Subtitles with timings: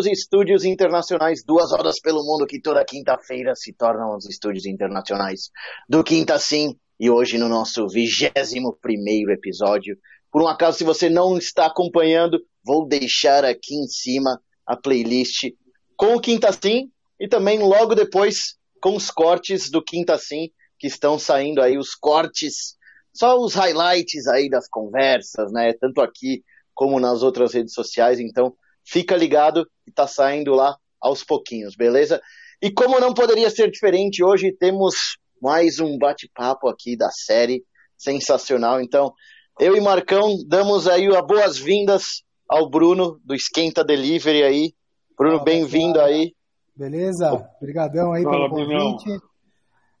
[0.00, 5.50] dos estúdios internacionais Duas Horas pelo Mundo, que toda quinta-feira se tornam os estúdios internacionais
[5.86, 6.74] do Quinta Sim.
[6.98, 9.98] E hoje no nosso vigésimo primeiro episódio.
[10.32, 15.50] Por um acaso, se você não está acompanhando, vou deixar aqui em cima a playlist
[15.98, 20.86] com o Quinta Sim e também logo depois com os cortes do Quinta Sim, que
[20.86, 22.74] estão saindo aí, os cortes,
[23.14, 25.74] só os highlights aí das conversas, né?
[25.74, 28.18] Tanto aqui como nas outras redes sociais.
[28.18, 28.54] Então,
[28.90, 32.20] fica ligado que tá saindo lá aos pouquinhos, beleza?
[32.60, 37.64] E como não poderia ser diferente, hoje temos mais um bate-papo aqui da série
[37.96, 38.80] sensacional.
[38.80, 39.12] Então,
[39.58, 44.74] eu e Marcão damos aí as boas-vindas ao Bruno do Esquenta Delivery aí.
[45.16, 46.34] Bruno, bem-vindo aí.
[46.74, 47.32] Beleza?
[47.60, 49.04] Obrigadão aí Fala, pelo convite.
[49.04, 49.22] Brunão.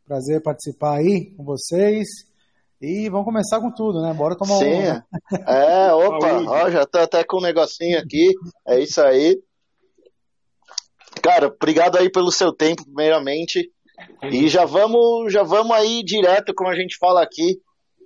[0.04, 2.08] Prazer participar aí com vocês.
[2.80, 4.14] E vamos começar com tudo, né?
[4.14, 4.64] Bora tomar Sim.
[4.64, 5.36] um.
[5.46, 8.32] É, opa, ó, já tô até com um negocinho aqui.
[8.66, 9.38] É isso aí.
[11.22, 13.70] Cara, obrigado aí pelo seu tempo, primeiramente.
[14.30, 17.60] E já vamos, já vamos aí direto, como a gente fala aqui,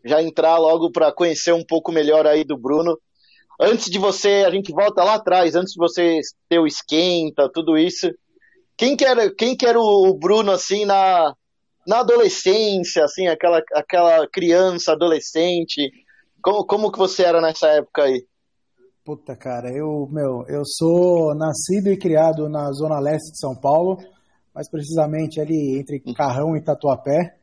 [0.04, 2.98] já entrar logo para conhecer um pouco melhor aí do Bruno.
[3.60, 7.78] Antes de você, a gente volta lá atrás, antes de você ter o esquenta, tudo
[7.78, 8.10] isso.
[8.76, 11.32] Quem que era, quem que era o Bruno assim na
[11.86, 15.90] na adolescência, assim, aquela, aquela criança, adolescente,
[16.44, 18.26] como, como que você era nessa época aí?
[19.04, 23.98] Puta, cara, eu, meu, eu sou nascido e criado na zona leste de São Paulo,
[24.54, 26.12] mais precisamente ali entre hum.
[26.14, 27.36] Carrão e Tatuapé.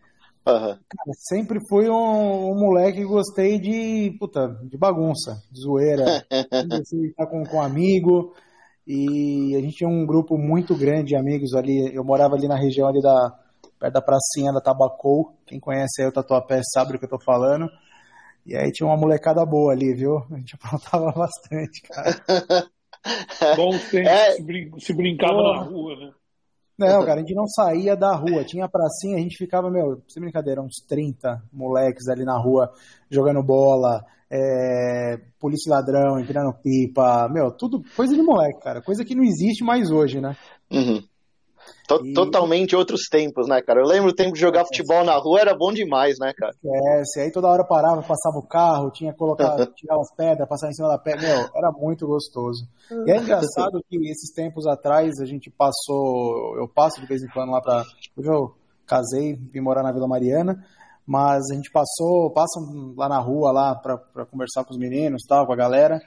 [0.47, 0.59] Uhum.
[0.69, 6.25] Cara, sempre fui um, um, moleque que gostei de, puta, de bagunça, de zoeira,
[6.89, 8.33] de estar com, com um amigo,
[8.87, 12.57] e a gente tinha um grupo muito grande de amigos ali, eu morava ali na
[12.57, 13.39] região ali da,
[13.81, 15.35] perto da pracinha da Tabacou.
[15.47, 17.67] Quem conhece aí o Tatuapé sabe do que eu tô falando.
[18.45, 20.19] E aí tinha uma molecada boa ali, viu?
[20.31, 22.69] A gente aprontava bastante, cara.
[23.57, 24.31] Bom tempo é...
[24.79, 25.53] se, brincava Pô.
[25.53, 26.11] na rua, né?
[26.77, 28.43] Não, cara, a gente não saía da rua.
[28.43, 32.71] Tinha a pracinha, a gente ficava, meu, sem brincadeira, uns 30 moleques ali na rua
[33.09, 38.81] jogando bola, é, polícia ladrão, empinando pipa, meu, tudo coisa de moleque, cara.
[38.81, 40.35] Coisa que não existe mais hoje, né?
[40.71, 41.03] Uhum.
[42.03, 42.13] E...
[42.13, 43.81] Totalmente outros tempos, né, cara?
[43.81, 46.53] Eu lembro o tempo de jogar futebol na rua era bom demais, né, cara?
[46.63, 50.47] É, se aí toda hora parava, passava o carro, tinha que colocar, tirar as pedras,
[50.47, 52.65] passar em cima da pedra, meu, era muito gostoso.
[53.05, 57.29] E é engraçado que esses tempos atrás a gente passou, eu passo de vez em
[57.29, 57.83] quando lá pra.
[58.17, 58.55] Hoje eu
[58.85, 60.63] casei, vim morar na Vila Mariana,
[61.05, 62.59] mas a gente passou, passa
[62.95, 65.99] lá na rua lá pra, pra conversar com os meninos tal, com a galera.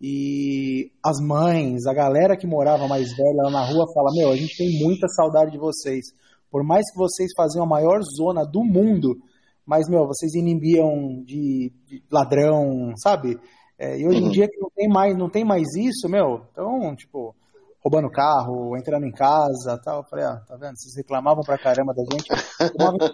[0.00, 4.36] E as mães, a galera que morava mais velha lá na rua fala: Meu, a
[4.36, 6.06] gente tem muita saudade de vocês.
[6.50, 9.16] Por mais que vocês faziam a maior zona do mundo,
[9.64, 13.38] mas, meu, vocês inibiam de, de ladrão, sabe?
[13.78, 14.30] É, e hoje em uhum.
[14.30, 17.34] dia que não tem mais, não tem mais isso, meu, então, tipo,
[17.82, 19.98] roubando carro, entrando em casa tal.
[19.98, 20.76] Eu falei, ah, tá vendo?
[20.76, 22.28] Vocês reclamavam pra caramba da gente.
[22.76, 23.12] Tomava,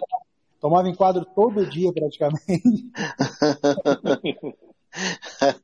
[0.59, 2.91] tomava em quadro todo dia, praticamente.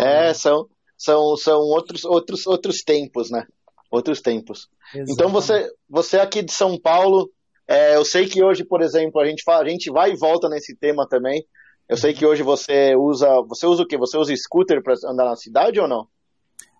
[0.00, 0.66] é, são,
[0.96, 3.46] são, são outros, outros, outros tempos, né?
[3.90, 4.68] Outros tempos.
[4.88, 5.12] Exatamente.
[5.12, 7.30] Então você, você aqui de São Paulo,
[7.66, 10.48] é, eu sei que hoje, por exemplo, a gente, fala, a gente vai e volta
[10.48, 11.44] nesse tema também.
[11.88, 13.28] Eu sei que hoje você usa.
[13.48, 13.98] Você usa o quê?
[13.98, 16.06] Você usa scooter para andar na cidade ou não?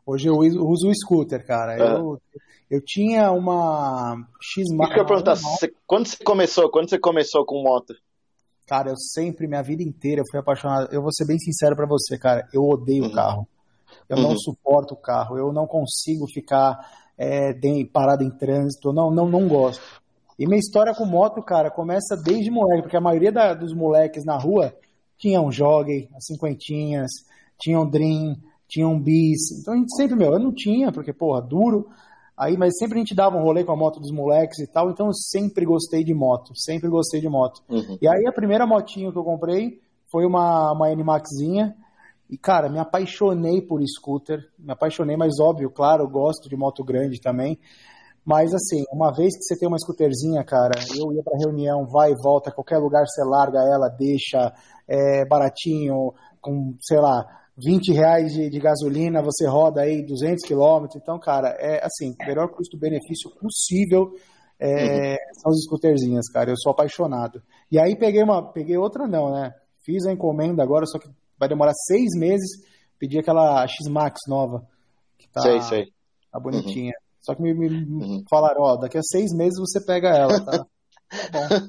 [0.06, 1.74] Hoje eu uso o scooter, cara.
[1.74, 1.80] É.
[1.80, 2.18] Eu,
[2.70, 4.96] eu tinha uma X Max.
[4.96, 5.36] Eu perguntar,
[5.86, 6.70] quando você começou?
[6.70, 7.94] Quando você começou com moto?
[8.66, 10.88] Cara, eu sempre, minha vida inteira, eu fui apaixonado.
[10.92, 12.48] Eu vou ser bem sincero para você, cara.
[12.52, 13.12] Eu odeio o uhum.
[13.12, 13.48] carro.
[14.08, 14.22] Eu uhum.
[14.22, 15.38] não suporto o carro.
[15.38, 16.78] Eu não consigo ficar
[17.18, 17.52] é,
[17.92, 18.92] parado em trânsito.
[18.92, 20.02] Não, não, não gosto.
[20.38, 24.24] E minha história com moto, cara, começa desde moleque, porque a maioria da, dos moleques
[24.24, 24.74] na rua
[25.16, 27.10] tinham um jogue, as cinquentinhas,
[27.60, 28.36] tinham um dream,
[28.68, 29.60] tinham um bis.
[29.60, 31.88] Então a gente sempre, meu, eu não tinha, porque, porra, duro.
[32.36, 34.90] Aí, mas sempre a gente dava um rolê com a moto dos moleques e tal,
[34.90, 37.62] então eu sempre gostei de moto, sempre gostei de moto.
[37.68, 37.96] Uhum.
[38.02, 41.76] E aí a primeira motinha que eu comprei foi uma, uma N-Maxzinha,
[42.28, 47.20] e cara, me apaixonei por scooter, me apaixonei, mas óbvio, claro, gosto de moto grande
[47.20, 47.58] também.
[48.24, 52.10] Mas assim, uma vez que você tem uma scooterzinha, cara, eu ia para reunião, vai
[52.10, 54.52] e volta, qualquer lugar você larga ela, deixa,
[54.88, 57.24] é baratinho, com, sei lá,
[57.56, 61.00] 20 reais de, de, gasolina, você roda aí 200 quilômetros.
[61.00, 64.12] Então, cara, é assim, melhor custo-benefício possível
[64.58, 65.16] é, uhum.
[65.34, 66.50] são os scooterzinhas, cara.
[66.50, 67.42] Eu sou apaixonado.
[67.70, 69.52] E aí peguei uma, peguei outra não, né?
[69.84, 71.08] Fiz a encomenda agora, só que
[71.38, 72.62] vai demorar seis meses.
[72.98, 74.66] Pedi aquela X-Max nova.
[75.18, 75.86] Que tá, sei, sei.
[76.32, 76.92] Tá bonitinha.
[76.92, 77.04] Uhum.
[77.20, 78.24] Só que me, me uhum.
[78.28, 80.58] falaram, ó, daqui a seis meses você pega ela, tá?
[80.58, 80.66] tá
[81.32, 81.68] bom.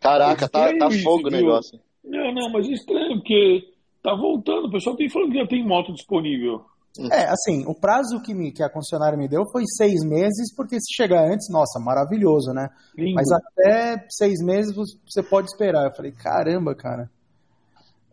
[0.00, 1.78] Caraca, tá, tá fogo o negócio.
[2.04, 3.62] Não, não, mas é estranho, porque
[4.02, 6.64] Tá voltando, o pessoal tem falando que já tem moto disponível.
[7.12, 10.80] É, assim, o prazo que, me, que a concessionária me deu foi seis meses, porque
[10.80, 12.68] se chegar antes, nossa, maravilhoso, né?
[12.96, 13.14] Lindo.
[13.14, 15.86] Mas até seis meses você pode esperar.
[15.86, 17.08] Eu falei, caramba, cara.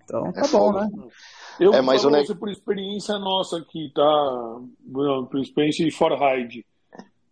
[0.03, 0.87] Então tá é bom, né?
[1.59, 4.59] Eu é, mas falo por experiência nossa aqui, tá?
[4.93, 6.63] Por experiência de Forhide.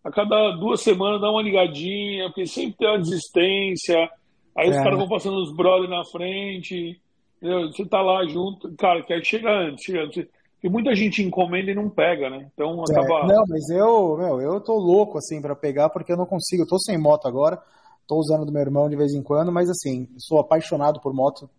[0.04, 4.10] A cada duas semanas dá uma ligadinha, porque sempre tem uma desistência.
[4.56, 4.70] Aí é.
[4.70, 7.00] os caras vão passando os brothers na frente.
[7.66, 8.74] Você tá lá junto.
[8.76, 10.26] Cara, quer que chega antes, chega antes.
[10.62, 12.48] E muita gente encomenda e não pega, né?
[12.52, 13.20] Então é, acaba.
[13.20, 16.62] É, não, mas eu, meu, eu tô louco assim para pegar porque eu não consigo.
[16.62, 17.60] Eu tô sem moto agora.
[18.06, 21.50] Tô usando do meu irmão de vez em quando, mas assim, sou apaixonado por moto.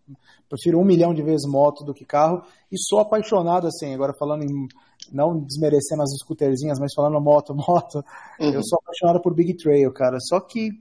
[0.48, 2.42] Prefiro um milhão de vezes moto do que carro.
[2.72, 4.68] E sou apaixonado, assim, agora falando em.
[5.12, 8.04] Não desmerecendo as scooterzinhas, mas falando moto, moto.
[8.40, 8.54] Uhum.
[8.54, 10.18] Eu sou apaixonado por Big Trail, cara.
[10.19, 10.72] Só que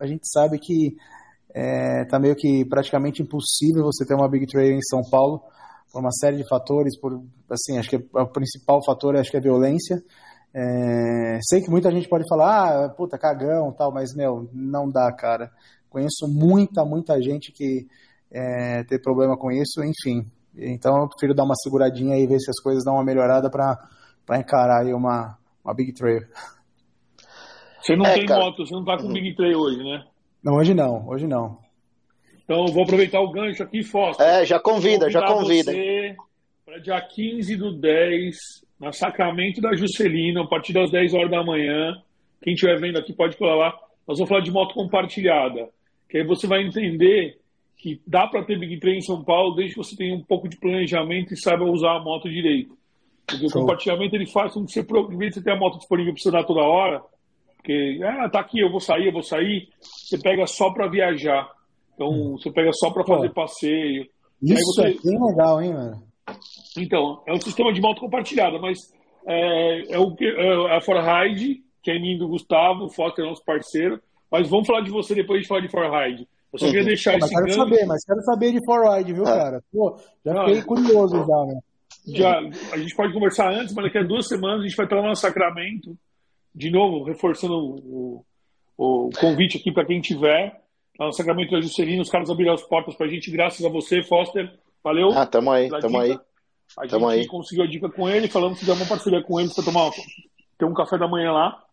[0.00, 0.96] a gente sabe que
[1.58, 5.42] é, tá meio que praticamente impossível você ter uma Big Trail em São Paulo
[5.92, 7.20] por uma série de fatores, por
[7.50, 10.00] assim, acho que o principal fator acho que é a violência.
[10.54, 15.12] É, sei que muita gente pode falar, ah, puta, cagão tal, mas, meu, não dá,
[15.12, 15.50] cara.
[15.90, 17.88] Conheço muita, muita gente que
[18.30, 20.30] é, tem problema com isso, enfim.
[20.56, 24.38] Então eu prefiro dar uma seguradinha e ver se as coisas dão uma melhorada para
[24.38, 26.20] encarar aí uma, uma Big Trail.
[27.80, 28.44] Você não é, tem cara.
[28.44, 29.12] moto, você não tá com uhum.
[29.12, 30.04] Big Trail hoje, né?
[30.42, 31.58] Não, hoje não, hoje não.
[32.44, 34.26] Então vou aproveitar o gancho aqui, Foster.
[34.26, 35.72] É, já convida, já convida.
[36.64, 38.36] Para dia 15 do 10,
[38.80, 41.92] na Sacramento da Juscelino, a partir das 10 horas da manhã.
[42.42, 43.74] Quem estiver vendo aqui pode colar lá.
[44.06, 45.68] Nós vamos falar de moto compartilhada.
[46.08, 47.38] Que aí você vai entender
[47.76, 50.48] que dá para ter Big Train em São Paulo desde que você tenha um pouco
[50.48, 52.76] de planejamento e saiba usar a moto direito.
[53.26, 55.78] Porque o compartilhamento ele faz com que você, em vez de você ter a moto
[55.78, 57.02] disponível para você dar toda hora,
[57.58, 61.50] porque, ah, tá aqui, eu vou sair, eu vou sair, você pega só para viajar.
[61.94, 62.38] Então, hum.
[62.38, 64.06] você pega só para fazer passeio.
[64.40, 64.88] Isso você...
[64.88, 66.02] é bem legal, hein, mano?
[66.78, 68.78] Então, é um sistema de moto compartilhada, mas
[69.26, 73.28] é, é o que é a Forride, que é mim do Gustavo, o Foster é
[73.28, 74.00] nosso parceiro.
[74.30, 76.28] Mas vamos falar de você depois de falar de Forride.
[76.52, 77.58] Eu só queria deixar Pô, esse quero gancho.
[77.58, 79.36] saber, mas quero saber de Forride, viu, é.
[79.36, 79.62] cara?
[79.72, 81.60] Pô, já fiquei curioso já, né?
[82.14, 82.38] Já,
[82.72, 85.08] a gente pode conversar antes, mas daqui a duas semanas a gente vai estar lá
[85.08, 85.94] no Sacramento,
[86.54, 88.24] de novo, reforçando o,
[88.76, 90.60] o convite aqui para quem tiver.
[90.98, 93.68] Lá no Sacramento da Juscelino, os caras abriram as portas para a gente, graças a
[93.68, 94.52] você, Foster.
[94.82, 95.10] Valeu.
[95.12, 96.18] Ah, tamo aí, tamo aí.
[96.76, 97.26] A tamo gente aí.
[97.26, 99.90] conseguiu a dica com ele, falamos que deu uma parceria com ele para tomar
[100.58, 101.64] ter um café da manhã lá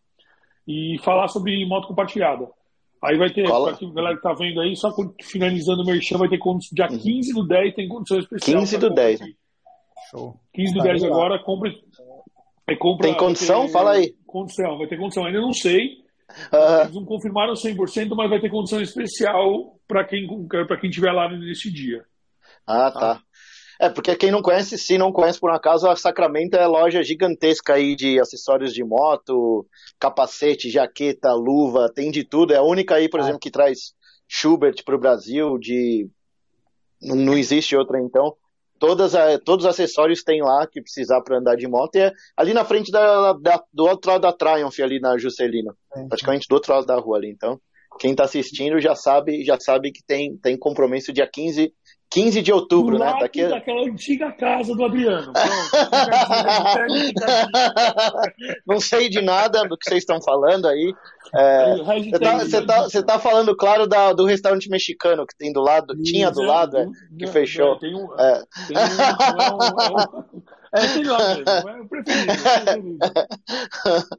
[0.67, 2.47] e falar sobre moto compartilhada.
[3.03, 4.91] Aí vai ter, para a galera que tá vendo aí, só
[5.21, 6.39] finalizando o merchan, vai ter
[6.71, 7.41] dia 15 uhum.
[7.41, 8.61] do 10 tem condição especial.
[8.61, 9.19] 15 do 10.
[10.09, 10.39] Show.
[10.53, 11.73] 15 do tá 10 agora, compra, é,
[12.77, 13.07] compra.
[13.07, 13.67] Tem condição?
[13.67, 14.15] Ter, Fala aí.
[14.25, 15.25] Condição, vai ter condição.
[15.25, 16.03] Ainda não sei.
[16.51, 21.11] Uh Eles não confirmaram 100%, mas vai ter condição especial para quem para quem tiver
[21.11, 22.03] lá nesse dia.
[22.65, 22.99] Ah, tá.
[22.99, 23.21] tá.
[23.79, 27.03] É, porque quem não conhece, se não conhece por um acaso, a Sacramento é loja
[27.03, 29.67] gigantesca aí de acessórios de moto,
[29.99, 32.53] capacete, jaqueta, luva, tem de tudo.
[32.53, 33.23] É a única aí, por ah.
[33.23, 33.93] exemplo, que traz
[34.27, 36.09] Schubert para o Brasil, de
[37.01, 38.35] não existe outra então.
[38.77, 39.13] Todas,
[39.43, 41.95] todos os acessórios tem lá que precisar para andar de moto.
[41.95, 45.75] E é ali na frente da, da, do outro lado da Triumph, ali na Juscelino.
[45.95, 46.07] É.
[46.07, 47.29] Praticamente do outro lado da rua ali.
[47.29, 47.59] Então,
[47.99, 51.73] quem está assistindo já sabe, já sabe que tem, tem compromisso dia 15
[52.15, 53.13] 15 de outubro, né?
[53.19, 53.45] Daqui...
[53.45, 55.33] daquela antiga casa do Adriano.
[58.65, 60.95] Não sei de nada do que vocês estão falando aí.
[61.35, 61.75] É,
[62.39, 66.31] você está tá, tá falando, claro, da, do restaurante mexicano que tem do lado, tinha
[66.31, 66.87] do lado, é,
[67.19, 67.73] que fechou.
[67.73, 68.41] É, tem um, é.
[68.67, 68.85] Tem um, é,
[71.03, 71.19] lá
[71.67, 72.31] é o preferido.
[72.31, 72.77] É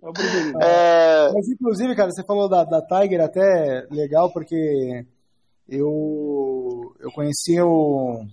[0.09, 0.59] o preferido.
[0.61, 1.31] É...
[1.33, 5.07] Mas, inclusive, cara, você falou da, da Tiger, até legal, porque
[5.69, 8.25] eu, eu conheci o.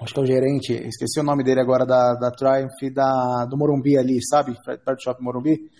[0.00, 3.56] Acho que é o gerente, esqueci o nome dele agora, da, da Triumph da, do
[3.56, 4.54] Morumbi ali, sabe?
[4.62, 5.70] Perto do shopping Morumbi.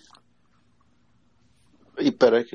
[1.98, 2.46] Ih, peraí.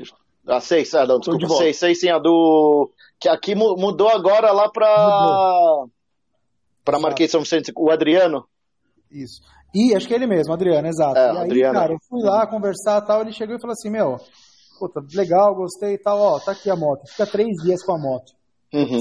[0.46, 2.90] Ah, sei, sei, não, desculpa, de sei, sei sim, a do.
[3.20, 5.84] Que aqui mudou agora lá pra.
[6.84, 8.44] Pra Marquês São Vicente, o Adriano.
[9.08, 9.40] Isso.
[9.72, 11.16] E acho que é ele mesmo, Adriano, exato.
[11.16, 11.74] É, e aí, Adriano.
[11.74, 14.18] cara, eu fui lá conversar e tal, ele chegou e falou assim, meu,
[14.82, 17.08] puta, legal, gostei e tal, ó, tá aqui a moto.
[17.08, 18.32] Fica três dias com a moto.
[18.74, 19.00] Uhum.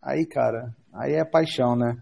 [0.00, 1.96] Aí, cara, aí é paixão, né?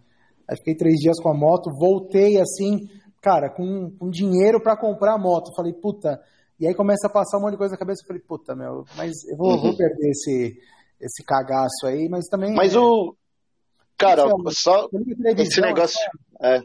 [0.47, 2.89] Aí fiquei três dias com a moto, voltei assim,
[3.23, 5.55] cara, com, com dinheiro para comprar a moto.
[5.57, 6.21] Falei, puta.
[6.59, 8.05] E aí começa a passar um monte de coisa na cabeça.
[8.07, 9.63] Falei, puta, meu, mas eu vou, uhum.
[9.63, 10.59] vou perder esse,
[11.01, 12.55] esse cagaço aí, mas também.
[12.55, 12.79] Mas é...
[12.79, 13.15] o.
[13.97, 14.89] Cara, só.
[15.39, 15.99] Esse negócio.
[16.43, 16.61] É.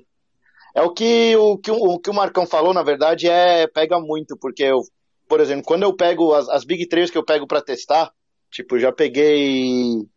[0.73, 3.97] É o que o, que o, o que o Marcão falou, na verdade, é pega
[3.97, 4.81] muito, porque eu
[5.27, 8.11] por exemplo, quando eu pego as, as Big Trails que eu pego para testar,
[8.51, 10.07] tipo, já peguei.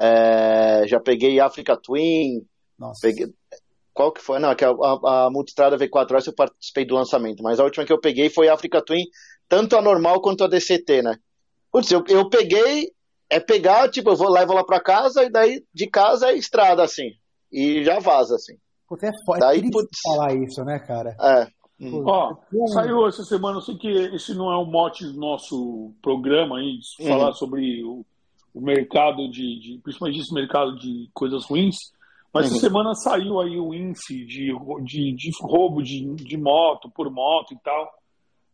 [0.00, 2.46] É, já peguei Africa Twin.
[2.78, 3.00] Nossa.
[3.02, 3.26] Peguei,
[3.98, 4.38] qual que foi?
[4.38, 7.92] Não, que a, a, a Multistrada V4S eu participei do lançamento, mas a última que
[7.92, 9.02] eu peguei foi a Africa Twin,
[9.48, 11.16] tanto a normal quanto a DCT, né?
[11.72, 12.92] Putz, eu, eu peguei,
[13.28, 16.84] é pegar, tipo, eu vou, levo lá pra casa e daí de casa é estrada,
[16.84, 17.10] assim.
[17.50, 18.54] E já vaza, assim.
[18.88, 19.40] Porque é foda.
[19.40, 21.16] Daí, é putz, falar isso, né, cara?
[21.20, 21.48] É.
[21.80, 22.02] Hum.
[22.04, 22.36] Ó,
[22.72, 26.78] saiu essa semana, eu sei que esse não é o mote do nosso programa aí,
[26.78, 27.08] de uhum.
[27.08, 28.04] falar sobre o,
[28.52, 31.76] o mercado de, de, principalmente esse mercado de coisas ruins,
[32.34, 32.56] mas uhum.
[32.56, 37.54] essa semana saiu aí o índice de, de, de roubo de, de moto por moto
[37.54, 37.88] e tal.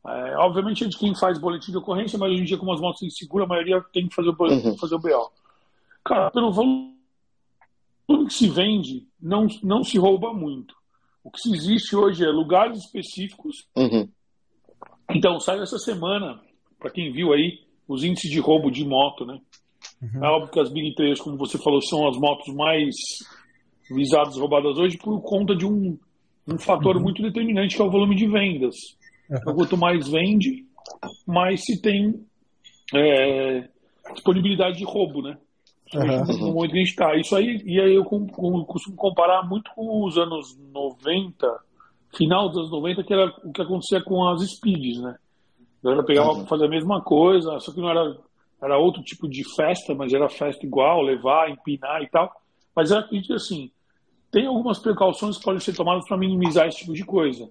[0.06, 2.80] É, obviamente é de quem faz boletim de ocorrência, mas hoje em dia, como as
[2.80, 4.76] motos têm seguro, a maioria tem que fazer o, uhum.
[4.76, 5.30] fazer o BO.
[6.04, 6.92] Cara, pelo valor
[8.06, 10.74] tudo que se vende não, não se rouba muito.
[11.24, 13.66] O que existe hoje é lugares específicos.
[13.74, 14.06] Uhum.
[15.10, 16.38] Então, saiu essa semana,
[16.78, 19.38] para quem viu aí, os índices de roubo de moto, né?
[20.02, 20.24] Uhum.
[20.24, 22.94] É óbvio que as Big 3, como você falou, são as motos mais
[23.90, 25.98] visadas roubadas hoje por conta de um,
[26.46, 27.02] um fator uhum.
[27.02, 28.74] muito determinante que é o volume de vendas.
[29.30, 30.66] Então, quanto mais vende,
[31.26, 32.14] mais se tem
[32.94, 33.68] é,
[34.12, 35.38] disponibilidade de roubo, né?
[35.94, 36.52] Uhum.
[36.52, 37.16] Momento que a gente está.
[37.16, 41.46] Isso aí, e aí eu costumo comparar muito com os anos 90,
[42.16, 45.16] final dos anos 90, que era o que acontecia com as speeds, né?
[45.82, 46.46] A galera pegava uhum.
[46.46, 48.16] fazer a mesma coisa, só que não era,
[48.62, 52.32] era outro tipo de festa, mas era festa igual, levar, empinar e tal.
[52.74, 53.70] Mas eu acredito assim,
[54.30, 57.48] tem algumas precauções que podem ser tomadas para minimizar esse tipo de coisa.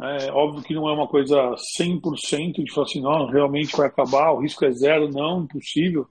[0.00, 4.32] É óbvio que não é uma coisa 100% de falar assim, não, realmente vai acabar,
[4.32, 6.08] o risco é zero, não, impossível.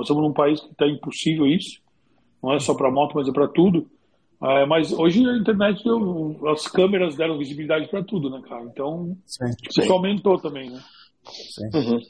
[0.00, 1.78] Nós estamos num país que está impossível isso,
[2.42, 3.86] não é só para moto, mas é para tudo.
[4.42, 8.62] É, mas hoje a internet, deu, as câmeras deram visibilidade para tudo, né, cara?
[8.64, 9.92] Então, sim, isso sim.
[9.92, 10.80] aumentou também, né?
[11.74, 12.00] Uhum.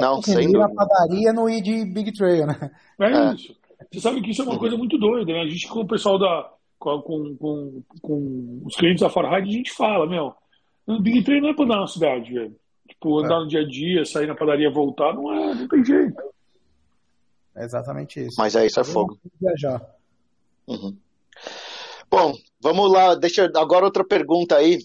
[0.00, 2.70] Não, é, sem na padaria no ir de Big Trail, né?
[3.00, 3.56] É, é, isso.
[3.90, 5.40] Você sabe que isso é uma coisa muito doida, né?
[5.40, 6.52] A gente, com o pessoal da.
[6.78, 10.32] com, com, com os clientes da Farhide, a gente fala, meu,
[10.86, 12.54] o Big Trail não é para andar na cidade, velho.
[12.88, 13.40] Tipo, andar é.
[13.40, 16.33] no dia a dia, sair na padaria voltar, não é, não tem jeito.
[17.56, 18.36] É exatamente isso.
[18.38, 19.18] Mas é isso, é fogo.
[19.40, 19.80] Viajar.
[20.66, 20.96] Uhum.
[22.10, 23.14] Bom, vamos lá.
[23.14, 24.78] Deixa agora outra pergunta aí.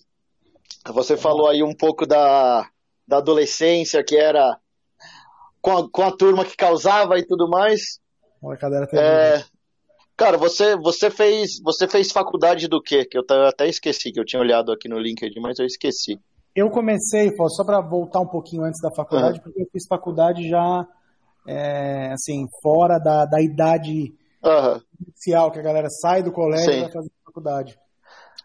[0.87, 2.67] Você falou aí um pouco da,
[3.07, 4.57] da adolescência, que era
[5.61, 7.99] com a, com a turma que causava e tudo mais.
[8.93, 9.43] É,
[10.15, 13.03] cara, você, você fez você fez faculdade do quê?
[13.03, 16.19] Que eu até esqueci, que eu tinha olhado aqui no LinkedIn, mas eu esqueci.
[16.55, 19.43] Eu comecei, só para voltar um pouquinho antes da faculdade, uhum.
[19.43, 20.87] porque eu fiz faculdade já
[21.49, 24.13] é, assim, fora da, da idade
[24.43, 24.81] uhum.
[25.07, 27.79] inicial, que a galera sai do colégio e vai fazer faculdade.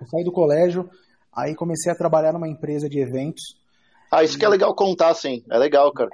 [0.01, 0.89] Eu saí do colégio,
[1.37, 3.43] aí comecei a trabalhar numa empresa de eventos.
[4.11, 5.43] Ah, isso que é legal contar, sim.
[5.51, 6.09] É legal, cara.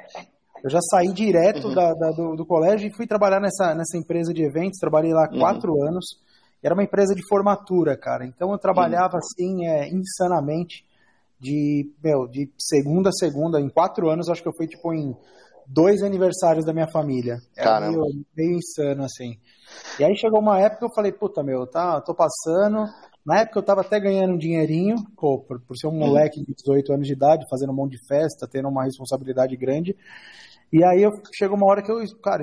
[0.64, 1.74] Eu já saí direto uhum.
[1.74, 4.78] da, da, do, do, colégio e fui trabalhar nessa, nessa empresa de eventos.
[4.80, 5.38] Trabalhei lá uhum.
[5.38, 6.04] quatro anos.
[6.62, 8.26] Era uma empresa de formatura, cara.
[8.26, 9.18] Então eu trabalhava uhum.
[9.18, 10.84] assim, é, insanamente,
[11.38, 13.60] de, meu, de segunda a segunda.
[13.60, 15.16] Em quatro anos, acho que eu fui tipo em
[15.72, 17.38] dois aniversários da minha família.
[17.56, 18.02] Era meio,
[18.36, 19.38] meio, insano, assim.
[19.98, 22.86] E aí chegou uma época que eu falei, puta, meu, tá, tô passando.
[23.24, 25.98] Na época eu tava até ganhando um dinheirinho, pô, por, por ser um uhum.
[25.98, 29.96] moleque de 18 anos de idade, fazendo um monte de festa, tendo uma responsabilidade grande.
[30.72, 32.42] E aí eu, chegou uma hora que eu, cara,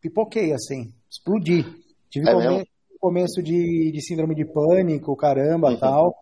[0.00, 1.64] pipoquei, assim, explodi.
[2.10, 2.68] Tive é come,
[3.00, 5.78] começo de, de síndrome de pânico, caramba, uhum.
[5.78, 6.14] tal.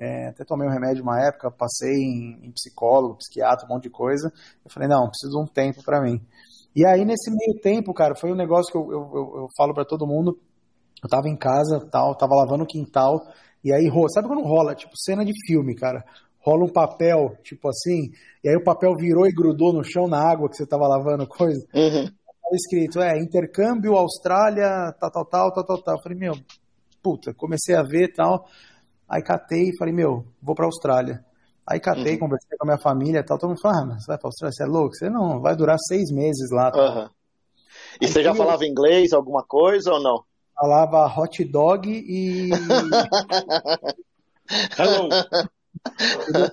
[0.00, 3.90] É, até tomei um remédio uma época, passei em, em, psicólogo, psiquiatra, um monte de
[3.90, 4.32] coisa.
[4.64, 6.18] Eu falei, não, preciso de um tempo para mim.
[6.74, 9.74] E aí, nesse meio tempo, cara, foi um negócio que eu, eu, eu, eu falo
[9.74, 10.38] para todo mundo.
[11.02, 13.20] Eu tava em casa, tal, tava lavando o quintal,
[13.62, 14.74] e aí, sabe quando rola?
[14.74, 16.02] Tipo, cena de filme, cara.
[16.40, 18.10] Rola um papel, tipo assim,
[18.42, 21.26] e aí o papel virou e grudou no chão na água que você tava lavando
[21.28, 21.60] coisa.
[21.74, 22.06] Uhum.
[22.06, 25.94] Tava escrito, é, intercâmbio, Austrália, tal, tal, tal, tal, tal, tal.
[25.96, 26.32] Eu falei, meu,
[27.02, 28.46] puta, comecei a ver tal.
[29.10, 31.24] Aí catei e falei, meu, vou pra Austrália.
[31.66, 32.20] Aí catei, uhum.
[32.20, 33.36] conversei com a minha família e tal.
[33.38, 34.52] Todo mundo falou, ah, mas você vai pra Austrália?
[34.52, 34.94] Você é louco?
[34.94, 36.70] Você não, vai durar seis meses lá.
[36.74, 37.08] Uhum.
[38.00, 38.68] E Aí você já falava eu...
[38.68, 40.22] inglês, alguma coisa ou não?
[40.54, 42.50] Falava hot dog e.
[44.78, 45.08] Hello.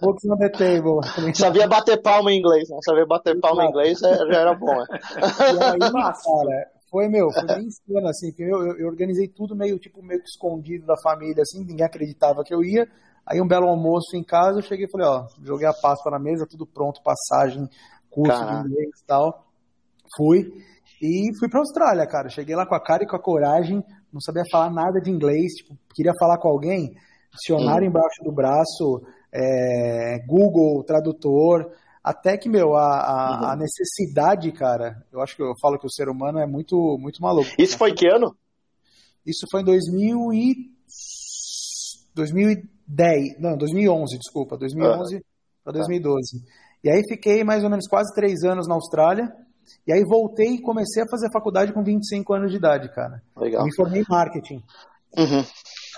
[0.02, 1.02] Books on the table.
[1.34, 2.78] Sabia bater palma em inglês, né?
[2.82, 4.78] Sabia bater palma em inglês já era bom.
[4.78, 4.86] Né?
[4.90, 6.14] E aí, cara,
[6.90, 10.30] foi, meu, foi bem estranho, assim, eu, eu, eu, organizei tudo meio, tipo, meio que
[10.30, 12.88] escondido da família, assim, ninguém acreditava que eu ia.
[13.26, 16.18] Aí um belo almoço em casa, eu cheguei e falei, ó, joguei a pasta na
[16.18, 17.68] mesa, tudo pronto, passagem,
[18.10, 18.64] curso Caraca.
[18.64, 19.46] de inglês e tal.
[20.16, 20.54] Fui
[21.02, 22.30] e fui pra Austrália, cara.
[22.30, 25.54] Cheguei lá com a cara e com a coragem, não sabia falar nada de inglês,
[25.56, 26.96] tipo, queria falar com alguém,
[27.34, 27.90] dicionário hum.
[27.90, 29.02] embaixo do braço,
[29.34, 31.70] é, Google, tradutor,
[32.10, 33.46] até que, meu, a, a, uhum.
[33.50, 37.22] a, necessidade, cara, eu acho que eu falo que o ser humano é muito, muito
[37.22, 37.50] maluco.
[37.60, 38.34] Isso foi que ano?
[39.26, 40.78] Isso foi em 2000 e...
[42.16, 45.22] 2010, não, 2011, desculpa, 2011
[45.64, 46.44] para 2012.
[46.84, 49.32] E aí fiquei mais ou menos quase três anos na Austrália.
[49.86, 53.22] E aí voltei e comecei a fazer faculdade com 25 anos de idade, cara.
[53.36, 53.66] Legal.
[53.66, 54.64] Me formei em marketing.
[55.18, 55.44] Uhum.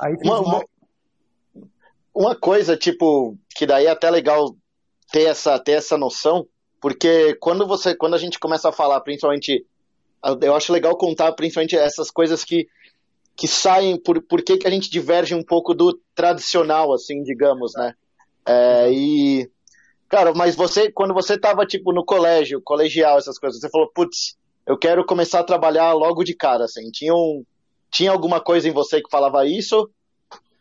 [0.02, 0.64] Aí fiz Uma, uma,
[2.14, 4.56] uma coisa, tipo, que daí é até legal
[5.12, 6.48] ter essa, ter essa noção,
[6.82, 9.66] porque quando você, quando a gente começa a falar, principalmente,
[10.42, 12.68] eu acho legal contar principalmente essas coisas que,
[13.36, 17.74] que saem, por, por que, que a gente diverge um pouco do tradicional, assim, digamos,
[17.76, 17.94] né?
[18.46, 19.50] É, e,
[20.08, 24.38] cara, mas você, quando você tava, tipo, no colégio, colegial, essas coisas, você falou, putz,
[24.66, 27.44] eu quero começar a trabalhar logo de cara, assim, tinha, um,
[27.92, 29.90] tinha alguma coisa em você que falava isso?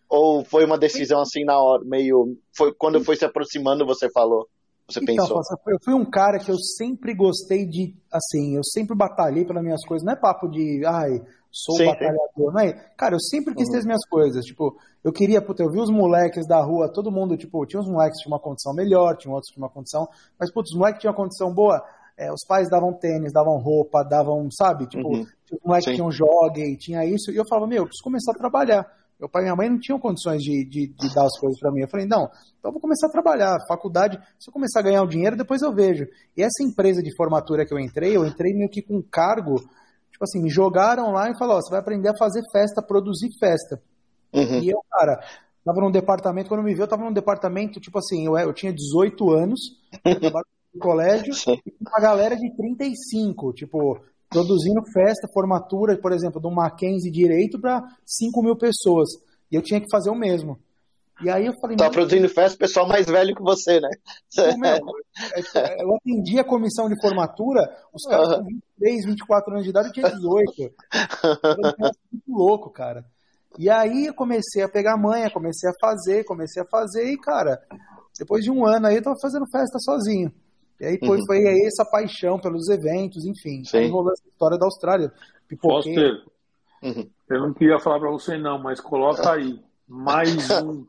[0.09, 2.37] Ou foi uma decisão assim na hora, meio.
[2.57, 4.49] Foi, quando foi se aproximando, você falou?
[4.89, 5.41] Você Então, pensou?
[5.69, 9.85] Eu fui um cara que eu sempre gostei de, assim, eu sempre batalhei pelas minhas
[9.87, 10.05] coisas.
[10.05, 11.21] Não é papo de, ai,
[11.53, 12.73] sou Sim, batalhador, não é?
[12.97, 13.73] Cara, eu sempre quis Uhum.
[13.73, 14.45] ter as minhas coisas.
[14.47, 17.89] Tipo, eu queria, puta, eu vi os moleques da rua, todo mundo, tipo, tinha uns
[17.89, 20.09] moleques que tinham uma condição melhor, tinha outros que tinham uma condição,
[20.41, 21.85] mas, putz, os moleques tinham uma condição boa,
[22.17, 24.87] é, os pais davam tênis, davam roupa, davam, sabe?
[24.89, 25.27] Tipo, Uhum.
[25.45, 25.97] tinha os moleques que Sim.
[25.97, 28.98] tinham jogue, tinha isso, e eu falava, meu, eu preciso começar a trabalhar.
[29.19, 31.73] Meu pai e minha mãe não tinham condições de, de, de dar as coisas pra
[31.73, 31.81] mim.
[31.81, 32.25] Eu falei, não,
[32.59, 33.59] então eu vou começar a trabalhar.
[33.67, 36.07] Faculdade, se eu começar a ganhar o dinheiro, depois eu vejo.
[36.37, 39.57] E essa empresa de formatura que eu entrei, eu entrei meio que com cargo.
[40.13, 43.29] Tipo assim, me jogaram lá e falaram: ó, você vai aprender a fazer festa, produzir
[43.41, 43.83] festa.
[44.33, 44.61] Uhum.
[44.61, 45.21] E eu, cara,
[45.65, 48.73] tava num departamento, quando me viu, eu tava num departamento, tipo assim, eu, eu tinha
[48.73, 49.61] 18 anos,
[50.05, 51.33] eu trabalhava no colégio,
[51.67, 57.83] e uma galera de 35, tipo, produzindo festa, formatura, por exemplo, um Mackenzie Direito para
[58.05, 59.09] 5 mil pessoas.
[59.51, 60.59] E eu tinha que fazer o mesmo.
[61.21, 63.89] E aí eu falei, Tá produzindo festa, pessoal mais velho que você, né?
[64.57, 64.79] Meu,
[65.35, 67.63] é, tipo, eu atendi a comissão de formatura,
[67.93, 70.75] os caras com 23, 24 anos de idade, eu tinha 18.
[70.93, 73.05] Era um negócio muito louco, cara.
[73.59, 77.61] E aí eu comecei a pegar manha, comecei a fazer, comecei a fazer, e, cara,
[78.17, 80.33] depois de um ano aí eu tava fazendo festa sozinho.
[80.81, 81.27] E aí foi, Uhum.
[81.27, 83.65] foi aí essa paixão pelos eventos, enfim.
[83.65, 83.79] Sim.
[83.79, 85.13] Aí rolou essa história da Austrália.
[85.49, 85.95] Pipoquei.
[85.95, 86.25] Foster,
[86.83, 87.11] Uhum.
[87.31, 89.61] eu não queria falar pra você não, mas coloca aí.
[89.89, 90.87] Mais um.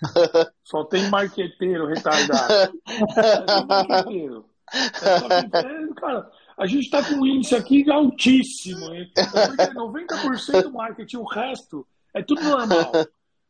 [0.64, 2.72] Só tem marqueteiro retardado.
[2.86, 4.44] Só tem marqueteiro.
[4.74, 8.92] É cara, a gente tá com um índice aqui altíssimo.
[8.94, 9.10] Hein?
[9.16, 12.92] É porque 90% do marketing, o resto é tudo normal.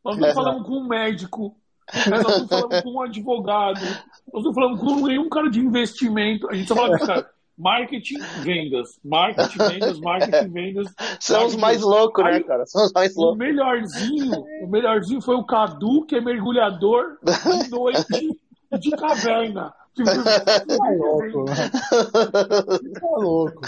[0.05, 1.57] Nós não falamos com um médico,
[2.09, 2.19] né?
[2.23, 3.81] nós não falamos com um advogado,
[4.33, 6.49] nós não falamos com nenhum cara de investimento.
[6.51, 8.99] A gente só fala de cara, marketing, vendas.
[9.05, 10.89] Marketing, vendas, marketing, vendas.
[11.21, 12.65] São os mais loucos, né, cara?
[12.67, 13.39] São os mais O loucos.
[13.39, 18.39] melhorzinho, o melhorzinho foi o Cadu, que é mergulhador de noite
[18.81, 19.73] de caverna.
[19.95, 21.45] Tipo, Tá louco,
[22.99, 23.61] tá louco.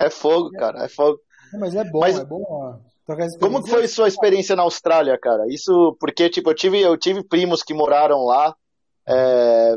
[0.00, 1.18] É fogo, cara, é fogo.
[1.58, 2.44] Mas é bom, Mas- é bom.
[2.48, 2.74] ó,
[3.06, 3.70] Como que experiência.
[3.70, 5.44] foi sua experiência na Austrália, cara?
[5.48, 8.54] Isso porque, tipo, eu tive, eu tive primos que moraram lá.
[9.08, 9.74] é,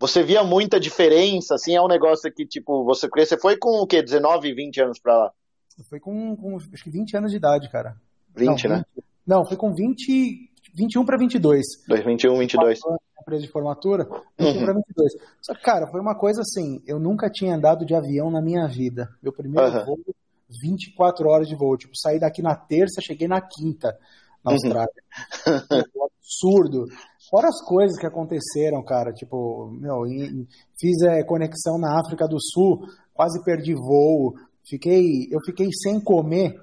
[0.00, 3.86] Você via muita diferença, assim, é um negócio que, tipo, você você foi com o
[3.86, 4.02] quê?
[4.02, 5.32] 19, 20 anos pra lá?
[5.88, 7.96] Foi com, com acho que 20 anos de idade, cara.
[8.36, 8.84] 20, não, né?
[9.26, 11.64] Não, foi com 20, 21 para 22.
[11.88, 12.78] 2021, 22.
[12.80, 14.04] Quatro anos na empresa de formatura,
[14.38, 14.64] 21 Uhum.
[14.64, 15.12] para 22.
[15.40, 18.66] Só que, cara, foi uma coisa assim, eu nunca tinha andado de avião na minha
[18.68, 19.08] vida.
[19.22, 19.84] Meu primeiro Aham.
[19.84, 19.98] voo,
[20.62, 21.76] 24 horas de voo.
[21.76, 23.96] Tipo, saí daqui na terça, cheguei na quinta,
[24.44, 24.56] na Uhum.
[24.56, 25.02] Austrália.
[25.96, 26.84] Um absurdo.
[27.30, 30.02] Fora as coisas que aconteceram, cara, tipo, meu,
[30.78, 34.34] fiz é, conexão na África do Sul, quase perdi voo,
[34.66, 36.54] fiquei, eu fiquei sem comer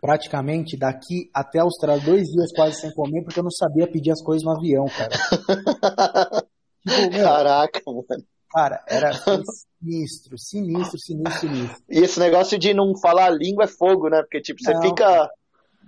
[0.00, 4.10] praticamente daqui até a Austrália, dois dias quase sem comer, porque eu não sabia pedir
[4.10, 5.10] as coisas no avião, cara.
[6.86, 8.24] Tipo, meu, Caraca, mano.
[8.54, 9.12] Cara, era
[9.82, 11.82] sinistro, sinistro, sinistro, sinistro.
[11.90, 14.22] E esse negócio de não falar a língua é fogo, né?
[14.22, 14.80] Porque, tipo, você Não.
[14.80, 15.28] fica.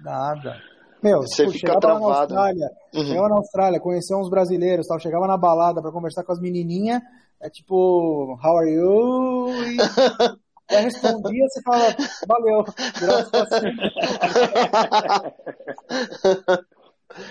[0.02, 0.60] Nada.
[1.02, 2.34] Meu, Você tipo, fica chegava na travado.
[2.34, 3.04] Austrália, Uhum.
[3.04, 7.00] chegava na Austrália, conhecia uns brasileiros, tal, chegava na balada pra conversar com as menininhas,
[7.40, 9.62] é tipo, how are you?
[9.62, 9.76] E
[10.74, 11.94] aí respondia, você fala,
[12.26, 12.64] valeu.
[12.98, 13.62] Virava as costas.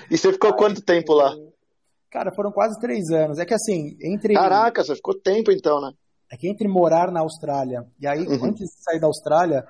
[0.10, 1.36] e você ficou quanto tempo lá?
[2.16, 3.38] Cara, foram quase três anos.
[3.40, 4.34] É que assim, entre.
[4.36, 5.92] Caraca, você ficou tempo então, né?
[6.32, 8.46] É que entre morar na Austrália e aí, Uhum.
[8.46, 9.66] antes de sair da Austrália,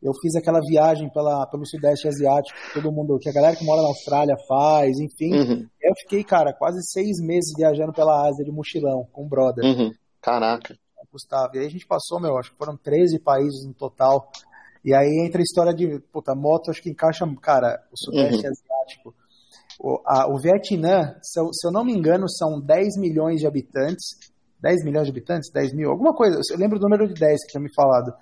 [0.00, 3.82] eu fiz aquela viagem pela, pelo Sudeste Asiático, todo mundo, que a galera que mora
[3.82, 5.34] na Austrália faz, enfim.
[5.34, 9.64] Uhum, Eu fiquei, cara, quase seis meses viajando pela Ásia de mochilão com o brother,
[9.64, 9.90] uhum.
[10.22, 10.76] Caraca.
[11.10, 11.56] Gustavo.
[11.56, 14.30] E aí a gente passou, meu, acho que foram 13 países no total.
[14.84, 18.52] E aí entra a história de, puta, moto, acho que encaixa, cara, o Sudeste Uhum.
[18.52, 19.14] Asiático.
[19.78, 23.46] O, a- o Vietnã, se eu, se eu não me engano, são 10 milhões de
[23.46, 24.16] habitantes.
[24.60, 25.50] 10 milhões de habitantes?
[25.52, 25.90] 10 mil?
[25.90, 26.40] Alguma coisa.
[26.50, 28.12] Eu lembro o número de 10 que tinha me falado.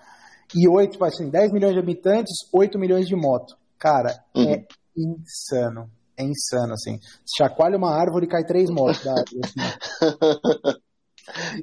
[0.55, 3.57] E 8, assim, 10 milhões de habitantes, 8 milhões de moto.
[3.79, 4.53] Cara, Uhum.
[4.53, 4.65] é
[4.97, 5.91] insano.
[6.19, 6.99] É insano, assim.
[7.39, 9.41] Chacoalha uma árvore e cai três motos da árvore.
[9.45, 10.81] Assim.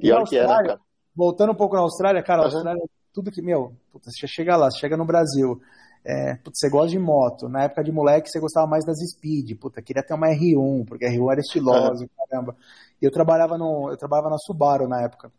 [0.02, 0.80] e olha que era, cara.
[1.16, 2.88] Voltando um pouco na Austrália, cara, a Austrália, uhum.
[3.12, 5.60] tudo que, meu, puta, você chega lá, você chega no Brasil,
[6.04, 7.48] é, putz, você gosta de moto.
[7.48, 9.58] Na época de moleque, você gostava mais das Speed.
[9.58, 12.54] Puta, queria ter uma R1, porque a R1 era estilosa, caramba.
[13.00, 15.32] E eu trabalhava, no, eu trabalhava na Subaru na época,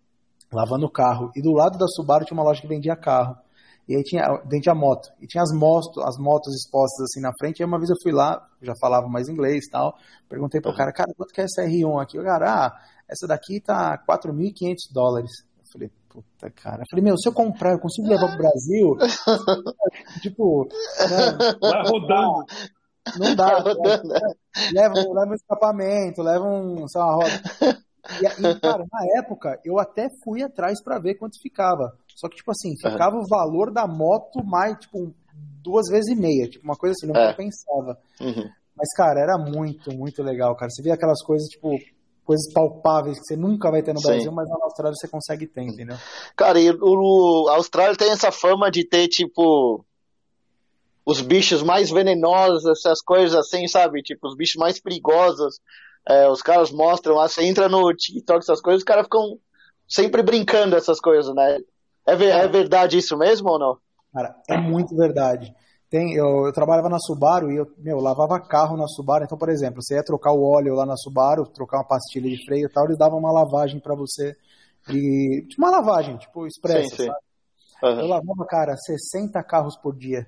[0.52, 1.32] lavando carro.
[1.36, 3.38] E do lado da Subaru tinha uma loja que vendia carro.
[3.88, 5.10] E aí tinha, vendia moto.
[5.22, 7.60] E tinha as motos, as motos expostas assim na frente.
[7.60, 9.96] E aí uma vez eu fui lá, já falava mais inglês e tal.
[10.28, 12.18] Perguntei pro cara, cara, quanto que é essa R1 aqui?
[12.18, 15.32] O cara, ah, essa daqui tá 4.500 dólares.
[15.76, 16.84] Falei, puta, cara.
[16.84, 18.96] Eu falei, meu, se eu comprar, eu consigo levar pro Brasil?
[20.22, 21.58] tipo, né?
[21.60, 22.46] vai rodando.
[23.20, 23.58] Não dá.
[24.74, 27.42] Leva, leva, um escapamento, leva um, sei lá, uma roda.
[28.22, 31.92] E, e, cara, na época, eu até fui atrás para ver quanto ficava.
[32.16, 35.14] Só que, tipo assim, ficava o valor da moto mais, tipo,
[35.62, 36.48] duas vezes e meia.
[36.48, 37.32] Tipo, uma coisa assim, não é.
[37.32, 38.00] compensava.
[38.22, 38.50] Uhum.
[38.78, 40.70] Mas, cara, era muito, muito legal, cara.
[40.70, 41.70] Você via aquelas coisas, tipo,
[42.26, 44.08] coisas palpáveis que você nunca vai ter no Sim.
[44.08, 45.96] Brasil, mas na Austrália você consegue ter, entendeu?
[46.36, 49.86] Cara, e o, a Austrália tem essa fama de ter, tipo,
[51.06, 54.02] os bichos mais venenosos, essas coisas assim, sabe?
[54.02, 55.60] Tipo, os bichos mais perigosos.
[56.08, 59.40] É, os caras mostram lá, você entra no TikTok, essas coisas, os caras ficam
[59.88, 61.60] sempre brincando essas coisas, né?
[62.06, 63.78] É, é verdade isso mesmo ou não?
[64.14, 65.54] Cara, é muito verdade.
[65.96, 69.24] Tem, eu, eu, trabalhava na Subaru e eu, meu, lavava carro na Subaru.
[69.24, 72.46] Então, por exemplo, você ia trocar o óleo lá na Subaru, trocar uma pastilha de
[72.46, 74.36] freio e tal, eles davam uma lavagem para você.
[74.90, 77.10] De, uma lavagem, tipo, expressa, sim, sim.
[77.82, 78.02] Uhum.
[78.02, 80.28] Eu lavava, cara, 60 carros por dia.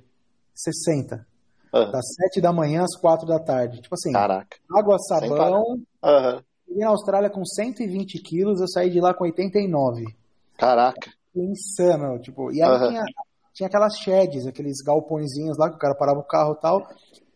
[0.56, 1.28] 60.
[1.74, 1.92] Uhum.
[1.92, 3.82] Das 7 da manhã às 4 da tarde.
[3.82, 4.58] Tipo assim, Caraca.
[4.74, 5.64] água, sabão.
[6.02, 6.42] Uhum.
[6.66, 10.06] Cheguei na Austrália com 120 quilos, eu saí de lá com 89.
[10.58, 11.12] Caraca.
[11.36, 12.54] Insano, tipo.
[12.54, 12.88] E aí uhum.
[12.88, 13.04] tinha
[13.58, 16.88] tinha aquelas sheds, aqueles galpõezinhos lá que o cara parava o carro e tal.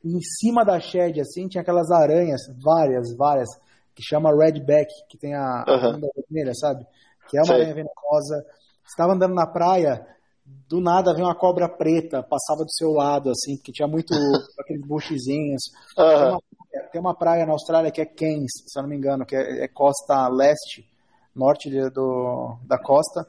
[0.03, 3.49] E em cima da shed, assim, tinha aquelas aranhas, várias, várias,
[3.95, 5.99] que chama redback, que tem a, uhum.
[6.29, 6.85] vermelha, sabe?
[7.27, 7.55] Que é uma Sei.
[7.55, 8.45] aranha venenosa.
[8.87, 10.05] Estava andando na praia,
[10.69, 14.13] do nada veio uma cobra preta, passava do seu lado, assim, porque tinha muito
[14.59, 15.63] aqueles buchezinhos.
[15.95, 16.39] Tem, uma,
[16.91, 19.63] tem, uma, praia na Austrália que é Cairns, se eu não me engano, que é,
[19.63, 20.87] é costa leste,
[21.35, 23.25] norte de, do, da costa.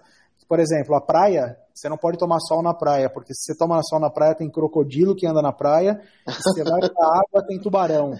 [0.48, 3.82] Por exemplo, a praia você não pode tomar sol na praia, porque se você toma
[3.82, 7.46] sol na praia, tem crocodilo que anda na praia, e se você vai pra água,
[7.46, 8.12] tem tubarão.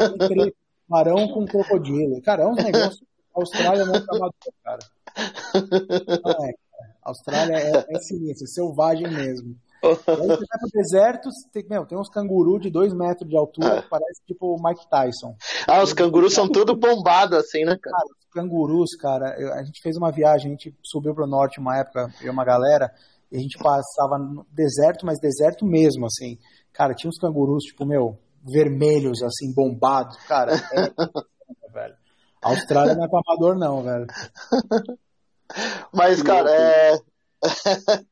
[0.00, 0.54] Entre
[0.86, 2.22] tubarão com crocodilo.
[2.22, 3.04] Cara, é um negócio.
[3.34, 4.78] A Austrália não é amador, cara.
[6.24, 6.96] Não é, cara.
[7.02, 9.56] A Austrália é, é sinistro, é selvagem mesmo.
[9.88, 13.82] Aí você vai pro deserto, tem, meu, tem uns cangurus de dois metros de altura,
[13.82, 15.36] que parece tipo o Mike Tyson.
[15.66, 17.96] Ah, os cangurus são tudo bombados assim, né, cara?
[17.96, 22.12] cara cangurus, cara, a gente fez uma viagem, a gente subiu pro norte uma época,
[22.20, 22.92] eu e uma galera,
[23.30, 26.36] e a gente passava no deserto, mas deserto mesmo, assim.
[26.72, 30.16] Cara, tinha uns cangurus, tipo, meu, vermelhos, assim, bombados.
[30.26, 30.58] Cara, é...
[31.72, 31.94] velho.
[32.42, 34.06] A Austrália não é pra amador, não, velho.
[35.92, 36.98] Mas, cara, é.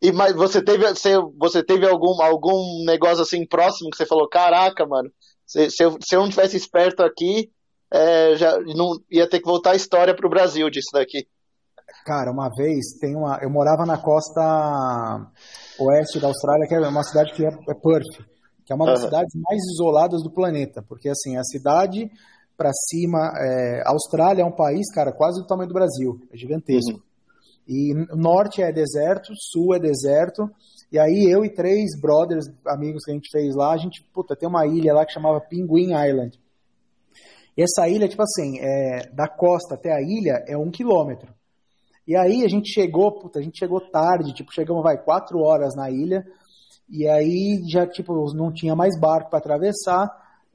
[0.00, 4.28] e mas você teve, você, você teve algum, algum negócio assim próximo que você falou,
[4.28, 5.10] caraca, mano,
[5.46, 7.50] se, se, eu, se eu não tivesse esperto aqui,
[7.92, 11.26] é, já não ia ter que voltar a história para o Brasil disso daqui.
[12.04, 15.26] Cara, uma vez tem uma, eu morava na costa
[15.80, 18.26] oeste da Austrália, que é uma cidade que é, é Perth,
[18.64, 19.06] que é uma das uhum.
[19.06, 22.10] cidades mais isoladas do planeta, porque assim a cidade
[22.56, 26.36] para cima, é, a Austrália é um país, cara, quase do tamanho do Brasil, é
[26.36, 26.98] gigantesco.
[26.98, 27.07] Uhum.
[27.68, 30.48] E norte é deserto, sul é deserto.
[30.90, 34.34] E aí eu e três brothers, amigos que a gente fez lá, a gente, puta,
[34.34, 36.40] tem uma ilha lá que chamava Penguin Island.
[37.54, 41.34] E essa ilha, tipo assim, é, da costa até a ilha é um quilômetro.
[42.06, 45.76] E aí a gente chegou, puta, a gente chegou tarde, tipo, chegamos, vai, quatro horas
[45.76, 46.24] na ilha,
[46.88, 50.08] e aí já, tipo, não tinha mais barco para atravessar,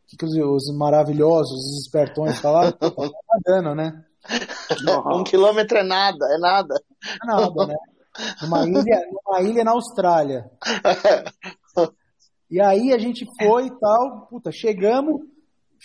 [0.08, 4.04] que, que os, os, maravilhosos, os espertões falaram, tá nadando, né?
[5.14, 6.76] um quilômetro é nada, é nada.
[7.04, 7.76] É nada, né?
[8.42, 10.50] Numa ilha, numa ilha na Austrália.
[12.50, 15.22] E aí a gente foi e tal, puta, chegamos,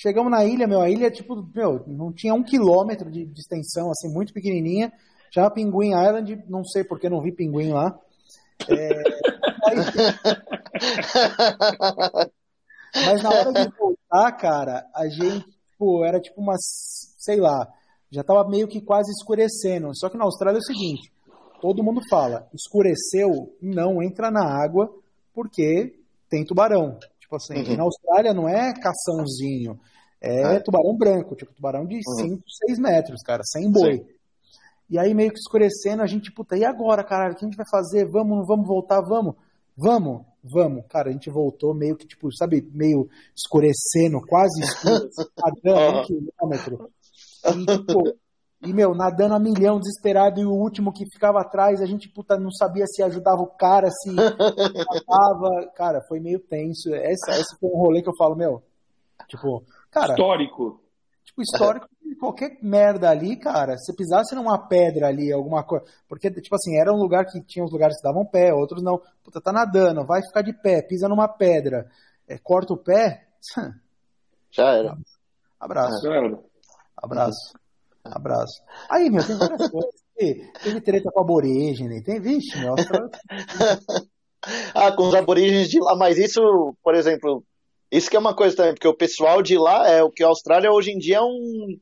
[0.01, 3.90] Chegamos na ilha, meu, a ilha, tipo, meu, não tinha um quilômetro de, de extensão,
[3.90, 4.92] assim, muito pequenininha.
[5.29, 7.98] Já Pinguim Island, não sei porque não vi pinguim lá.
[8.68, 9.03] É,
[9.66, 9.77] aí...
[13.07, 16.61] Mas na hora de voltar, cara, a gente, tipo, era tipo umas,
[17.18, 17.66] sei lá,
[18.11, 19.90] já tava meio que quase escurecendo.
[19.94, 21.12] Só que na Austrália é o seguinte,
[21.61, 24.92] todo mundo fala, escureceu, não entra na água,
[25.35, 25.94] porque
[26.29, 26.99] tem tubarão.
[27.21, 27.77] Tipo assim, uhum.
[27.77, 29.79] na Austrália não é caçãozinho,
[30.21, 30.61] é ah.
[30.61, 32.40] tubarão branco, tipo tubarão de 5, uhum.
[32.66, 33.99] 6 metros, cara, sem boi.
[33.99, 34.07] Sim.
[34.90, 37.57] E aí meio que escurecendo, a gente, puta, e agora, caralho, o que a gente
[37.57, 38.09] vai fazer?
[38.11, 39.35] Vamos, vamos voltar, vamos.
[39.77, 40.85] vamos, vamos.
[40.88, 46.90] Cara, a gente voltou meio que, tipo, sabe, meio escurecendo, quase escuro, nadando um quilômetro.
[47.46, 48.16] E, tipo,
[48.64, 52.38] e, meu, nadando a milhão, desesperado, e o último que ficava atrás, a gente, puta,
[52.38, 55.70] não sabia se ajudava o cara, se matava.
[55.74, 56.94] Cara, foi meio tenso.
[56.94, 58.62] Esse, esse foi um rolê que eu falo, meu,
[59.29, 60.12] tipo, cara...
[60.12, 60.81] Histórico.
[61.24, 65.85] Tipo, histórico qualquer merda ali, cara, se pisasse numa pedra ali, alguma coisa.
[66.09, 69.01] Porque, tipo assim, era um lugar que tinha uns lugares que davam pé, outros não.
[69.22, 71.88] Puta, tá nadando, vai ficar de pé, pisa numa pedra,
[72.27, 73.27] é, corta o pé.
[74.51, 74.96] Já era.
[75.61, 76.03] Abraço.
[76.03, 76.38] Já era.
[77.02, 77.54] Abraço.
[78.04, 78.62] Abraço.
[78.88, 79.94] Aí, meu, tem várias coisas.
[80.16, 82.74] Teve treta com aborígene, tem, vixe, meu.
[84.74, 86.40] ah, com os aborígenes de lá, mas isso,
[86.82, 87.44] por exemplo,
[87.90, 90.28] isso que é uma coisa também, porque o pessoal de lá, é o que a
[90.28, 91.78] Austrália hoje em dia é um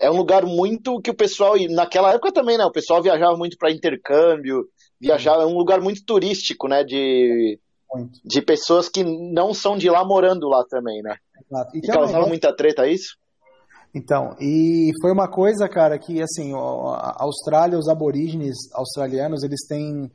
[0.00, 2.64] é um lugar muito que o pessoal, e naquela época também, né?
[2.64, 4.66] O pessoal viajava muito para intercâmbio,
[4.98, 6.82] viajava, é um lugar muito turístico, né?
[6.82, 7.60] De,
[7.92, 8.18] muito.
[8.24, 11.16] de pessoas que não são de lá morando lá também, né?
[11.44, 11.76] Exato.
[11.76, 13.14] E, e causava muita treta é isso?
[13.94, 20.10] Então, e foi uma coisa, cara, que assim, a Austrália, os aborígenes australianos, eles têm.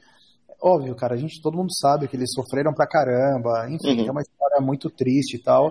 [0.61, 4.07] Óbvio, cara, a gente, todo mundo sabe que eles sofreram pra caramba, enfim, uhum.
[4.07, 5.69] é uma história muito triste e tal.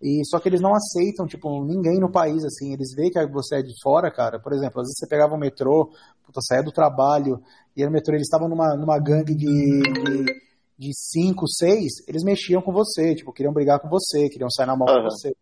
[0.00, 2.72] E só que eles não aceitam, tipo, ninguém no país, assim.
[2.72, 4.38] Eles veem que você é de fora, cara.
[4.38, 5.90] Por exemplo, às vezes você pegava o metrô,
[6.24, 7.42] puta, saía do trabalho,
[7.76, 10.24] e no metrô eles estavam numa, numa gangue de, de,
[10.78, 14.76] de cinco, seis, eles mexiam com você, tipo, queriam brigar com você, queriam sair na
[14.76, 15.02] mão uhum.
[15.02, 15.34] com você.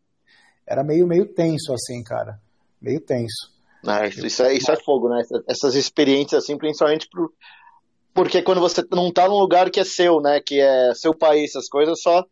[0.66, 2.40] Era meio, meio tenso, assim, cara.
[2.80, 3.54] Meio tenso.
[3.86, 5.22] Ah, isso, isso, é, isso é fogo, né?
[5.48, 7.32] Essas experiências, assim, principalmente pro,
[8.16, 10.40] porque quando você não tá num lugar que é seu, né?
[10.40, 12.24] Que é seu país, essas coisas, só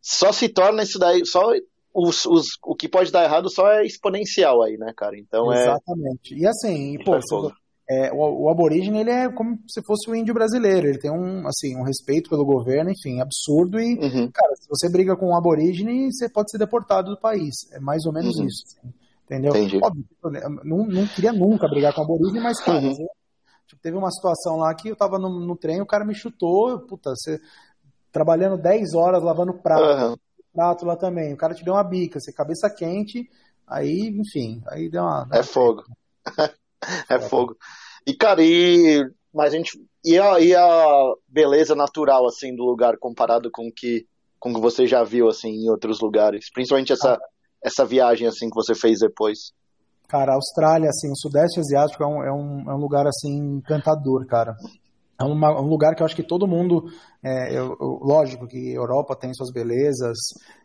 [0.00, 1.52] só se torna isso daí, só
[1.92, 5.18] os, os, o que pode dar errado só é exponencial aí, né, cara?
[5.18, 6.34] Então é Exatamente.
[6.34, 6.38] é.
[6.38, 7.18] E assim, pô,
[7.88, 10.88] é, o, o, aborígene ele é como se fosse o índio brasileiro.
[10.88, 13.78] Ele tem um, assim, um respeito pelo governo, enfim, absurdo.
[13.78, 14.30] E, uhum.
[14.32, 17.54] cara, se você briga com um aborígene, você pode ser deportado do país.
[17.72, 18.46] É mais ou menos uhum.
[18.46, 18.64] isso.
[18.66, 18.92] Assim,
[19.24, 19.50] entendeu?
[19.50, 19.78] Entendi.
[19.80, 20.04] Óbvio,
[20.64, 23.06] não, não queria nunca brigar com um aborígene, mas, cara, uhum.
[23.68, 26.80] tipo, teve uma situação lá que eu tava no, no trem, o cara me chutou,
[26.80, 27.40] puta, você
[28.10, 30.18] trabalhando 10 horas lavando prato,
[30.52, 31.34] prato lá também.
[31.34, 33.30] O cara te deu uma bica, você cabeça quente,
[33.64, 35.28] aí, enfim, aí deu uma.
[35.32, 35.84] É fogo.
[37.10, 37.56] é fogo.
[38.06, 39.04] E, cara, e.
[39.34, 39.78] Mas a gente.
[40.04, 44.06] E a, e a beleza natural, assim, do lugar comparado com que,
[44.38, 46.50] com que você já viu, assim, em outros lugares?
[46.52, 47.18] Principalmente essa, ah.
[47.62, 49.52] essa viagem, assim, que você fez depois.
[50.08, 53.58] Cara, a Austrália, assim, o Sudeste Asiático é um, é um, é um lugar, assim,
[53.58, 54.54] encantador, cara
[55.20, 56.84] é uma, um lugar que eu acho que todo mundo,
[57.24, 60.16] é, eu, eu, lógico que Europa tem suas belezas,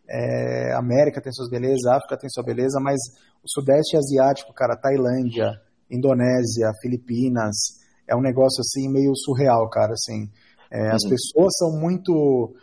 [0.08, 2.98] é, América tem suas belezas, África tem sua beleza, mas
[3.42, 5.52] o Sudeste Asiático, cara, Tailândia,
[5.92, 7.54] Indonésia, Filipinas,
[8.08, 10.28] é um negócio assim meio surreal, cara, assim.
[10.70, 10.94] É, uhum.
[10.94, 12.54] As pessoas são muito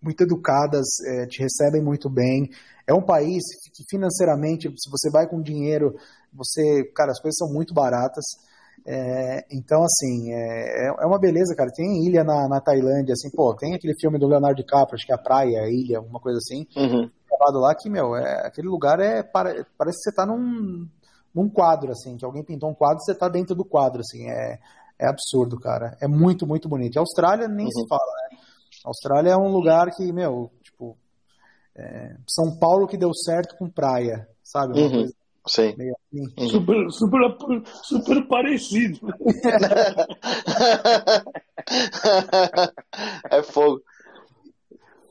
[0.00, 2.48] muito educadas, é, te recebem muito bem.
[2.86, 3.42] É um país
[3.74, 5.94] que financeiramente, se você vai com dinheiro,
[6.32, 8.24] você, cara, as coisas são muito baratas.
[8.86, 11.70] É, então, assim, é, é, é uma beleza, cara.
[11.74, 15.12] Tem ilha na, na Tailândia, assim, pô, tem aquele filme do Leonardo DiCaprio, acho que
[15.12, 16.66] é a praia, a ilha, alguma coisa assim.
[16.76, 17.10] Uhum.
[17.60, 19.22] lá que, meu, é, aquele lugar é.
[19.22, 20.88] Parece que você tá num,
[21.38, 24.28] num quadro, assim, que alguém pintou um quadro e você tá dentro do quadro, assim.
[24.28, 24.58] É,
[24.98, 25.96] é absurdo, cara.
[26.00, 26.96] É muito, muito bonito.
[26.96, 27.72] E a Austrália nem uhum.
[27.72, 28.38] se fala, né?
[28.84, 30.98] A Austrália é um lugar que, meu, tipo.
[31.76, 34.72] É, São Paulo que deu certo com praia, sabe?
[34.72, 34.90] Uma uhum.
[34.90, 35.14] coisa
[35.46, 35.68] Sim.
[35.70, 35.92] Assim.
[36.48, 37.20] Super, super,
[37.82, 38.98] super parecido.
[43.30, 43.80] é fogo.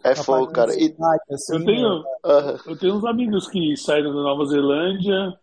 [0.03, 0.73] É fogo, cara.
[0.73, 0.93] E...
[1.31, 2.03] Assim, eu, tenho, né?
[2.67, 5.33] eu tenho uns amigos que saíram da Nova Zelândia,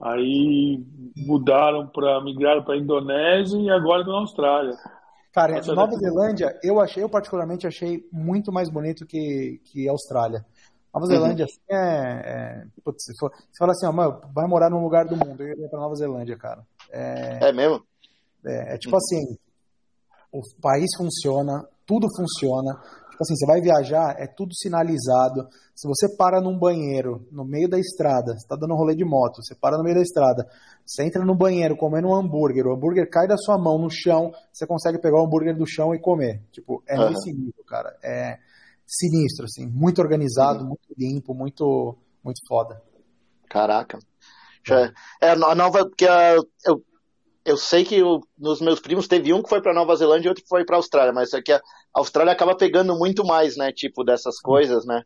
[0.00, 0.84] aí
[1.16, 4.74] mudaram para migrar para Indonésia e agora estão na Austrália.
[5.32, 10.44] Cara, Nossa, Nova Zelândia, eu achei, eu particularmente achei muito mais bonito que, que Austrália.
[10.94, 11.50] Nova Zelândia, uhum.
[11.50, 12.22] assim, é.
[12.24, 15.42] é putz, se for, você fala assim, ó, mano, vai morar num lugar do mundo,
[15.42, 16.62] eu ia pra Nova Zelândia, cara.
[16.90, 17.84] É, é mesmo?
[18.46, 18.98] É, é tipo uhum.
[18.98, 19.38] assim,
[20.32, 22.80] o país funciona, tudo funciona.
[23.16, 25.48] Tipo assim, você vai viajar, é tudo sinalizado.
[25.74, 29.06] Se você para num banheiro, no meio da estrada, você tá dando um rolê de
[29.06, 30.46] moto, você para no meio da estrada,
[30.84, 34.30] você entra no banheiro comendo um hambúrguer, o hambúrguer cai da sua mão no chão,
[34.52, 36.42] você consegue pegar o hambúrguer do chão e comer.
[36.52, 37.08] Tipo, é uhum.
[37.08, 37.96] nesse nível, cara.
[38.04, 38.38] É
[38.86, 40.66] sinistro, assim, muito organizado, uhum.
[40.66, 42.82] muito limpo, muito, muito foda.
[43.48, 43.98] Caraca.
[44.62, 46.34] Já, é, a nova, que a,
[46.66, 46.84] eu,
[47.46, 50.30] eu sei que eu, nos meus primos teve um que foi para Nova Zelândia e
[50.30, 51.60] outro que foi para Austrália, mas é que a
[51.94, 55.02] Austrália acaba pegando muito mais, né, tipo dessas coisas, né?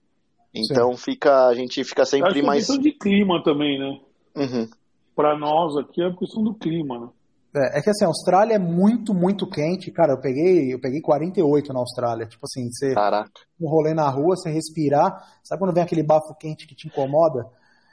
[0.54, 0.98] Então Sim.
[0.98, 2.64] fica, a gente fica sempre Acho mais.
[2.64, 4.00] É questão de clima também, né?
[4.34, 4.68] Uhum.
[5.14, 7.08] Para nós aqui é a questão do clima, né?
[7.54, 9.90] É, é, que assim, a Austrália é muito, muito quente.
[9.90, 12.26] Cara, eu peguei, eu peguei 48 na Austrália.
[12.26, 13.30] Tipo assim, você Caraca.
[13.60, 15.12] um rolê na rua, você respirar.
[15.42, 17.44] Sabe quando vem aquele bafo quente que te incomoda?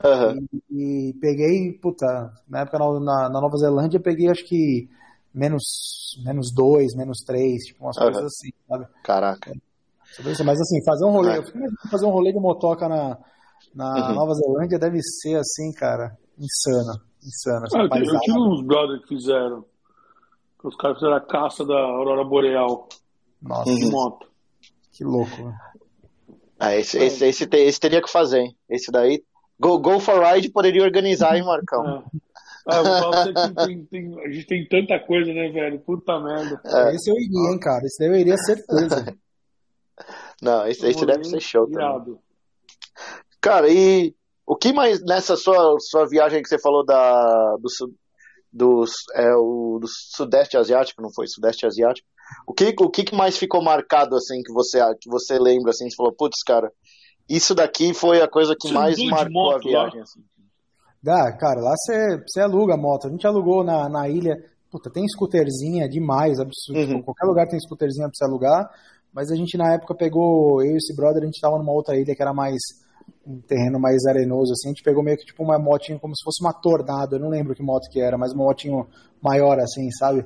[0.03, 0.47] Uhum.
[0.69, 2.05] E, e, peguei, puta,
[2.47, 4.87] na época na, na, na, Nova Zelândia, peguei acho que
[5.33, 5.63] menos,
[6.23, 8.03] menos dois, menos três, tipo umas uhum.
[8.03, 8.87] coisas assim, sabe?
[9.03, 9.51] Caraca.
[10.23, 11.37] Mas assim, fazer um rolê, é.
[11.37, 13.17] eu fico fazer um rolê de motoca na,
[13.73, 14.15] na uhum.
[14.15, 17.01] Nova Zelândia deve ser assim, cara, insano.
[17.23, 17.65] Insano.
[17.75, 19.65] Ah, eu tive uns brothers que fizeram.
[20.63, 22.87] Os caras fizeram a caça da Aurora Boreal.
[23.41, 23.73] Nossa.
[23.73, 24.27] De moto.
[24.91, 25.57] Que louco, né?
[26.59, 28.57] Ah, esse, esse, esse, esse, teria que fazer, hein?
[28.67, 29.23] Esse daí.
[29.59, 32.03] Go, Go for Ride poderia organizar, hein, Marcão?
[32.13, 32.27] É.
[32.69, 35.79] Ah, tem, tem, a gente tem tanta coisa, né, velho?
[35.79, 36.61] Puta merda.
[36.65, 36.95] É.
[36.95, 37.85] Esse eu iria, hein, cara.
[37.85, 39.17] Esse daí eu iria certeza.
[40.41, 42.05] Não, esse, esse deve ser show irado.
[42.05, 42.19] também.
[43.41, 44.13] Cara, e
[44.45, 47.67] o que mais nessa sua, sua viagem que você falou da, do,
[48.51, 51.27] do, é, o, do Sudeste Asiático, não foi?
[51.27, 52.07] Sudeste Asiático.
[52.45, 55.95] O que, o que mais ficou marcado, assim, que você, que você lembra, assim, você
[55.95, 56.71] falou, putz, cara,
[57.29, 60.21] isso daqui foi a coisa que você mais marcou moto, a viagem, assim.
[61.07, 63.07] Ah, cara, lá você, você aluga a moto.
[63.07, 64.35] A gente alugou na, na ilha.
[64.69, 66.95] Puta, tem scooterzinha demais, absurdo.
[66.95, 67.01] Uhum.
[67.01, 68.69] Qualquer lugar tem scooterzinha pra você alugar.
[69.13, 71.95] Mas a gente na época pegou, eu e esse brother, a gente tava numa outra
[71.95, 72.57] ilha que era mais
[73.25, 76.23] um terreno mais arenoso, assim, a gente pegou meio que tipo uma motinha como se
[76.23, 78.87] fosse uma tornado, eu não lembro que moto que era, mas uma motinho
[79.21, 80.25] maior, assim, sabe?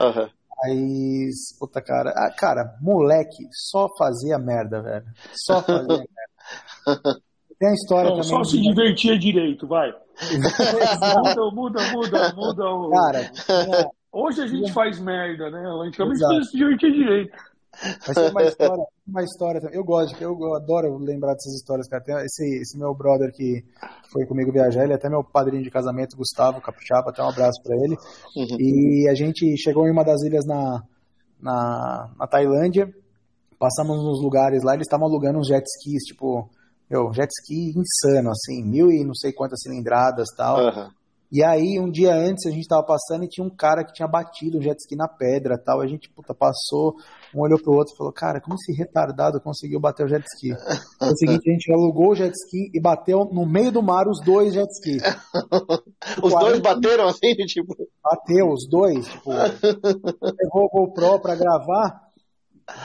[0.00, 0.28] Uhum.
[0.64, 5.06] Aí, puta cara, ah, cara, moleque, só fazia merda, velho.
[5.32, 6.29] Só fazia merda.
[7.58, 8.28] Tem a história não, também.
[8.30, 9.92] Só se divertia direito, vai.
[11.50, 12.90] muda, muda, muda, muda.
[12.90, 15.62] Cara, Hoje a gente faz merda, né?
[15.86, 17.36] Antigamente a gente se divertia direito.
[18.06, 22.02] Mas tem uma história, uma história Eu gosto, eu, eu adoro lembrar dessas histórias, cara.
[22.02, 23.64] Tem esse, esse meu brother que
[24.12, 27.62] foi comigo viajar, ele é até meu padrinho de casamento, Gustavo Capuchapa, até um abraço
[27.62, 27.96] para ele.
[28.36, 28.56] Uhum.
[28.58, 30.82] E a gente chegou em uma das ilhas na,
[31.40, 32.92] na, na Tailândia,
[33.60, 36.48] passamos nos lugares lá, eles estavam alugando uns jet skis, tipo,
[36.90, 40.58] meu, jet ski insano, assim, mil e não sei quantas cilindradas tal.
[40.58, 40.90] Uhum.
[41.32, 44.08] E aí, um dia antes, a gente tava passando e tinha um cara que tinha
[44.08, 45.80] batido um jet ski na pedra tal.
[45.80, 46.96] A gente, puta, passou,
[47.32, 50.50] um olhou pro outro e falou, cara, como esse retardado conseguiu bater o jet ski?
[50.98, 54.08] Foi o seguinte, a gente alugou o jet ski e bateu no meio do mar
[54.08, 54.96] os dois jet ski.
[56.20, 57.76] os dois bateram assim, tipo...
[58.02, 59.30] Bateu, os dois, tipo...
[59.30, 62.09] Levou o GoPro pra gravar,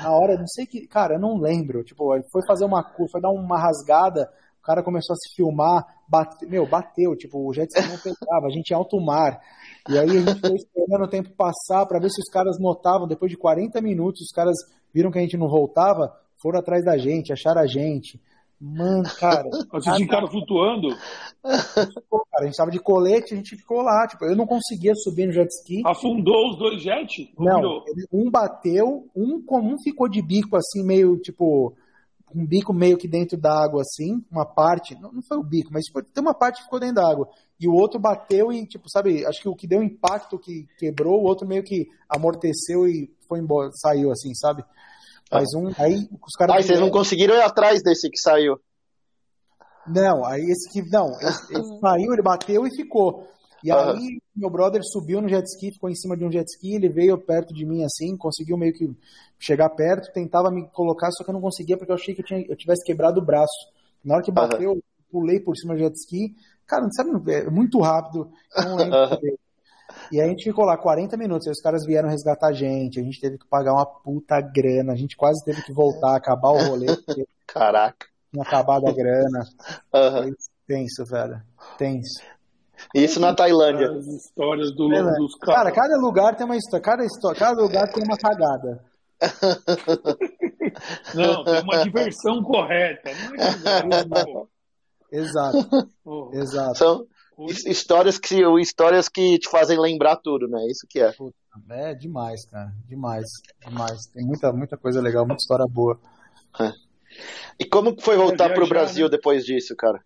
[0.02, 0.88] na hora, não sei que...
[0.88, 4.82] Cara, eu não lembro, tipo, foi fazer uma curva, foi dar uma rasgada o cara
[4.82, 8.74] começou a se filmar, bate, meu, bateu, tipo, o jet não pegava, a gente em
[8.74, 9.40] alto mar.
[9.88, 13.08] E aí a gente foi esperando o tempo passar para ver se os caras notavam,
[13.08, 14.56] depois de 40 minutos, os caras
[14.92, 18.20] viram que a gente não voltava, foram atrás da gente, acharam a gente.
[18.60, 19.50] Mano, cara.
[19.72, 20.90] Vocês ficaram flutuando?
[21.44, 24.08] Cara, a gente tava de colete, a gente ficou lá.
[24.08, 25.82] Tipo, eu não conseguia subir no jet ski.
[25.86, 27.30] Afundou os dois jets?
[27.38, 31.76] Não, um bateu, um, um ficou de bico assim, meio tipo
[32.34, 35.70] um bico meio que dentro da água, assim, uma parte, não, não foi o bico,
[35.72, 37.30] mas tipo, tem uma parte que ficou dentro da água.
[37.58, 41.22] E o outro bateu e, tipo, sabe, acho que o que deu impacto que quebrou,
[41.22, 44.66] o outro meio que amorteceu e foi embora, saiu, assim, sabe?
[45.32, 46.56] Mas um, aí os caras.
[46.56, 48.60] Aí vocês não conseguiram ir atrás desse que saiu.
[49.88, 50.82] Não, aí esse que.
[50.90, 53.28] Não, ele saiu, ele bateu e ficou.
[53.64, 53.80] E uhum.
[53.80, 56.88] aí, meu brother subiu no jet ski, ficou em cima de um jet ski, ele
[56.88, 58.88] veio perto de mim assim, conseguiu meio que
[59.40, 62.26] chegar perto, tentava me colocar, só que eu não conseguia porque eu achei que eu,
[62.26, 63.72] tinha, eu tivesse quebrado o braço.
[64.04, 64.76] Na hora que bateu, uhum.
[64.76, 66.36] eu pulei por cima do jet ski.
[66.68, 68.30] Cara, não sabe, é muito rápido.
[68.56, 69.36] Não lembro uhum.
[70.12, 73.04] E a gente ficou lá 40 minutos, aí os caras vieram resgatar a gente, a
[73.04, 76.58] gente teve que pagar uma puta grana, a gente quase teve que voltar, acabar o
[76.58, 76.88] rolê.
[77.48, 78.08] Caraca.
[78.32, 79.44] Tinha acabado a grana.
[79.94, 80.34] Uhum.
[80.68, 81.42] Tenso, velho.
[81.78, 82.22] Tenso.
[82.94, 83.90] Isso na Tailândia.
[83.92, 85.56] As histórias do, dos caras.
[85.56, 86.84] Cara, cada lugar tem uma história.
[86.84, 88.84] Cada, história, cada lugar tem uma cagada.
[91.16, 93.10] Não, tem uma diversão correta.
[93.86, 95.90] Não é Exato.
[96.04, 96.30] Oh.
[96.34, 96.78] Exato.
[96.78, 97.08] São
[97.66, 100.60] histórias que, histórias que te fazem lembrar tudo, né?
[100.70, 101.14] Isso que é.
[101.70, 102.72] É demais, cara.
[102.88, 103.26] Demais.
[103.66, 104.08] Demais.
[104.14, 106.00] Tem muita, muita coisa legal, muita história boa.
[106.60, 106.72] É.
[107.60, 109.12] E como foi voltar para o Brasil né?
[109.12, 110.00] depois disso, cara?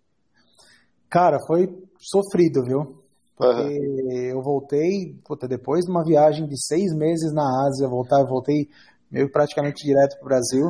[1.09, 1.67] Cara, foi
[1.97, 3.03] sofrido, viu?
[3.35, 4.11] Porque uhum.
[4.11, 8.67] eu voltei, puta, depois de uma viagem de seis meses na Ásia, voltar, voltei
[9.09, 10.69] meio praticamente direto pro Brasil.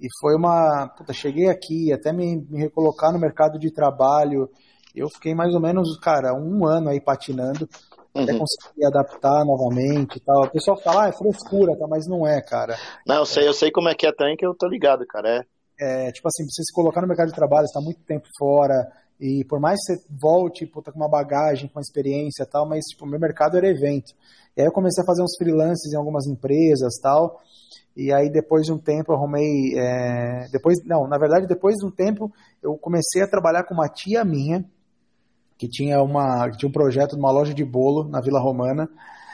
[0.00, 0.88] E foi uma.
[0.88, 4.50] Puta, cheguei aqui, até me, me recolocar no mercado de trabalho.
[4.94, 7.68] Eu fiquei mais ou menos, cara, um ano aí patinando.
[8.14, 8.22] Uhum.
[8.22, 10.44] Até conseguir adaptar novamente e tal.
[10.44, 11.84] O pessoal fala, ah, é frescura, tá?
[11.88, 12.76] mas não é, cara.
[13.04, 15.40] Não, eu sei, eu sei como é que é também, que eu tô ligado, cara.
[15.40, 18.90] É é, tipo assim, você se colocar no mercado de trabalho, está muito tempo fora,
[19.20, 22.68] E por mais que você volte, puta, com uma bagagem, com uma experiência e tal,
[22.68, 24.12] mas, tipo, meu mercado era evento.
[24.56, 27.40] E aí eu comecei a fazer uns freelances em algumas empresas tal.
[27.96, 29.78] E aí depois de um tempo eu arrumei.
[29.78, 30.48] É...
[30.50, 32.32] Depois, não, na verdade, depois de um tempo
[32.62, 34.64] eu comecei a trabalhar com uma tia minha,
[35.58, 38.88] que tinha, uma, que tinha um projeto de uma loja de bolo na Vila Romana.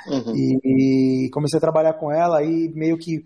[0.06, 0.34] Uhum.
[0.34, 3.24] E, e, comecei a trabalhar com ela e meio que.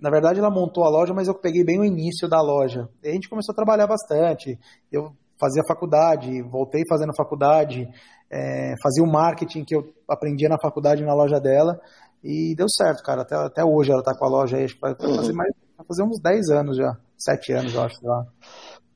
[0.00, 2.88] Na verdade, ela montou a loja, mas eu peguei bem o início da loja.
[3.02, 4.58] E a gente começou a trabalhar bastante.
[4.90, 7.88] Eu fazia faculdade, voltei fazendo faculdade,
[8.30, 11.80] é, fazia o marketing que eu aprendia na faculdade na loja dela.
[12.22, 13.22] E deu certo, cara.
[13.22, 15.16] Até, até hoje ela tá com a loja aí, acho que vai, uhum.
[15.16, 15.52] fazer mais.
[15.76, 16.96] Vai fazer uns 10 anos já.
[17.18, 18.24] 7 anos, eu acho, lá.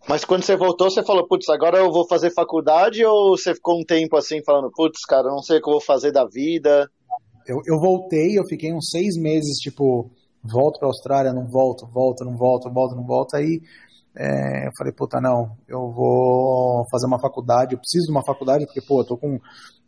[0.08, 3.80] Mas quando você voltou, você falou, putz, agora eu vou fazer faculdade ou você ficou
[3.80, 6.88] um tempo assim falando, putz, cara, não sei o que eu vou fazer da vida?
[7.46, 10.10] Eu, eu voltei, eu fiquei uns seis meses, tipo,
[10.44, 13.34] volto pra Austrália, não volto, volto, não volto, volto, não volto.
[13.34, 13.60] Aí
[14.16, 18.64] é, eu falei, puta, não, eu vou fazer uma faculdade, eu preciso de uma faculdade,
[18.64, 19.38] porque, pô, eu tô com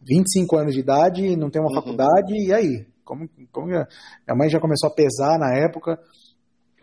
[0.03, 1.81] 25 anos de idade, não tenho uma uhum.
[1.81, 2.87] faculdade, e aí?
[3.05, 3.87] Como, como minha
[4.37, 5.99] mãe já começou a pesar na época.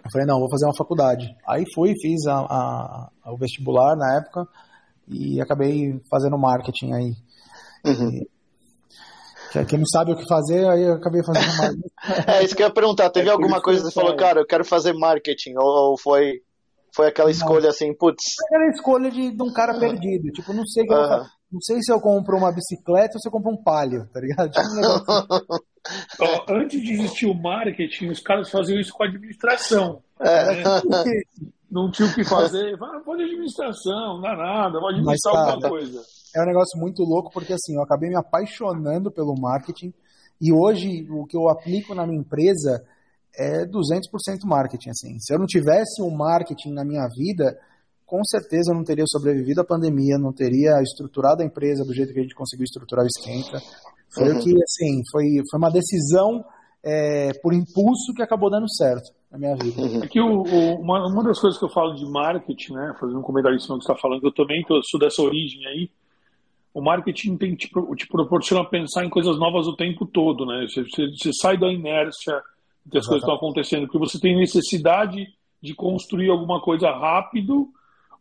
[0.05, 1.35] Eu falei, não, vou fazer uma faculdade.
[1.47, 4.47] Aí fui, fiz a, a, o vestibular na época
[5.07, 7.13] e acabei fazendo marketing aí.
[7.83, 8.09] Uhum.
[8.11, 12.29] E, quem não sabe o que fazer, aí eu acabei fazendo marketing.
[12.29, 13.09] é isso que eu ia perguntar.
[13.09, 15.55] Teve é alguma coisa que você falou, cara, eu quero fazer marketing?
[15.57, 16.41] Ou, foi,
[16.95, 18.21] foi aquela escolha não, assim, putz.
[18.37, 20.31] Foi aquela escolha de, de um cara perdido.
[20.31, 20.99] Tipo, não sei que eu.
[21.51, 24.51] Não sei se eu compro uma bicicleta ou se eu compro um palio, tá ligado?
[24.51, 25.57] Tipo um
[26.19, 30.01] Ó, antes de existir o marketing, os caras faziam isso com a administração.
[30.19, 30.55] É.
[30.55, 30.63] Né?
[31.69, 32.77] Não tinha o que fazer.
[32.77, 36.01] Vai, pode administração, não dá nada, pode administrar Mas, alguma coisa.
[36.35, 39.93] É um negócio muito louco, porque assim, eu acabei me apaixonando pelo marketing
[40.41, 42.85] e hoje o que eu aplico na minha empresa
[43.37, 44.89] é 200% marketing.
[44.89, 45.19] Assim.
[45.19, 47.57] Se eu não tivesse um marketing na minha vida,
[48.05, 52.19] com certeza não teria sobrevivido à pandemia, não teria estruturado a empresa do jeito que
[52.19, 53.59] a gente conseguiu estruturar o Esquenta.
[54.13, 54.39] Foi uhum.
[54.39, 56.45] o que, assim, foi, foi uma decisão
[56.83, 59.81] é, por impulso que acabou dando certo na minha vida.
[59.81, 60.03] Uhum.
[60.03, 63.23] Aqui, o, o, uma, uma das coisas que eu falo de marketing, né, fazendo um
[63.23, 65.65] comentário em cima do que você está falando, eu também que eu sou dessa origem
[65.67, 65.89] aí,
[66.73, 70.67] o marketing tem te, te proporciona pensar em coisas novas o tempo todo, né?
[70.67, 72.33] Você, você, você sai da inércia
[72.91, 73.07] que as Exatamente.
[73.07, 75.25] coisas estão acontecendo, porque você tem necessidade
[75.63, 77.69] de construir alguma coisa rápido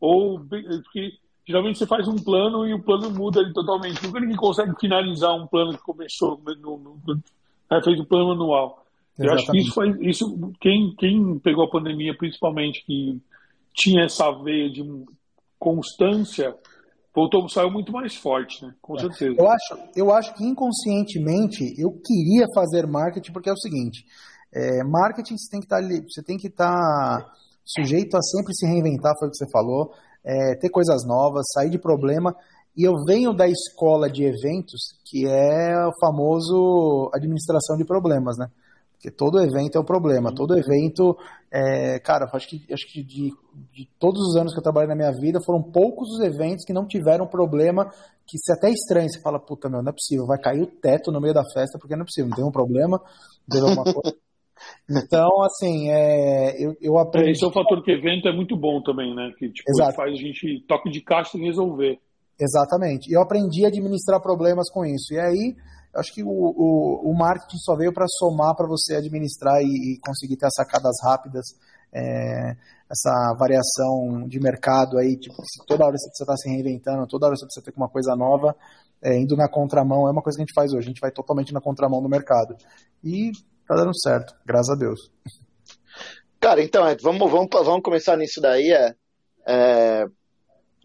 [0.05, 1.13] ou porque
[1.47, 4.05] geralmente você faz um plano e o plano muda totalmente.
[4.05, 7.23] Nunca ninguém consegue finalizar um plano que começou, no, no, no
[7.71, 8.85] é, fez o plano anual.
[9.19, 9.27] Exatamente.
[9.27, 10.53] Eu acho que isso foi isso.
[10.61, 13.19] Quem, quem pegou a pandemia, principalmente, que
[13.73, 14.85] tinha essa veia de
[15.59, 16.55] constância,
[17.15, 18.75] voltou, saiu muito mais forte, né?
[18.83, 19.01] Com é.
[19.01, 19.37] certeza.
[19.39, 24.05] Eu acho, eu acho que inconscientemente eu queria fazer marketing porque é o seguinte:
[24.53, 27.33] é, marketing você tem que estar tá você tem que estar tá
[27.65, 29.93] sujeito a sempre se reinventar, foi o que você falou,
[30.25, 32.35] é, ter coisas novas, sair de problema.
[32.77, 38.49] E eu venho da escola de eventos, que é o famoso administração de problemas, né?
[39.05, 41.17] Porque todo evento é um problema, todo evento,
[41.53, 43.33] é, cara, acho que, acho que de,
[43.71, 46.73] de todos os anos que eu trabalhei na minha vida, foram poucos os eventos que
[46.73, 47.91] não tiveram problema,
[48.27, 51.12] que se até estranho, você fala, puta, meu, não é possível, vai cair o teto
[51.12, 52.99] no meio da festa, porque não é possível, não tem um problema,
[53.47, 54.17] deu alguma coisa.
[54.89, 57.31] Então, assim, é, eu, eu aprendi.
[57.31, 59.33] Esse é um fator que evento é muito bom também, né?
[59.39, 61.99] Que tipo, faz a gente toque de caixa e resolver.
[62.41, 63.13] Exatamente.
[63.13, 65.15] Eu aprendi a administrar problemas com isso.
[65.15, 65.55] E aí,
[65.97, 69.99] acho que o, o, o marketing só veio para somar para você administrar e, e,
[70.01, 71.45] conseguir ter as sacadas rápidas,
[71.93, 72.57] é,
[72.91, 75.37] essa variação de mercado aí, tipo,
[75.67, 78.17] toda hora você precisa estar tá se reinventando, toda hora você precisa ter uma coisa
[78.17, 78.55] nova,
[79.03, 81.11] é, indo na contramão, é uma coisa que a gente faz hoje, a gente vai
[81.11, 82.57] totalmente na contramão do mercado.
[83.03, 83.31] E
[83.67, 85.11] tá dando certo, graças a Deus.
[86.41, 88.71] Cara, então, vamos, vamos, vamos começar nisso daí.
[88.71, 88.95] É,
[89.47, 90.07] é...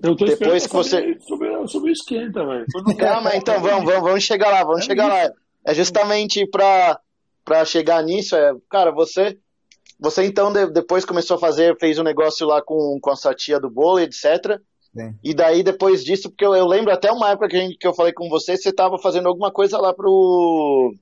[0.02, 1.18] Eu tô Depois que você.
[1.20, 2.66] Sobre, sobre o esquenta, velho.
[2.98, 5.34] Calma, então vamos, vamos, vamos chegar lá, vamos é chegar isso.
[5.34, 5.34] lá.
[5.66, 6.98] É justamente pra,
[7.44, 9.38] pra chegar nisso, é, cara, você.
[10.00, 13.36] Você então de, depois começou a fazer, fez um negócio lá com, com a sua
[13.36, 14.58] tia do bolo, etc.
[14.96, 15.14] Sim.
[15.22, 17.94] E daí, depois disso, porque eu, eu, lembro até uma época que, gente, que eu
[17.94, 20.96] falei com você, você estava fazendo alguma coisa lá pro.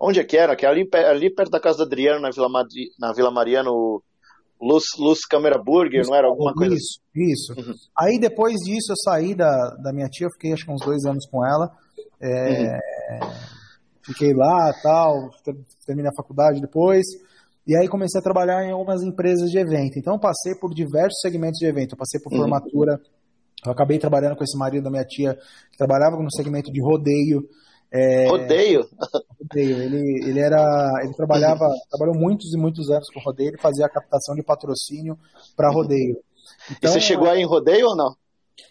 [0.00, 0.56] Onde é que era?
[0.56, 4.02] Que é ali, ali perto da casa do Adriano, na Vila, Madi, na Vila Mariano,
[4.60, 7.52] Luz, Luz Câmera Burger, não era alguma coisa Isso, isso.
[7.52, 7.74] Uhum.
[7.96, 11.04] Aí depois disso eu saí da, da minha tia, eu fiquei acho que uns dois
[11.04, 11.70] anos com ela.
[12.20, 13.30] É, uhum.
[14.04, 15.30] Fiquei lá tal,
[15.86, 17.04] terminei a faculdade depois.
[17.66, 19.98] E aí comecei a trabalhar em algumas empresas de evento.
[19.98, 21.92] Então eu passei por diversos segmentos de evento.
[21.92, 22.40] Eu passei por uhum.
[22.40, 23.00] formatura.
[23.64, 25.34] Eu acabei trabalhando com esse marido da minha tia,
[25.70, 27.48] que trabalhava no segmento de rodeio.
[27.94, 28.88] É, rodeio?
[29.40, 29.82] Rodeio.
[29.82, 31.00] Ele, ele era.
[31.04, 35.16] Ele trabalhava, trabalhou muitos e muitos anos com rodeio, ele fazia a captação de patrocínio
[35.56, 36.16] para rodeio.
[36.72, 38.16] Então, e você chegou aí em rodeio ou não?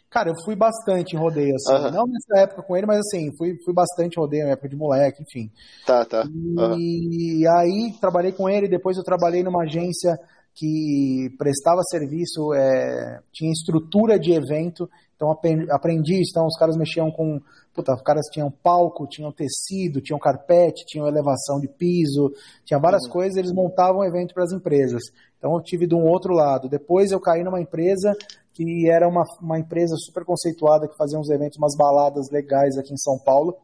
[0.09, 1.73] Cara, eu fui bastante em rodeio, assim.
[1.73, 1.91] Uhum.
[1.91, 4.75] Não nessa época com ele, mas assim, fui, fui bastante em rodeio na época de
[4.75, 5.49] moleque, enfim.
[5.87, 6.23] Tá, tá.
[6.25, 6.77] Uhum.
[6.77, 10.19] E aí trabalhei com ele, depois eu trabalhei numa agência
[10.53, 14.87] que prestava serviço, é, tinha estrutura de evento,
[15.23, 16.31] então aprendi isso.
[16.31, 17.39] Então os caras mexiam com.
[17.73, 22.31] Puta, os caras tinham palco, tinham tecido, tinham carpete, tinham elevação de piso,
[22.63, 23.11] tinha várias uhum.
[23.11, 25.01] coisas, eles montavam evento para as empresas.
[25.37, 26.69] Então eu tive de um outro lado.
[26.69, 28.13] Depois eu caí numa empresa
[28.53, 32.93] que era uma, uma empresa super conceituada que fazia uns eventos, umas baladas legais aqui
[32.93, 33.57] em São Paulo.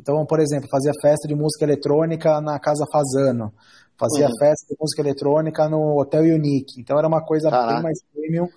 [0.00, 3.52] Então, por exemplo, fazia festa de música eletrônica na Casa Fazano,
[3.98, 4.38] fazia uhum.
[4.38, 6.80] festa de música eletrônica no Hotel Unique.
[6.80, 7.74] Então era uma coisa Caraca.
[7.74, 8.48] bem mais premium.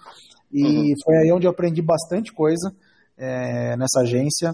[0.52, 0.94] E uhum.
[1.04, 2.74] foi aí onde eu aprendi bastante coisa
[3.18, 4.54] é, nessa agência.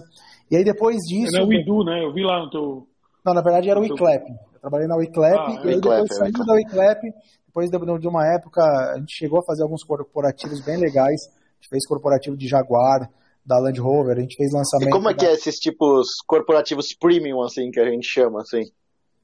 [0.50, 1.36] E aí depois disso.
[1.36, 2.04] Era o Idu, né?
[2.04, 2.86] Eu vi lá no teu.
[3.24, 4.22] Não, na verdade era o WeClap.
[4.54, 7.02] Eu trabalhei na WeClap ah, e aí depois é, saindo da WeClap
[7.56, 11.20] depois de uma época, a gente chegou a fazer alguns corporativos bem legais.
[11.26, 13.10] A gente fez corporativo de Jaguar,
[13.44, 14.88] da Land Rover, a gente fez lançamento.
[14.88, 15.18] E como é da...
[15.18, 18.64] que é esses tipos corporativos premium, assim, que a gente chama, assim?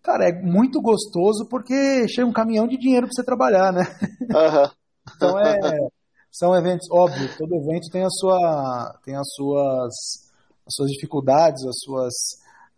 [0.03, 3.83] Cara, é muito gostoso porque chega um caminhão de dinheiro para você trabalhar, né?
[4.23, 4.71] Uhum.
[5.15, 5.59] então é,
[6.33, 9.93] são eventos, óbvio, todo evento tem a sua, tem as suas,
[10.67, 12.15] as suas dificuldades, as suas,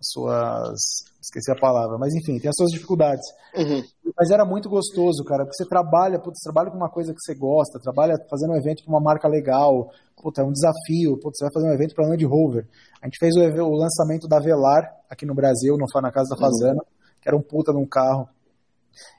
[0.01, 0.81] as suas
[1.25, 3.25] esqueci a palavra, mas enfim, tem as suas dificuldades.
[3.57, 3.83] Uhum.
[4.17, 7.35] Mas era muito gostoso, cara, porque você trabalha, putz, trabalha com uma coisa que você
[7.35, 9.91] gosta, trabalha fazendo um evento com uma marca legal,
[10.21, 12.67] putz, é um desafio, putz, você vai fazer um evento para Land Rover.
[13.01, 16.41] A gente fez o, o, lançamento da Velar aqui no Brasil, no, na Casa da
[16.41, 17.21] Fazana, uhum.
[17.21, 18.29] que era um puta num carro.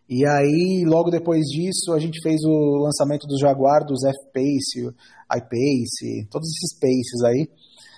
[0.10, 4.96] E aí, logo depois disso, a gente fez o lançamento do Jaguar, dos F-Pace,
[5.32, 7.50] I-Pace, todos esses Paces aí.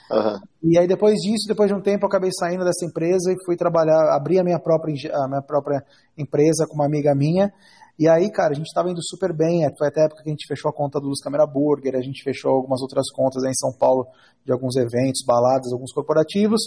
[0.10, 0.40] Uhum.
[0.72, 3.58] E aí depois disso, depois de um tempo, eu acabei saindo dessa empresa e fui
[3.58, 5.84] trabalhar, abri a minha própria, a minha própria
[6.18, 7.52] empresa com uma amiga minha.
[8.00, 9.66] E aí, cara, a gente estava indo super bem.
[9.66, 11.96] É, foi até a época que a gente fechou a conta do Luz Câmera Burger,
[11.96, 14.08] a gente fechou algumas outras contas aí em São Paulo
[14.46, 16.62] de alguns eventos, baladas, alguns corporativos.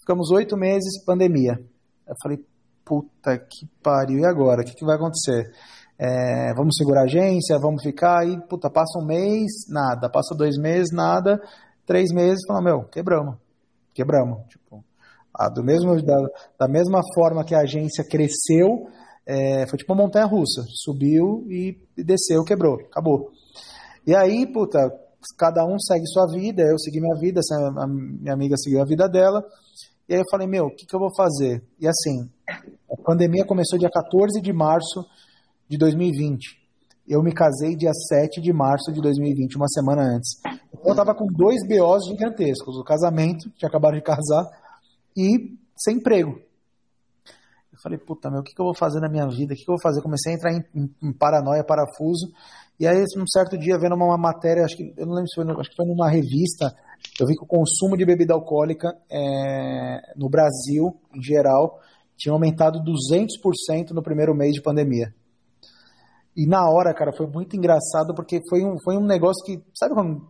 [0.00, 1.60] Ficamos oito meses, pandemia.
[2.08, 2.44] Eu falei,
[2.84, 4.62] puta que pariu, e agora?
[4.62, 5.50] O que, que vai acontecer?
[5.98, 10.56] É, vamos segurar a agência, vamos ficar aí, puta, passa um mês, nada, passa dois
[10.58, 11.40] meses, nada.
[11.86, 13.36] Três meses, falou, meu, quebramos,
[13.94, 14.46] quebramos.
[14.48, 14.84] Tipo,
[15.54, 16.16] do mesmo, da,
[16.58, 18.86] da mesma forma que a agência cresceu,
[19.26, 23.30] é, foi tipo uma montanha russa, subiu e, desceu, quebrou, acabou.
[24.06, 24.78] E aí, puta,
[25.38, 27.40] cada um segue sua vida, eu segui minha vida,
[27.78, 29.44] a minha amiga seguiu a vida dela,
[30.08, 31.62] e aí eu falei, meu, o que, que eu vou fazer?
[31.78, 32.30] E assim,
[32.90, 35.04] a pandemia começou dia 14 de março
[35.68, 36.60] de 2020.
[37.06, 40.40] Eu me casei dia 7 de março de 2020, uma semana antes.
[40.84, 44.44] Eu tava com dois BOs gigantescos: o casamento, tinha acabado de casar,
[45.16, 46.40] e sem emprego.
[47.72, 49.54] Eu falei, puta, meu, o que, que eu vou fazer na minha vida?
[49.54, 50.02] O que, que eu vou fazer?
[50.02, 52.30] Comecei a entrar em, em, em paranoia, parafuso.
[52.82, 55.48] E aí, um certo dia, vendo uma matéria, acho que eu não lembro se foi,
[55.52, 56.74] acho que foi numa revista,
[57.20, 61.78] eu vi que o consumo de bebida alcoólica é, no Brasil, em geral,
[62.16, 65.14] tinha aumentado 200% no primeiro mês de pandemia.
[66.36, 69.94] E na hora, cara, foi muito engraçado porque foi um, foi um negócio que, sabe
[69.94, 70.28] quando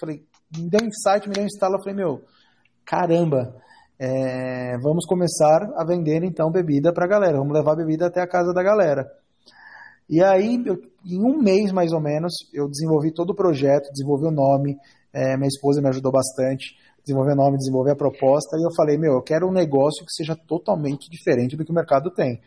[0.00, 0.24] falei,
[0.56, 2.22] me deu um insight, me deu um instalo, eu falei, meu,
[2.86, 3.54] caramba,
[3.98, 8.26] é, vamos começar a vender então bebida para a galera, vamos levar bebida até a
[8.26, 9.06] casa da galera.
[10.08, 14.26] E aí, eu, em um mês mais ou menos, eu desenvolvi todo o projeto, desenvolvi
[14.26, 14.76] o nome,
[15.12, 18.96] é, minha esposa me ajudou bastante, desenvolver o nome, desenvolver a proposta, e eu falei,
[18.96, 22.40] meu, eu quero um negócio que seja totalmente diferente do que o mercado tem.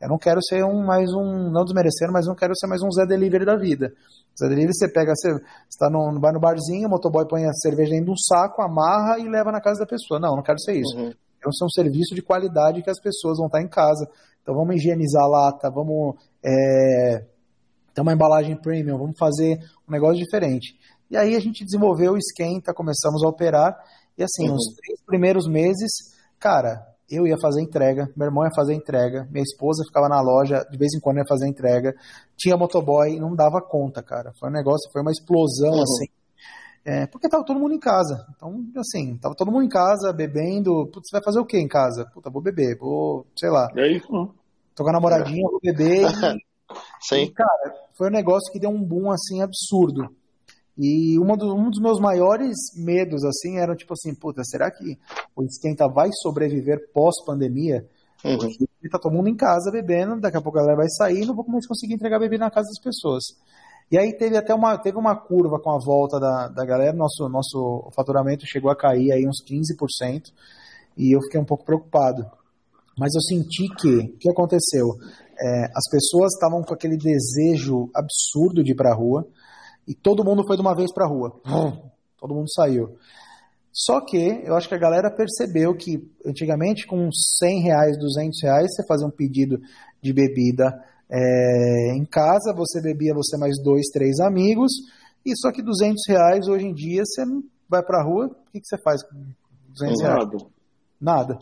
[0.00, 2.90] Eu não quero ser um mais um, não desmerecendo, mas não quero ser mais um
[2.90, 3.92] Zé Delivery da vida.
[4.38, 5.28] Zé Delivery você pega, você
[5.68, 9.18] está no, vai no barzinho, o motoboy põe a cerveja dentro de um saco, amarra
[9.18, 10.18] e leva na casa da pessoa.
[10.18, 10.96] Não, não quero ser isso.
[10.96, 11.12] Uhum.
[11.38, 14.08] Quero ser um serviço de qualidade que as pessoas vão estar em casa.
[14.42, 17.26] Então vamos higienizar a lata, vamos é,
[17.94, 20.78] ter uma embalagem premium, vamos fazer um negócio diferente.
[21.10, 23.76] E aí a gente desenvolveu o esquenta, começamos a operar.
[24.16, 24.54] E assim, uhum.
[24.54, 25.90] os três primeiros meses,
[26.38, 30.64] cara, eu ia fazer entrega, meu irmão ia fazer entrega, minha esposa ficava na loja,
[30.70, 31.92] de vez em quando ia fazer entrega,
[32.36, 34.32] tinha motoboy, não dava conta, cara.
[34.38, 35.82] Foi um negócio, foi uma explosão, uhum.
[35.82, 36.06] assim.
[36.84, 38.24] É, porque tava todo mundo em casa.
[38.34, 40.86] Então, assim, tava todo mundo em casa, bebendo.
[40.86, 42.06] Putz, você vai fazer o que em casa?
[42.14, 43.68] Puta, vou beber, vou, sei lá.
[43.76, 44.32] É isso, não.
[44.74, 46.06] Tô com a namoradinha, vou beber.
[46.32, 46.49] E,
[47.00, 47.22] Sim.
[47.22, 50.08] E, cara, foi um negócio que deu um boom, assim, absurdo.
[50.78, 54.98] E uma do, um dos meus maiores medos, assim, era tipo assim, puta, será que
[55.36, 57.86] o esquenta vai sobreviver pós-pandemia?
[58.24, 58.38] Uhum.
[58.38, 61.34] Porque tá todo mundo em casa bebendo, daqui a pouco a galera vai sair, não
[61.34, 63.24] vou mais conseguir entregar bebida na casa das pessoas.
[63.90, 67.28] E aí teve até uma, teve uma curva com a volta da, da galera, nosso,
[67.28, 70.32] nosso faturamento chegou a cair aí uns 15%,
[70.96, 72.24] e eu fiquei um pouco preocupado.
[72.96, 74.86] Mas eu senti que, o que aconteceu?
[75.40, 79.26] É, as pessoas estavam com aquele desejo absurdo de ir pra rua,
[79.88, 81.40] e todo mundo foi de uma vez para a rua.
[82.18, 82.96] Todo mundo saiu.
[83.72, 88.74] Só que eu acho que a galera percebeu que antigamente com 100 reais, 200 reais,
[88.74, 89.58] você fazia um pedido
[90.02, 90.66] de bebida
[91.10, 94.72] é, em casa, você bebia você mais dois, três amigos,
[95.24, 97.22] e só que 200 reais hoje em dia você
[97.68, 99.16] vai pra rua, o que, que você faz com
[99.68, 100.14] 200 Nada.
[100.14, 100.46] reais?
[101.00, 101.38] Nada.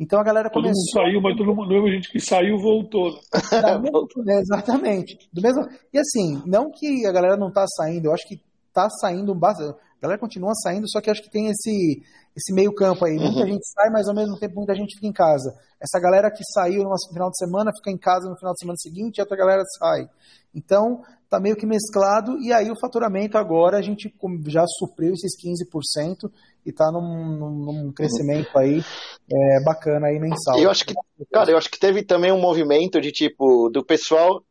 [0.00, 0.80] Então a galera Todo começou.
[0.80, 3.10] mundo saiu, mas todo mundo, a gente que saiu voltou.
[3.50, 5.18] Da mesma- é, exatamente.
[5.32, 5.66] Do mesmo...
[5.92, 8.40] E assim, não que a galera não tá saindo, eu acho que
[8.72, 9.76] tá saindo bastante.
[9.98, 12.00] A galera continua saindo, só que acho que tem esse,
[12.36, 13.16] esse meio campo aí.
[13.18, 15.52] Muita gente sai, mas ao mesmo tempo muita gente fica em casa.
[15.80, 18.76] Essa galera que saiu no final de semana fica em casa no final de semana
[18.78, 20.08] seguinte e a outra galera sai.
[20.54, 22.38] Então, tá meio que mesclado.
[22.38, 24.12] E aí o faturamento agora a gente
[24.46, 26.30] já supriu esses 15%
[26.64, 28.82] e tá num, num- crescimento aí
[29.30, 30.58] é, bacana aí mensal.
[30.58, 30.94] Eu acho que,
[31.32, 34.42] cara, eu acho que teve também um movimento de tipo do pessoal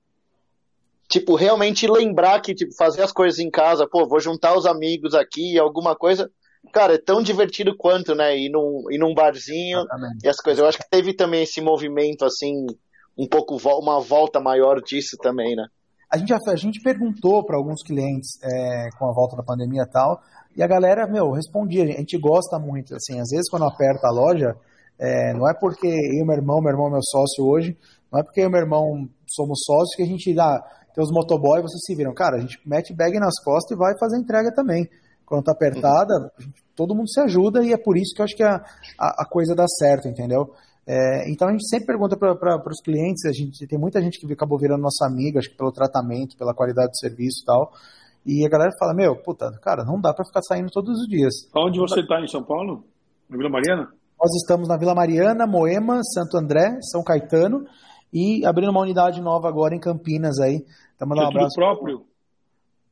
[1.09, 5.13] tipo realmente lembrar que tipo fazer as coisas em casa, pô, vou juntar os amigos
[5.13, 6.29] aqui, alguma coisa.
[6.73, 8.37] Cara, é tão divertido quanto, né?
[8.37, 10.25] Ir num, ir num barzinho Exatamente.
[10.25, 10.59] e as coisas.
[10.59, 12.65] Eu acho que teve também esse movimento assim,
[13.17, 15.65] um pouco uma volta maior disso também, né?
[16.09, 19.83] A gente, já- a gente perguntou para alguns clientes é, com a volta da pandemia
[19.83, 20.19] e tal,
[20.55, 21.83] e a galera, meu, respondia.
[21.83, 24.55] A gente gosta muito, assim, às vezes quando aperta a loja,
[24.99, 27.77] é, não é porque eu e meu irmão, meu irmão é meu sócio hoje,
[28.11, 30.59] não é porque eu e meu irmão somos sócios que a gente dá,
[30.95, 32.13] tem os motoboy, vocês se viram.
[32.13, 34.89] Cara, a gente mete bag nas costas e vai fazer entrega também.
[35.25, 36.31] Quando tá apertada,
[36.75, 38.55] todo mundo se ajuda e é por isso que eu acho que a,
[38.97, 40.53] a, a coisa dá certo, entendeu?
[40.87, 44.31] É, então a gente sempre pergunta para os clientes, a gente tem muita gente que
[44.31, 47.73] acabou virando nossa amiga, acho que pelo tratamento, pela qualidade do serviço e tal.
[48.25, 51.33] E a galera fala, meu, puta, cara, não dá para ficar saindo todos os dias.
[51.55, 52.85] Onde você está em São Paulo?
[53.29, 53.89] Na Vila Mariana?
[54.19, 57.65] Nós estamos na Vila Mariana, Moema, Santo André, São Caetano
[58.11, 60.65] e abrindo uma unidade nova agora em Campinas aí.
[60.95, 61.55] Então, mandar É um abraço.
[61.55, 62.05] próprio?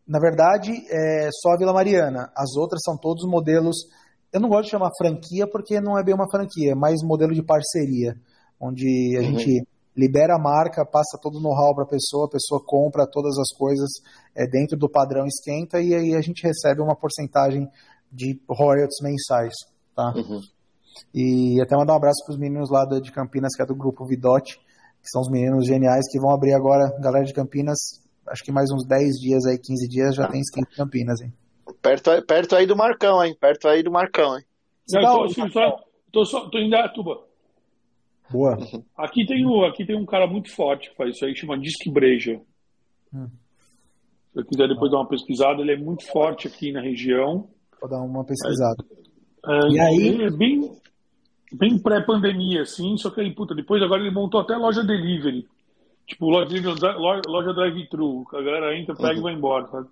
[0.07, 2.29] Na verdade, é só a Vila Mariana.
[2.35, 3.75] As outras são todos modelos.
[4.35, 7.33] Eu não gosto de chamar franquia porque não é bem uma franquia, é mais modelo
[7.33, 8.17] de parceria,
[8.59, 9.39] onde a Uhum.
[9.39, 9.65] gente
[9.95, 13.57] libera a marca, passa todo o know-how para a pessoa, a pessoa compra todas as
[13.57, 13.89] coisas
[14.35, 17.65] é, dentro do padrão esquenta e aí a gente recebe uma porcentagem
[18.11, 19.53] de royalties mensais,
[19.95, 20.13] tá?
[20.13, 20.41] Uhum.
[21.13, 24.05] E até mandar um abraço para os meninos lá de Campinas, que é do grupo
[24.05, 27.77] Vidote, que são os meninos geniais que vão abrir agora, galera de Campinas,
[28.27, 31.31] acho que mais uns 10 dias aí, 15 dias já tem skin em Campinas, hein?
[31.81, 33.35] Perto, aí- perto aí do Marcão, hein?
[33.39, 34.43] Perto aí do Marcão, hein?
[34.91, 35.79] Não, eu tô, onde, assim, só,
[36.11, 37.19] tô, só, tô em Datuba.
[38.29, 38.57] Boa.
[38.97, 41.91] Aqui tem, o, aqui tem um cara muito forte que faz isso aí, chama Disque
[41.91, 42.39] Breja.
[43.13, 43.27] Hum.
[44.33, 47.47] Se eu quiser depois dar uma pesquisada, ele é muito forte aqui na região.
[47.79, 48.83] Vou dar uma pesquisada.
[49.47, 50.21] É, E aí?
[50.23, 50.71] É bem,
[51.53, 55.47] bem pré-pandemia, assim, só que aí, puta, depois agora ele montou até loja delivery.
[56.07, 56.79] Tipo, loja, delivery,
[57.27, 58.25] loja, drive-thru.
[58.33, 59.87] A galera entra, pega e vai embora, sabe?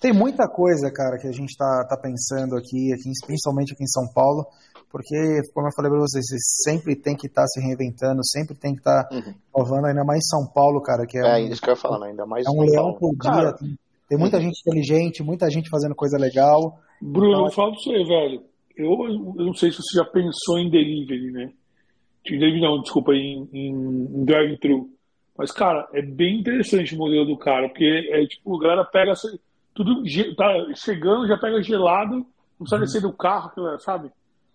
[0.00, 3.86] Tem muita coisa, cara, que a gente tá, tá pensando aqui, aqui, principalmente aqui em
[3.88, 4.46] São Paulo,
[4.90, 5.16] porque,
[5.54, 6.36] como eu falei pra vocês, você
[6.70, 9.34] sempre tem que estar se reinventando, sempre tem que estar Uhum.
[9.56, 11.98] inovando, ainda mais São Paulo, cara, que é, É, um, isso que eu ia falar,
[12.00, 12.08] né?
[12.08, 12.98] ainda mais é um São leão Paulo.
[12.98, 13.30] por dia.
[13.30, 16.78] Cara, Tem, tem muita gente inteligente, muita gente fazendo coisa legal.
[17.00, 18.42] Bruno, Então, eu falo pra você, velho.
[18.76, 18.88] Eu,
[19.38, 21.52] eu não sei se você já pensou em delivery, né?
[22.26, 24.88] Em Delivery não, desculpa, em, em, em drive-thru.
[25.36, 29.12] Mas, cara, é bem interessante o modelo do cara, porque é tipo, a galera pega
[29.12, 29.28] essa-
[29.74, 30.02] tudo,
[30.36, 32.26] tá chegando, já pega gelado, não
[32.58, 33.50] precisa descer do carro,
[33.80, 34.10] sabe?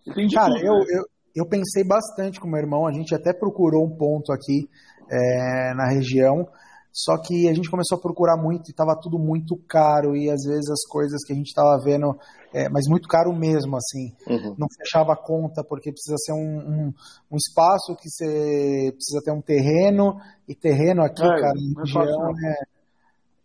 [0.06, 0.84] De Cara, tudo, eu, né?
[0.88, 1.04] eu,
[1.36, 4.68] eu pensei bastante com meu irmão, a gente até procurou um ponto aqui
[5.10, 6.46] é, na região,
[6.92, 10.42] só que a gente começou a procurar muito e estava tudo muito caro e às
[10.44, 12.18] vezes as coisas que a gente estava vendo,
[12.52, 14.54] é, mas muito caro mesmo, assim, Uhum.
[14.58, 16.94] não fechava a conta porque precisa ser um, um,
[17.30, 21.84] um espaço que você precisa ter um terreno e terreno aqui, É, cara, na é
[21.84, 22.54] região é,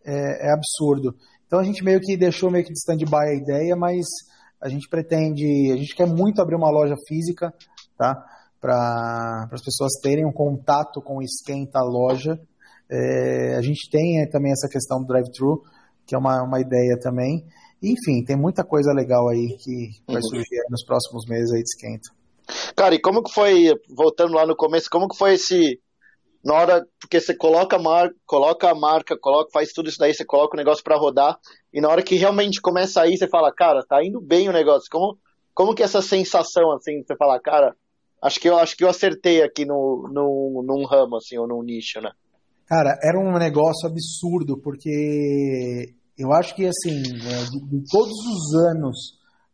[0.06, 1.16] é, é absurdo.
[1.48, 4.06] Então a gente meio que deixou meio que de stand-by a ideia, mas
[4.62, 7.54] a gente pretende, a gente quer muito abrir uma loja física,
[7.98, 8.16] tá?
[8.60, 12.40] Para as pessoas terem um contato com o esquenta loja.
[12.90, 15.62] É, a gente tem é, também essa questão do drive-thru,
[16.06, 17.46] que é uma, uma ideia também.
[17.82, 20.22] Enfim, tem muita coisa legal aí que vai Uhum.
[20.30, 22.10] surgir nos próximos meses aí de esquenta.
[22.76, 25.80] Cara, e como que foi, voltando lá no começo, como que foi esse.
[26.44, 30.14] Na hora, porque você coloca a marca, coloca a marca, coloca, faz tudo isso daí,
[30.14, 31.40] você coloca o negócio pra rodar,
[31.74, 34.54] e na hora que realmente começa a ir, você fala, cara, tá indo bem o
[34.54, 34.90] negócio.
[34.92, 35.18] Como,
[35.54, 37.74] como que essa sensação, assim, você fala, cara,
[38.22, 41.64] acho que eu acho que eu acertei aqui no, no, num ramo, assim, ou num
[41.64, 42.12] nicho, né?
[42.66, 48.56] Cara, era um negócio absurdo, porque eu acho que, assim, é, de, de todos os
[48.70, 48.98] anos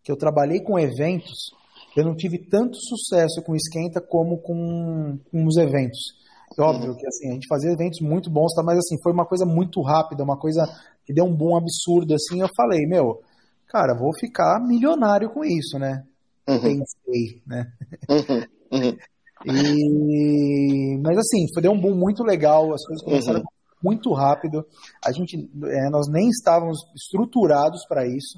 [0.04, 1.52] que eu trabalhei com eventos,
[1.96, 6.19] eu não tive tanto sucesso com esquenta como com, com os eventos.
[6.58, 8.64] Óbvio que assim, a gente fazia eventos muito bons, tá?
[8.64, 10.66] mas assim, foi uma coisa muito rápida, uma coisa
[11.06, 13.22] que deu um boom absurdo, assim, eu falei, meu,
[13.68, 16.04] cara, vou ficar milionário com isso, né?
[16.48, 16.60] Uhum.
[16.60, 17.72] Pensei, né?
[18.10, 18.80] Uhum.
[18.80, 18.98] Uhum.
[19.46, 20.98] E...
[21.02, 23.46] Mas assim, foi deu um boom muito legal, as coisas começaram uhum.
[23.82, 24.66] muito rápido.
[25.02, 28.38] A gente, é, nós nem estávamos estruturados para isso.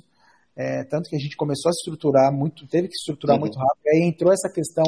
[0.55, 3.41] É, tanto que a gente começou a estruturar muito, teve que estruturar uhum.
[3.41, 3.87] muito rápido.
[3.87, 4.83] Aí entrou essa questão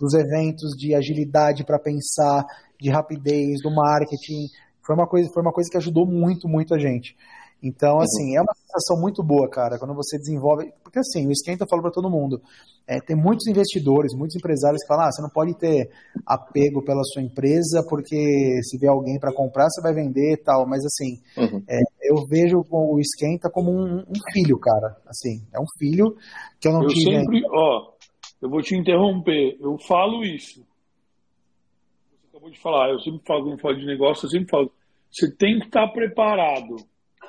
[0.00, 2.46] dos eventos, de agilidade para pensar,
[2.80, 4.46] de rapidez, do marketing.
[4.84, 7.16] Foi uma coisa, foi uma coisa que ajudou muito, muito a gente.
[7.62, 8.02] Então, uhum.
[8.02, 10.72] assim, é uma sensação muito boa, cara, quando você desenvolve.
[10.82, 12.40] Porque, assim, o esquenta eu falo para todo mundo.
[12.86, 15.90] É, tem muitos investidores, muitos empresários que falam: ah, você não pode ter
[16.24, 18.16] apego pela sua empresa, porque
[18.62, 20.66] se vier alguém para comprar, você vai vender e tal.
[20.68, 21.62] Mas, assim, uhum.
[21.68, 24.96] é, eu vejo o esquenta como um, um, filho, cara.
[25.06, 26.14] Assim, é um filho
[26.60, 27.18] que eu não eu tive.
[27.18, 27.92] Sempre, ó,
[28.40, 29.56] eu vou te interromper.
[29.60, 30.64] Eu falo isso.
[32.48, 34.72] Acabou de falar, eu sempre falo, quando falo de negócio, eu sempre falo:
[35.10, 36.76] você tem que estar preparado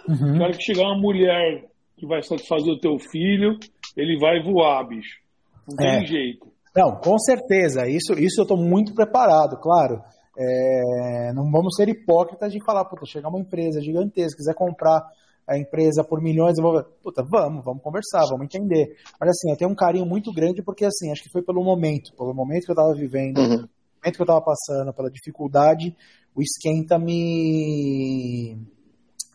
[0.07, 0.37] Uhum.
[0.37, 1.65] Na hora que chegar uma mulher
[1.97, 3.57] que vai satisfazer o teu filho,
[3.97, 5.19] ele vai voar, bicho.
[5.67, 6.05] Não tem é.
[6.05, 6.47] jeito.
[6.75, 7.87] Não, com certeza.
[7.87, 10.01] Isso, isso eu estou muito preparado, claro.
[10.37, 15.01] É, não vamos ser hipócritas de falar, puta, chegar uma empresa gigantesca, quiser comprar
[15.45, 18.95] a empresa por milhões, eu vou, puta, vamos, vamos conversar, vamos entender.
[19.19, 22.13] Mas assim, eu tenho um carinho muito grande porque assim, acho que foi pelo momento,
[22.15, 23.67] pelo momento que eu estava vivendo, uhum.
[24.03, 25.95] Momento que eu estava passando, pela dificuldade,
[26.35, 28.57] o esquenta me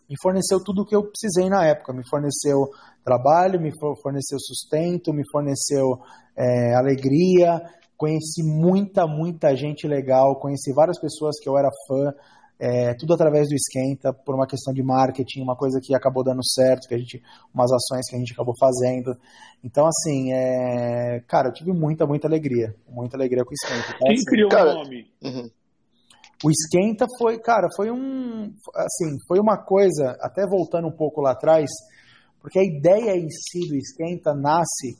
[0.09, 1.93] me forneceu tudo o que eu precisei na época.
[1.93, 2.69] Me forneceu
[3.03, 3.71] trabalho, me
[4.03, 5.99] forneceu sustento, me forneceu
[6.37, 7.63] é, alegria.
[7.97, 12.13] Conheci muita, muita gente legal, conheci várias pessoas que eu era fã,
[12.59, 16.45] é, tudo através do Esquenta, por uma questão de marketing, uma coisa que acabou dando
[16.45, 19.17] certo, que a gente, umas ações que a gente acabou fazendo.
[19.63, 23.99] Então, assim, é, cara, eu tive muita, muita alegria, muita alegria com o Esquenta.
[23.99, 25.07] Quem assim, criou o nome?
[25.23, 25.51] Uhum.
[26.45, 31.33] O esquenta foi, cara, foi um, assim, foi uma coisa, até voltando um pouco lá
[31.33, 31.71] atrás,
[32.39, 34.93] porque a ideia em si do esquenta nasce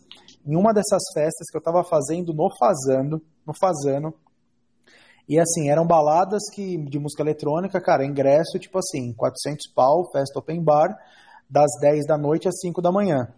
[0.47, 4.15] em uma dessas festas que eu estava fazendo no Fazando, no Fazano.
[5.29, 10.39] E assim, eram baladas que de música eletrônica, cara, ingresso tipo assim, 400 pau, festa
[10.39, 10.97] open bar,
[11.49, 13.29] das 10 da noite às 5 da manhã.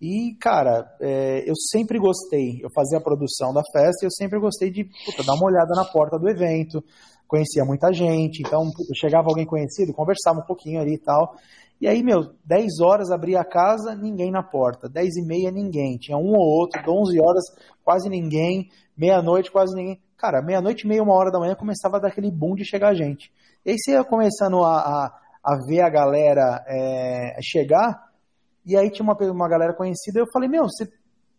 [0.00, 4.40] E, cara, é, eu sempre gostei, eu fazia a produção da festa e eu sempre
[4.40, 6.82] gostei de puta, dar uma olhada na porta do evento,
[7.28, 11.36] conhecia muita gente, então chegava alguém conhecido, conversava um pouquinho ali e tal.
[11.80, 14.86] E aí, meu, 10 horas abria a casa, ninguém na porta.
[14.86, 15.96] 10 e meia, ninguém.
[15.96, 17.44] Tinha um ou outro, 11 horas,
[17.82, 18.68] quase ninguém.
[18.94, 19.98] Meia-noite, quase ninguém.
[20.20, 23.32] Cara, meia-noite, meia, uma hora da manhã, começava a dar aquele boom de chegar gente.
[23.64, 28.06] E aí você ia começando a, a, a ver a galera é, chegar,
[28.66, 30.86] e aí tinha uma, uma galera conhecida, eu falei, meu, você,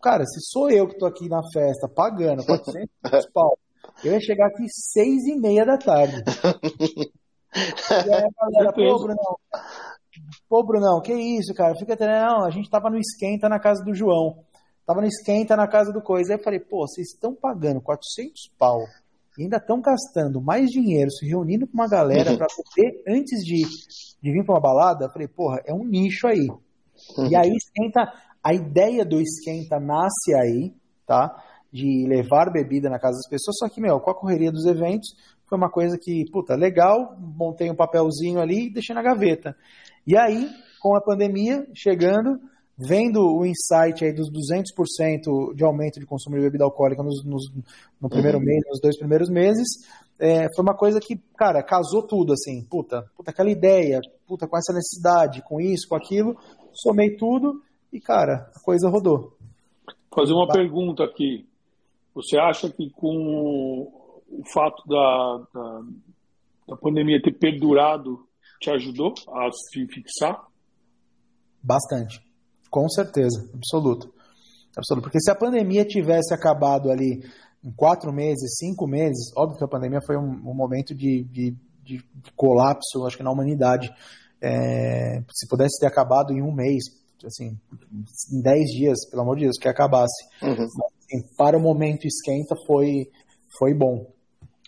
[0.02, 2.90] cara, se sou eu que tô aqui na festa, pagando 400
[3.32, 3.56] pau,
[4.04, 6.24] eu ia chegar aqui seis e meia da tarde.
[7.54, 9.38] e aí a galera, pô, Brunão,
[10.50, 11.76] pô, Brunão, que isso, cara?
[11.76, 14.44] Fica até, não, a gente tava no esquenta na casa do João.
[14.92, 16.34] Tava no esquenta na casa do Coisa.
[16.34, 18.82] Aí eu falei, pô, vocês estão pagando 400 pau
[19.38, 22.46] e ainda estão gastando mais dinheiro se reunindo com uma galera para
[23.08, 23.62] antes de,
[24.22, 26.46] de vir para uma balada, eu falei, porra, é um nicho aí.
[27.30, 28.12] E aí esquenta,
[28.44, 30.74] a ideia do esquenta nasce aí,
[31.08, 31.42] tá?
[31.72, 35.08] de levar bebida na casa das pessoas, só que, meu, com a correria dos eventos,
[35.48, 39.56] foi uma coisa que, puta, legal, montei um papelzinho ali e deixei na gaveta.
[40.06, 40.50] E aí,
[40.82, 42.42] com a pandemia chegando,
[42.82, 47.52] vendo o insight aí dos 200% de aumento de consumo de bebida alcoólica nos, nos,
[48.02, 48.44] no primeiro uhum.
[48.44, 49.68] mês, nos dois primeiros meses,
[50.20, 54.58] é, foi uma coisa que, cara, casou tudo, assim, puta, puta, aquela ideia, puta, com
[54.58, 56.36] essa necessidade, com isso, com aquilo,
[56.74, 57.62] somei tudo
[57.94, 59.38] e, cara, a coisa rodou.
[60.14, 61.48] Fazer uma pergunta aqui.
[62.14, 63.88] Você acha que com
[64.30, 65.82] o fato da, da,
[66.70, 68.26] da pandemia ter perdurado
[68.60, 70.46] te ajudou a se fixar?
[71.64, 72.31] Bastante.
[72.72, 74.12] Com certeza, absoluto.
[74.76, 75.04] Absoluto.
[75.04, 77.22] Porque se a pandemia tivesse acabado ali
[77.64, 81.56] em quatro meses, cinco meses, óbvio que a pandemia foi um, um momento de, de,
[81.84, 82.04] de,
[82.36, 83.94] colapso, acho que na humanidade.
[84.42, 86.86] É, se pudesse ter acabado em um mês,
[87.24, 87.60] assim,
[88.32, 90.26] em dez dias, pelo amor de Deus, que acabasse.
[90.42, 90.66] Uhum
[91.12, 93.10] assim, para o momento esquenta foi,
[93.58, 94.08] foi bom.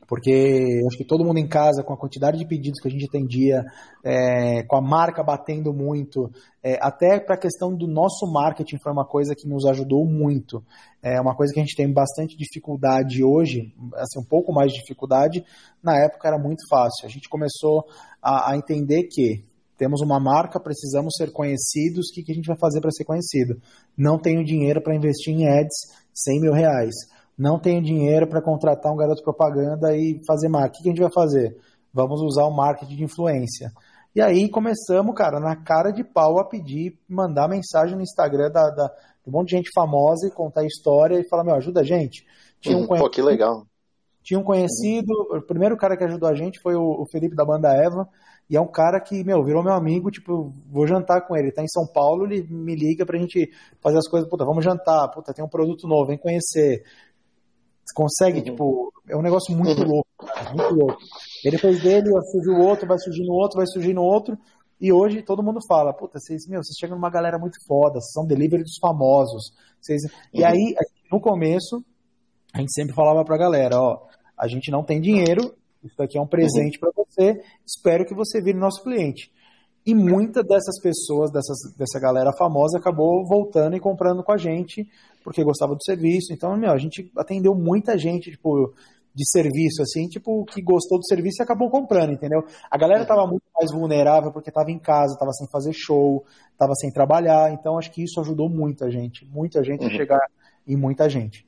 [0.08, 3.06] Porque acho que todo mundo em casa, com a quantidade de pedidos que a gente
[3.06, 3.64] atendia,
[4.04, 6.30] é, com a marca batendo muito,
[6.62, 10.64] é, até para a questão do nosso marketing foi uma coisa que nos ajudou muito.
[11.02, 14.80] É uma coisa que a gente tem bastante dificuldade hoje, assim, um pouco mais de
[14.80, 15.44] dificuldade,
[15.82, 17.06] na época era muito fácil.
[17.06, 17.86] A gente começou
[18.22, 19.44] a, a entender que
[19.78, 23.04] temos uma marca, precisamos ser conhecidos, o que, que a gente vai fazer para ser
[23.04, 23.60] conhecido?
[23.98, 25.76] Não tenho dinheiro para investir em ads,
[26.14, 26.94] 100 mil reais.
[27.38, 30.80] Não tenho dinheiro para contratar um garoto propaganda e fazer marketing.
[30.80, 31.58] O que a gente vai fazer?
[31.94, 33.72] Vamos usar o marketing de influência.
[34.16, 38.70] E aí começamos, cara, na cara de pau a pedir, mandar mensagem no Instagram da,
[38.70, 41.82] da, de um monte de gente famosa e contar a história e falar, meu, ajuda
[41.82, 42.24] a gente.
[42.62, 43.66] Tinha um Pô, que legal.
[44.24, 47.44] Tinha um conhecido, o primeiro cara que ajudou a gente foi o, o Felipe da
[47.44, 48.08] banda Eva,
[48.50, 51.48] e é um cara que, meu, virou meu amigo, tipo, vou jantar com ele.
[51.48, 53.50] Ele tá em São Paulo, ele me liga pra gente
[53.82, 56.84] fazer as coisas, puta, vamos jantar, puta, tem um produto novo, vem conhecer.
[57.94, 58.44] Consegue, uhum.
[58.44, 59.88] tipo, é um negócio muito uhum.
[59.88, 60.98] louco, cara, muito louco.
[61.46, 62.10] Ele fez dele,
[62.60, 64.38] outro, vai surgir no outro, vai surgir no outro.
[64.80, 68.12] E hoje todo mundo fala, puta, vocês, meu, vocês chegam numa galera muito foda, vocês
[68.12, 69.54] são delivery dos famosos.
[69.80, 70.02] Vocês...
[70.04, 70.10] Uhum.
[70.34, 70.76] E aí,
[71.12, 71.84] no começo,
[72.54, 76.22] a gente sempre falava pra galera, ó, a gente não tem dinheiro, isso daqui é
[76.22, 76.92] um presente uhum.
[76.92, 79.32] para você, espero que você vire nosso cliente.
[79.86, 84.88] E muita dessas pessoas, dessas, dessa galera famosa, acabou voltando e comprando com a gente,
[85.24, 86.32] porque gostava do serviço.
[86.32, 88.74] Então, meu, a gente atendeu muita gente, tipo,
[89.14, 92.44] de serviço, assim, tipo, que gostou do serviço e acabou comprando, entendeu?
[92.70, 96.26] A galera tava muito mais vulnerável porque tava em casa, tava sem fazer show,
[96.58, 99.88] tava sem trabalhar, então acho que isso ajudou muita gente, muita gente uhum.
[99.88, 100.28] a chegar
[100.68, 101.46] em muita gente.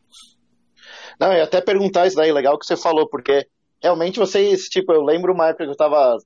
[1.19, 3.47] Não, eu até perguntar isso daí, legal que você falou, porque
[3.81, 6.17] realmente vocês, tipo, eu lembro uma época que eu tava,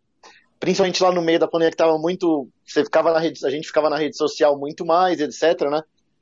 [0.60, 3.68] principalmente lá no meio da pandemia, que tava muito, você ficava na rede, a gente
[3.68, 5.82] ficava na rede social muito mais, etc, né?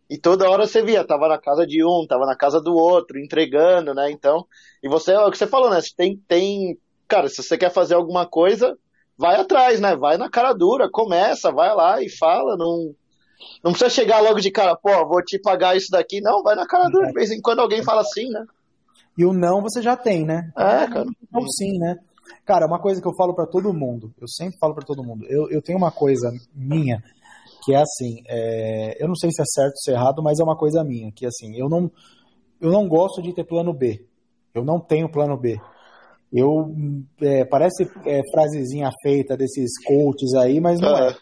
[0.09, 3.19] E toda hora você via, tava na casa de um, tava na casa do outro,
[3.19, 4.09] entregando, né?
[4.11, 4.45] Então,
[4.81, 5.81] e você, é o que você falou, né?
[5.81, 6.77] Você tem, tem,
[7.07, 8.77] cara, se você quer fazer alguma coisa,
[9.17, 9.95] vai atrás, né?
[9.95, 12.93] Vai na cara dura, começa, vai lá e fala, não,
[13.63, 16.67] não precisa chegar logo de cara, pô, vou te pagar isso daqui, não, vai na
[16.67, 18.45] cara dura, de vez em quando alguém fala assim, né?
[19.17, 20.51] E o não você já tem, né?
[20.55, 21.07] É, cara.
[21.33, 21.97] Ou sim, né?
[22.45, 25.25] Cara, uma coisa que eu falo para todo mundo, eu sempre falo para todo mundo,
[25.27, 27.01] eu, eu tenho uma coisa minha
[27.67, 30.39] que é assim, é, eu não sei se é certo ou se é errado, mas
[30.39, 31.91] é uma coisa minha, que assim, eu não,
[32.61, 34.05] eu não gosto de ter plano B.
[34.53, 35.59] Eu não tenho plano B.
[36.31, 36.73] Eu
[37.21, 41.13] é, parece é, frasezinha feita desses coaches aí, mas não é.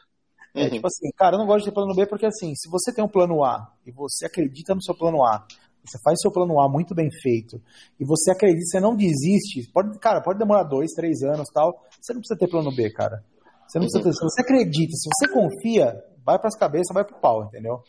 [0.53, 0.69] É uhum.
[0.69, 3.03] tipo assim, cara, eu não gosto de ter plano B porque assim, se você tem
[3.03, 5.45] um plano A e você acredita no seu plano A,
[5.85, 7.61] você faz seu plano A muito bem feito
[7.99, 12.13] e você acredita, você não desiste, pode, cara, pode demorar dois, três anos tal, você
[12.13, 13.23] não precisa ter plano B, cara.
[13.67, 17.03] Você não precisa ter, se você acredita, se você confia, vai para as cabeças, vai
[17.03, 17.81] para o pau, entendeu?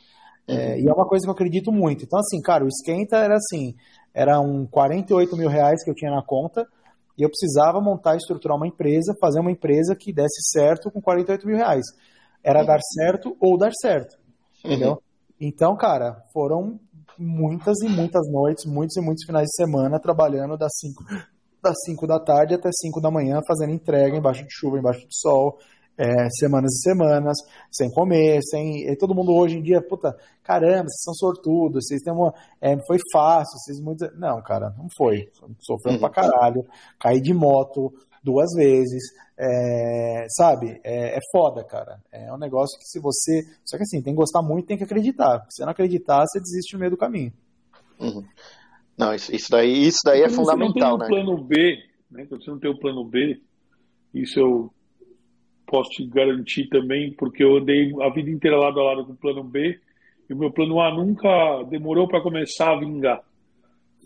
[0.48, 0.78] É, uhum.
[0.78, 2.04] E é uma coisa que eu acredito muito.
[2.04, 3.74] Então, assim, cara, o esquenta era assim:
[4.14, 6.66] eram 48 mil reais que eu tinha na conta
[7.18, 11.00] e eu precisava montar e estruturar uma empresa, fazer uma empresa que desse certo com
[11.00, 11.84] 48 mil reais.
[12.44, 12.66] Era uhum.
[12.66, 14.16] dar certo ou dar certo,
[14.64, 14.92] entendeu?
[14.92, 14.98] Uhum.
[15.40, 16.78] Então, cara, foram
[17.18, 21.04] muitas e muitas noites, muitos e muitos finais de semana trabalhando das 5
[21.62, 25.18] das 5 da tarde até 5 da manhã, fazendo entrega embaixo de chuva, embaixo de
[25.18, 25.58] sol,
[25.98, 27.36] é, semanas e semanas,
[27.72, 28.88] sem comer, sem.
[28.88, 32.32] E todo mundo hoje em dia, puta, caramba, vocês são sortudos, vocês têm uma.
[32.60, 34.06] É, foi fácil, vocês muito.
[34.16, 35.28] Não, cara, não foi.
[35.60, 36.64] Sofrendo pra caralho,
[37.00, 37.92] caí de moto
[38.26, 39.02] duas vezes,
[39.38, 40.80] é, sabe?
[40.82, 42.00] É, é, foda, cara.
[42.12, 43.44] É um negócio que se você.
[43.64, 45.46] Só que assim, tem que gostar muito tem que acreditar.
[45.48, 47.32] Se você não acreditar, você desiste no meio do caminho.
[48.00, 48.24] Uhum.
[48.98, 51.06] Não, isso, isso, daí, isso daí é fundamental, né?
[51.06, 51.78] Você não tem o plano B,
[52.10, 52.26] né?
[52.26, 53.40] Quando você não tem o plano B,
[54.12, 54.70] isso eu
[55.66, 59.16] posso te garantir também, porque eu andei a vida inteira lado a lado com o
[59.16, 59.78] plano B
[60.28, 63.22] e o meu plano A nunca demorou para começar a vingar.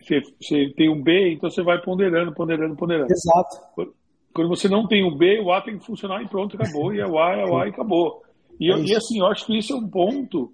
[0.02, 3.12] Você, você, tem um B, então você vai ponderando, ponderando, ponderando.
[3.12, 3.90] Exato.
[4.32, 6.94] Quando você não tem o B, o A tem que funcionar e pronto, acabou.
[6.94, 8.22] E é o A, é o A e acabou.
[8.58, 10.52] E, é e assim, eu acho que isso é um ponto,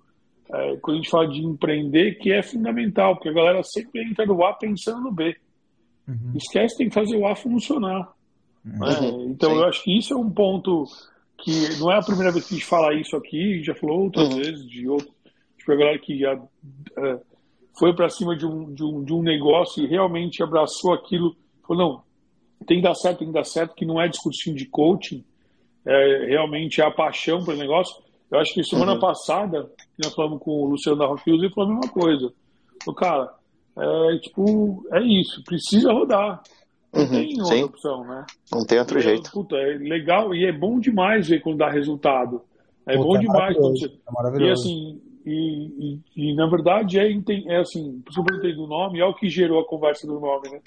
[0.51, 4.25] é, quando a gente fala de empreender, que é fundamental, porque a galera sempre entra
[4.25, 5.37] no A pensando no B.
[6.09, 6.33] Uhum.
[6.37, 8.13] Esquece, tem que fazer o A funcionar.
[8.65, 9.31] Uhum.
[9.31, 9.57] Então Sim.
[9.57, 10.85] eu acho que isso é um ponto
[11.39, 13.75] que não é a primeira vez que a gente fala isso aqui, a gente já
[13.75, 14.37] falou outras uhum.
[14.37, 15.11] vezes de outro,
[15.59, 17.21] tipo, a galera que já é,
[17.79, 21.89] foi para cima de um, de, um, de um negócio e realmente abraçou aquilo, falou,
[21.89, 22.03] não,
[22.65, 25.25] tem que dar certo, tem que dar certo, que não é discursinho de coaching,
[25.85, 28.03] é, realmente é a paixão pelo negócio.
[28.31, 29.01] Eu acho que semana uhum.
[29.01, 29.71] passada,
[30.03, 32.33] nós falamos com o Luciano da Rock e falou a mesma coisa.
[32.87, 33.33] O cara,
[33.79, 36.43] é, tipo, é isso, precisa rodar.
[36.93, 37.63] Não uhum, tem outra sim.
[37.63, 38.27] opção, né?
[38.53, 39.31] Não tem outro jeito.
[39.31, 42.43] Puta, é legal e é bom demais ver quando dá resultado.
[42.87, 43.87] É Puta, bom é demais quando você.
[43.87, 47.11] É e assim, e, e, e, na verdade é,
[47.49, 50.19] é assim, por isso que eu do nome, é o que gerou a conversa do
[50.19, 50.61] nome, né?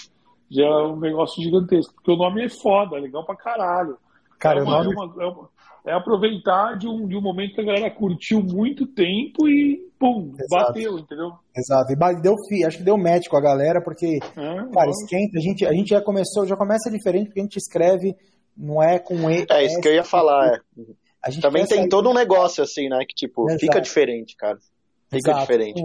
[0.50, 3.97] Já é um negócio gigantesco, porque o nome é foda, é legal pra caralho.
[4.39, 4.95] Cara, é, uma, nome...
[4.95, 5.50] é, uma,
[5.86, 10.34] é, aproveitar de um, de um momento que a galera curtiu muito tempo e pum,
[10.39, 10.66] Exato.
[10.66, 11.34] bateu, entendeu?
[11.56, 11.91] Exato.
[11.91, 12.36] E deu,
[12.66, 15.89] acho que deu match com a galera, porque, é, cara, esquenta, a gente, a gente
[15.89, 18.16] já começou, já começa diferente, porque a gente escreve,
[18.56, 19.45] não é com E.
[19.50, 21.39] É, isso que eu ia falar, é.
[21.41, 23.00] Também tem todo um negócio assim, né?
[23.00, 23.60] Que tipo, Exato.
[23.60, 24.58] fica diferente, cara.
[25.10, 25.41] Fica Exato.
[25.41, 25.82] diferente.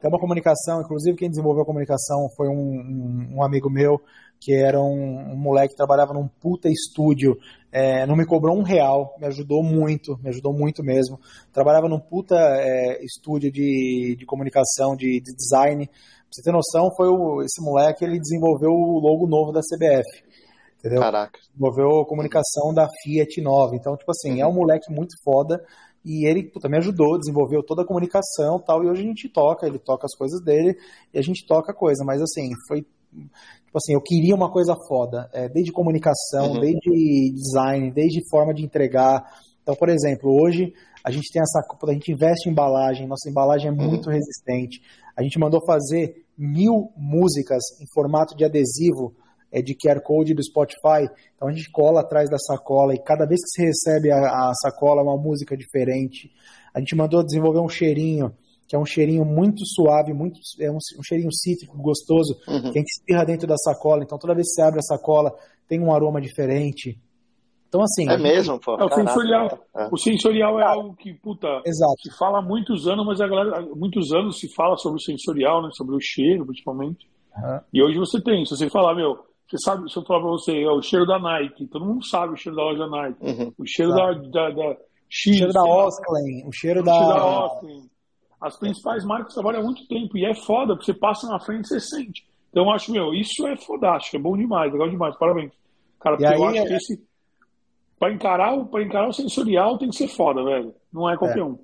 [0.00, 4.00] Tem uma comunicação, inclusive quem desenvolveu a comunicação foi um, um, um amigo meu,
[4.40, 7.36] que era um, um, moleque que trabalhava num puta estúdio,
[7.72, 11.18] é, não me cobrou um real, me ajudou muito, me ajudou muito mesmo.
[11.52, 15.86] Trabalhava num puta é, estúdio de, de comunicação, de, de design.
[15.86, 15.94] Pra
[16.30, 20.22] você ter noção, foi o, esse moleque, ele desenvolveu o logo novo da CBF.
[20.78, 21.00] Entendeu?
[21.00, 21.38] Caraca.
[21.52, 23.74] Desenvolveu a comunicação da Fiat nova.
[23.74, 25.60] Então, tipo assim, é um moleque muito foda.
[26.08, 28.82] E ele puta, me ajudou, desenvolveu toda a comunicação tal.
[28.82, 30.74] E hoje a gente toca, ele toca as coisas dele
[31.12, 32.02] e a gente toca a coisa.
[32.02, 32.80] Mas assim, foi.
[32.80, 35.28] Tipo assim, eu queria uma coisa foda.
[35.34, 36.60] É, desde comunicação, uhum.
[36.60, 39.22] desde design, desde forma de entregar.
[39.62, 40.72] Então, por exemplo, hoje
[41.04, 41.60] a gente tem essa.
[41.86, 44.14] A gente investe em embalagem, nossa embalagem é muito uhum.
[44.14, 44.80] resistente.
[45.14, 49.14] A gente mandou fazer mil músicas em formato de adesivo
[49.52, 51.08] é, de QR Code do Spotify.
[51.34, 54.52] Então a gente cola atrás da sacola e cada vez que você recebe a, a
[54.54, 56.30] sacola é uma música diferente.
[56.74, 58.32] A gente mandou desenvolver um cheirinho,
[58.66, 62.72] que é um cheirinho muito suave, muito, é um, um cheirinho cítrico, gostoso, uhum.
[62.72, 64.02] que a gente espirra dentro da sacola.
[64.02, 65.32] Então toda vez que você abre a sacola
[65.68, 66.98] tem um aroma diferente.
[67.68, 68.08] Então, assim.
[68.08, 68.76] É mesmo, pô.
[68.76, 69.88] É, o, sensorial, é.
[69.92, 71.94] o sensorial é algo que, puta, Exato.
[72.02, 75.62] se fala há muitos anos, mas a galera, muitos anos se fala sobre o sensorial,
[75.62, 75.68] né?
[75.72, 77.06] Sobre o cheiro, principalmente.
[77.36, 77.60] Uhum.
[77.72, 79.18] E hoje você tem, se você falar, meu,
[79.48, 82.34] você sabe, se eu falar pra você, é o cheiro da Nike, todo mundo sabe
[82.34, 83.24] o cheiro da loja Nike.
[83.24, 83.52] Uhum.
[83.58, 84.76] O cheiro da, da, da
[85.08, 86.92] X, o cheiro da Osklen, o cheiro da.
[86.92, 87.90] Cheiro da Osklen.
[88.40, 91.64] As principais marcas trabalham há muito tempo e é foda, porque você passa na frente
[91.64, 92.24] e você sente.
[92.50, 95.52] Então eu acho, meu, isso é fodástico, é bom demais, legal demais, parabéns.
[95.98, 96.66] Cara, porque aí, eu acho é...
[96.66, 97.08] que esse.
[97.98, 100.72] Pra encarar, o, pra encarar o sensorial tem que ser foda, velho.
[100.92, 101.44] Não é qualquer é.
[101.44, 101.58] um.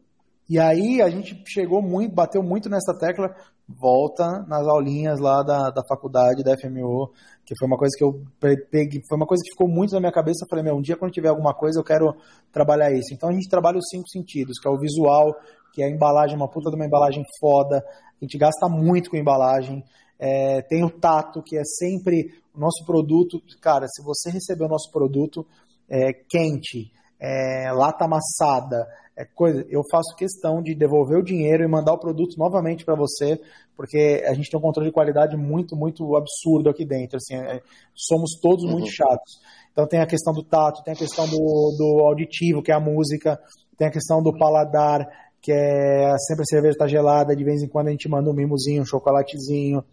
[0.48, 3.34] E aí a gente chegou muito, bateu muito nessa tecla,
[3.68, 7.10] volta nas aulinhas lá da, da faculdade, da FMO,
[7.44, 10.12] que foi uma coisa que eu peguei, foi uma coisa que ficou muito na minha
[10.12, 12.14] cabeça, eu falei, meu, um dia quando tiver alguma coisa eu quero
[12.52, 13.12] trabalhar isso.
[13.12, 15.34] Então a gente trabalha os cinco sentidos, que é o visual,
[15.72, 19.16] que é a embalagem, uma puta de uma embalagem foda, a gente gasta muito com
[19.16, 19.82] embalagem,
[20.18, 24.68] é, tem o tato, que é sempre o nosso produto, cara, se você receber o
[24.68, 25.44] nosso produto
[25.88, 28.86] é, quente, é, lata amassada,
[29.16, 32.96] é coisa, eu faço questão de devolver o dinheiro e mandar o produto novamente para
[32.96, 33.40] você,
[33.76, 37.16] porque a gente tem um controle de qualidade muito, muito absurdo aqui dentro.
[37.16, 37.60] Assim, é,
[37.94, 38.72] somos todos uhum.
[38.72, 39.40] muito chatos.
[39.72, 42.80] Então tem a questão do tato, tem a questão do, do auditivo, que é a
[42.80, 43.40] música,
[43.76, 45.06] tem a questão do paladar,
[45.40, 48.34] que é sempre a cerveja está gelada, de vez em quando a gente manda um
[48.34, 49.84] mimozinho, um chocolatezinho.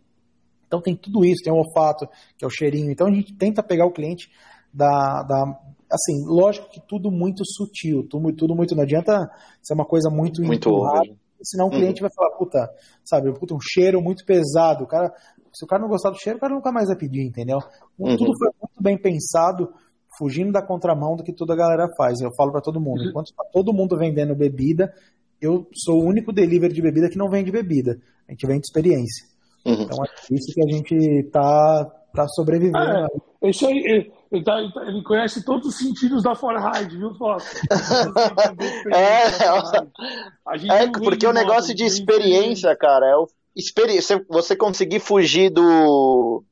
[0.65, 2.07] Então tem tudo isso, tem o olfato,
[2.37, 2.91] que é o cheirinho.
[2.91, 4.31] Então a gente tenta pegar o cliente
[4.73, 5.59] da, da,
[5.91, 9.29] assim, lógico que tudo muito sutil, tudo, tudo muito, não adianta
[9.61, 12.07] ser uma coisa muito, muito rápida, senão o cliente uhum.
[12.07, 12.69] vai falar, puta,
[13.03, 15.13] sabe, puta, um cheiro muito pesado, o cara,
[15.53, 17.59] se o cara não gostar do cheiro, o cara nunca mais vai pedir, entendeu?
[17.99, 18.15] Uhum.
[18.15, 19.73] Tudo foi muito bem pensado,
[20.17, 22.21] fugindo da contramão do que toda a galera faz.
[22.21, 23.09] Eu falo para todo mundo, uhum.
[23.09, 24.93] enquanto tá todo mundo vendendo bebida,
[25.41, 27.99] eu sou o único delivery de bebida que não vende bebida.
[28.27, 29.25] A gente vende experiência.
[29.65, 29.83] Uhum.
[29.83, 32.77] Então é isso que a gente tá, tá sobrevivendo.
[32.77, 33.07] Ah,
[33.43, 37.61] isso aí, ele, tá, ele, tá, ele, conhece todos os sentidos da Forride, viu, Fox?
[38.93, 46.43] é, é porque o negócio de experiência, cara, é o experiência, você conseguir fugir do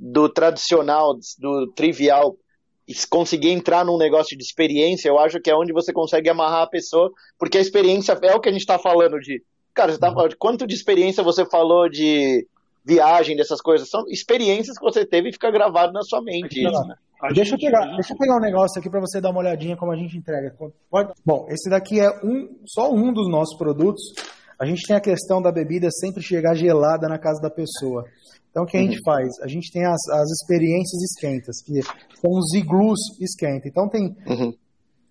[0.00, 2.36] do tradicional, do trivial,
[2.86, 6.62] e conseguir entrar num negócio de experiência, eu acho que é onde você consegue amarrar
[6.62, 9.42] a pessoa, porque a experiência é o que a gente está falando de.
[9.74, 12.46] Cara, você tá falando de quanto de experiência você falou de
[12.88, 13.90] viagem, dessas coisas.
[13.90, 16.64] São experiências que você teve e fica gravado na sua mente.
[16.64, 16.94] Isso, né?
[17.34, 19.92] Deixa eu, pegar, deixa eu pegar um negócio aqui para você dar uma olhadinha como
[19.92, 20.54] a gente entrega.
[20.88, 21.12] Pode?
[21.26, 24.00] Bom, esse daqui é um, só um dos nossos produtos.
[24.58, 28.04] A gente tem a questão da bebida sempre chegar gelada na casa da pessoa.
[28.50, 29.04] Então, o que a gente uhum.
[29.04, 29.28] faz?
[29.42, 31.80] A gente tem as, as experiências esquentas, que
[32.20, 33.68] são os iglus esquenta.
[33.68, 34.54] Então, tem uhum.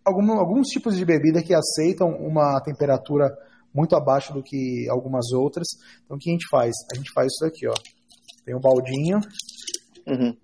[0.04, 3.38] algum, alguns tipos de bebida que aceitam uma temperatura
[3.78, 5.68] muito abaixo do que algumas outras.
[6.04, 6.74] Então o que a gente faz?
[6.92, 7.74] A gente faz isso aqui, ó.
[8.44, 9.20] Tem um baldinho.
[10.08, 10.36] Uhum.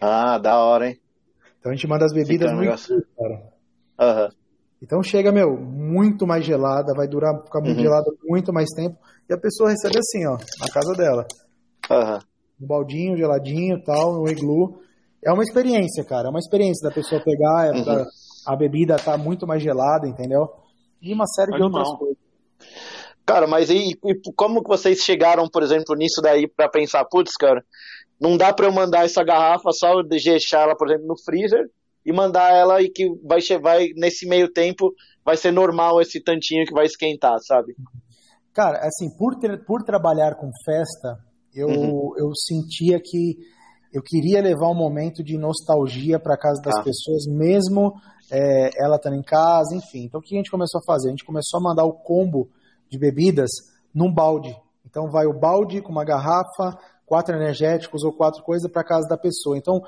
[0.00, 0.98] Ah, da hora, hein?
[1.58, 3.52] Então a gente manda as bebidas Fica muito frio, cara.
[4.00, 4.28] Uhum.
[4.82, 7.82] Então chega, meu, muito mais gelada, vai durar, ficar muito uhum.
[7.82, 8.96] gelada muito mais tempo.
[9.28, 11.26] E a pessoa recebe assim, ó, na casa dela.
[11.90, 12.18] Uhum.
[12.62, 14.80] Um baldinho, geladinho tal, um iglu.
[15.24, 16.28] É uma experiência, cara.
[16.28, 18.04] É uma experiência da pessoa pegar, é uhum.
[18.46, 20.61] a bebida tá muito mais gelada, entendeu?
[21.02, 22.16] E uma série de outras coisas.
[23.24, 27.32] Cara, mas e, e, como que vocês chegaram, por exemplo, nisso daí para pensar, putz,
[27.38, 27.64] cara,
[28.20, 31.68] não dá para eu mandar essa garrafa só deixar ela, por exemplo, no freezer
[32.04, 34.92] e mandar ela e que vai, vai nesse meio tempo
[35.24, 37.74] vai ser normal esse tantinho que vai esquentar, sabe?
[38.52, 41.18] Cara, assim, por, ter, por trabalhar com festa,
[41.54, 42.12] eu, uhum.
[42.18, 43.36] eu sentia que
[43.92, 46.82] eu queria levar um momento de nostalgia para casa das ah.
[46.82, 47.92] pessoas, mesmo
[48.30, 50.04] é, ela estando em casa, enfim.
[50.04, 51.08] Então o que a gente começou a fazer?
[51.08, 52.48] A gente começou a mandar o combo
[52.90, 53.50] de bebidas
[53.94, 54.56] num balde.
[54.86, 59.16] Então vai o balde com uma garrafa, quatro energéticos ou quatro coisas para casa da
[59.16, 59.56] pessoa.
[59.56, 59.82] Então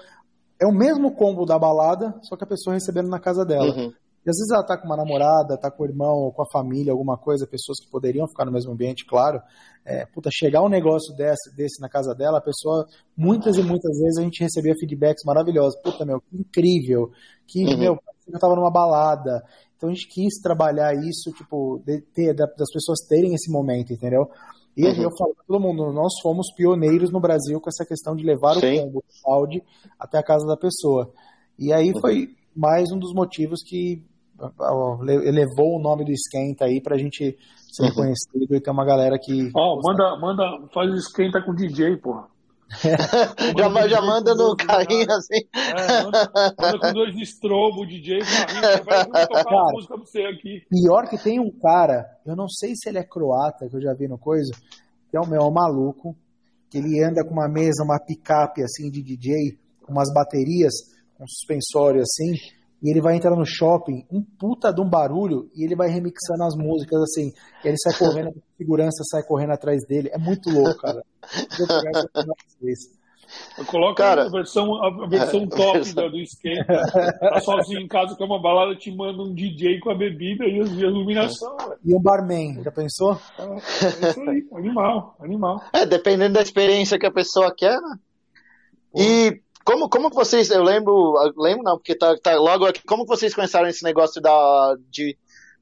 [0.60, 3.74] é o mesmo combo da balada, só que a pessoa recebendo na casa dela.
[3.74, 3.92] Uhum.
[4.26, 6.50] E às vezes ela tá com uma namorada, tá com o irmão ou com a
[6.50, 9.38] família, alguma coisa, pessoas que poderiam ficar no mesmo ambiente, claro.
[9.84, 13.98] É, puta, chegar um negócio desse, desse na casa dela, a pessoa, muitas e muitas
[13.98, 15.78] vezes a gente recebia feedbacks maravilhosos.
[15.82, 17.10] Puta, meu, que incrível.
[17.46, 17.78] Que, uhum.
[17.78, 19.42] meu, eu tava numa balada.
[19.76, 24.28] Então a gente quis trabalhar isso, tipo, de ter, das pessoas terem esse momento, entendeu?
[24.76, 25.02] E uhum.
[25.02, 28.54] eu falo para todo mundo, nós fomos pioneiros no Brasil com essa questão de levar
[28.54, 28.78] Sim.
[28.78, 29.62] o combo de balde
[29.98, 31.12] até a casa da pessoa.
[31.58, 32.00] E aí uhum.
[32.00, 34.02] foi mais um dos motivos que
[35.24, 37.36] elevou o nome do Esquenta aí pra gente
[37.70, 39.50] ser reconhecido e ter uma galera que.
[39.54, 42.26] Ó, oh, manda, manda, faz esquenta com DJ, porra.
[43.56, 45.46] já, já manda no carrinho assim.
[45.54, 50.62] É, manda, manda, com dois estrobo, DJ, carrinho, vai tocar cara, música pra você aqui.
[50.68, 53.94] Pior que tem um cara, eu não sei se ele é croata, que eu já
[53.94, 54.52] vi no coisa,
[55.10, 56.16] que é o meu é um maluco,
[56.70, 60.72] que ele anda com uma mesa, uma picape assim de DJ, com umas baterias,
[61.20, 62.34] um suspensório assim,
[62.84, 66.44] e ele vai entrar no shopping, um puta de um barulho, e ele vai remixando
[66.44, 67.32] as músicas assim.
[67.64, 70.10] E ele sai correndo, a segurança sai correndo atrás dele.
[70.12, 71.02] É muito louco, cara.
[73.66, 76.10] Coloca a versão, a versão top versão...
[76.10, 76.66] do skate.
[76.66, 80.60] Tá sozinho em casa com uma balada, te manda um DJ com a bebida e
[80.60, 81.56] a iluminação.
[81.82, 83.18] E um barman, já pensou?
[83.38, 85.62] É, é isso aí, animal, animal.
[85.72, 87.98] É, dependendo da experiência que a pessoa quer, né?
[88.94, 93.34] E como, como vocês, eu lembro, lembro não, porque tá, tá logo aqui, como vocês
[93.34, 95.16] começaram esse negócio da, de,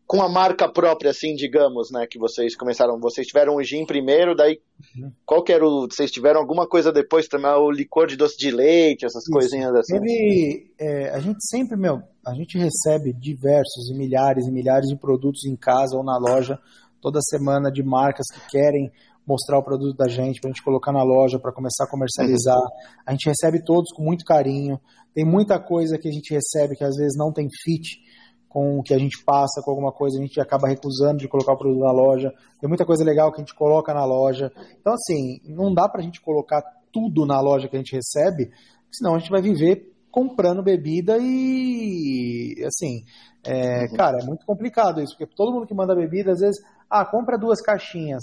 [0.07, 4.35] com a marca própria, assim, digamos, né, que vocês começaram, vocês tiveram o gin primeiro,
[4.35, 4.61] daí,
[4.97, 5.13] uhum.
[5.25, 8.51] qual que era o, vocês tiveram alguma coisa depois também, o licor de doce de
[8.51, 9.33] leite, essas Isso.
[9.33, 9.99] coisinhas assim?
[9.99, 14.97] Teve, é, a gente sempre, meu, a gente recebe diversos e milhares e milhares de
[14.97, 16.59] produtos em casa ou na loja,
[17.01, 18.91] toda semana de marcas que querem
[19.27, 22.59] mostrar o produto da gente, para a gente colocar na loja, para começar a comercializar.
[22.59, 22.69] Uhum.
[23.07, 24.81] A gente recebe todos com muito carinho.
[25.15, 28.01] Tem muita coisa que a gente recebe que às vezes não tem fit
[28.49, 31.55] com o que a gente passa, com alguma coisa, a gente acaba recusando de colocar
[31.55, 32.31] o produto na loja.
[32.61, 34.53] Tem muita coisa legal que a gente coloca na loja.
[34.79, 36.63] Então, assim, não dá para a gente colocar
[36.93, 38.51] tudo na loja que a gente recebe,
[38.91, 43.03] senão a gente vai viver comprando bebida e, assim,
[43.47, 43.97] é, uhum.
[43.97, 47.39] cara, é muito complicado isso, porque todo mundo que manda bebida, às vezes, ah, compra
[47.39, 48.23] duas caixinhas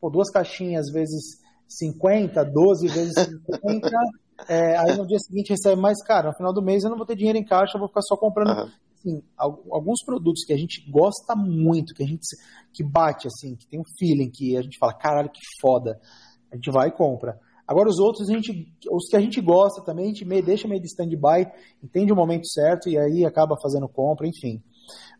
[0.00, 1.38] pô, duas caixinhas vezes
[1.68, 3.90] 50, 12 vezes 50,
[4.48, 6.28] é, aí no dia seguinte recebe mais caro.
[6.28, 8.16] No final do mês eu não vou ter dinheiro em caixa, eu vou ficar só
[8.16, 8.50] comprando.
[8.50, 8.70] Uhum.
[8.98, 12.22] Assim, alguns produtos que a gente gosta muito, que a gente
[12.72, 15.98] que bate assim, que tem um feeling, que a gente fala, caralho, que foda.
[16.50, 17.38] A gente vai e compra.
[17.66, 20.68] Agora os outros, a gente, os que a gente gosta também, a gente meio, deixa
[20.68, 21.50] meio de stand-by,
[21.82, 24.62] entende o momento certo e aí acaba fazendo compra, enfim.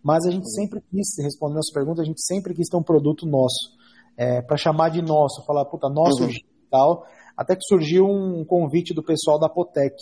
[0.02, 3.26] Mas a gente sempre quis, respondendo as perguntas, a gente sempre quis ter um produto
[3.26, 3.75] nosso
[4.16, 6.30] é, para chamar de nosso, falar, puta, nosso uhum.
[6.70, 7.04] tal.
[7.36, 9.94] Até que surgiu um convite do pessoal da Potec,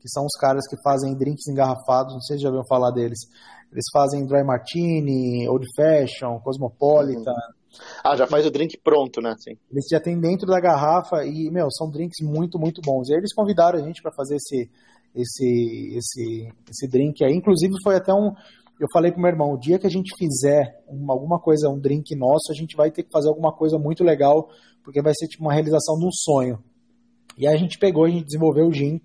[0.00, 3.18] que são os caras que fazem drinks engarrafados, não sei se já ouviram falar deles.
[3.70, 7.30] Eles fazem dry martini, old fashion, cosmopolitan.
[7.30, 7.62] Uhum.
[8.04, 9.34] Ah, já faz o drink pronto, né?
[9.38, 9.56] Sim.
[9.70, 13.08] Eles já tem dentro da garrafa e, meu, são drinks muito, muito bons.
[13.08, 14.70] E aí eles convidaram a gente para fazer esse,
[15.14, 17.32] esse, esse, esse drink aí.
[17.32, 18.32] Inclusive foi até um,
[18.84, 21.78] eu falei pro meu irmão, o dia que a gente fizer uma, alguma coisa, um
[21.78, 24.48] drink nosso, a gente vai ter que fazer alguma coisa muito legal,
[24.82, 26.58] porque vai ser tipo uma realização de um sonho.
[27.38, 29.00] E aí a gente pegou, a gente desenvolveu o gin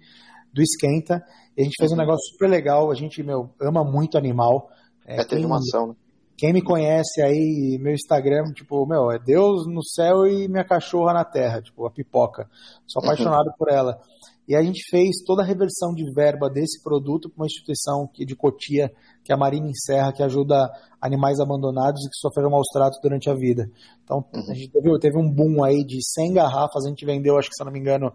[0.52, 1.24] do Esquenta,
[1.56, 2.02] e a gente fez um uhum.
[2.02, 4.70] negócio super legal, a gente, meu, ama muito animal.
[5.06, 5.96] É, é tem animação, né?
[6.38, 11.12] Quem me conhece aí, meu Instagram, tipo, meu, é Deus no céu e minha cachorra
[11.12, 12.48] na terra, tipo, a pipoca.
[12.86, 13.54] Sou apaixonado uhum.
[13.58, 14.00] por ela.
[14.48, 18.36] E a gente fez toda a reversão de verba desse produto para uma instituição de
[18.36, 18.92] Cotia,
[19.24, 20.70] que é a Marina Serra, que ajuda
[21.02, 23.70] animais abandonados e que sofreram maus tratos durante a vida.
[24.04, 27.50] Então, a gente teve, teve um boom aí de 100 garrafas, a gente vendeu, acho
[27.50, 28.14] que se não me engano,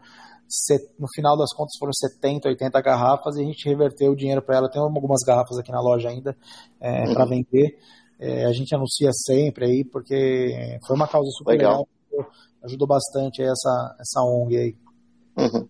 [0.98, 4.56] no final das contas foram 70, 80 garrafas e a gente reverteu o dinheiro para
[4.56, 4.70] ela.
[4.70, 6.36] Tem algumas garrafas aqui na loja ainda
[6.80, 7.14] é, uhum.
[7.14, 7.78] para vender.
[8.18, 12.30] É, a gente anuncia sempre aí, porque foi uma causa super legal, legal
[12.64, 14.76] ajudou bastante essa, essa ONG aí.
[15.36, 15.68] Uhum.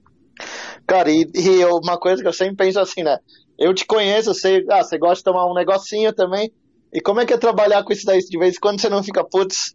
[0.87, 3.19] Cara, e, e uma coisa que eu sempre penso assim, né?
[3.59, 6.53] Eu te conheço, eu sei, ah, você gosta de tomar um negocinho também.
[6.93, 8.19] E como é que é trabalhar com isso daí?
[8.19, 9.75] De vez em quando você não fica, putz,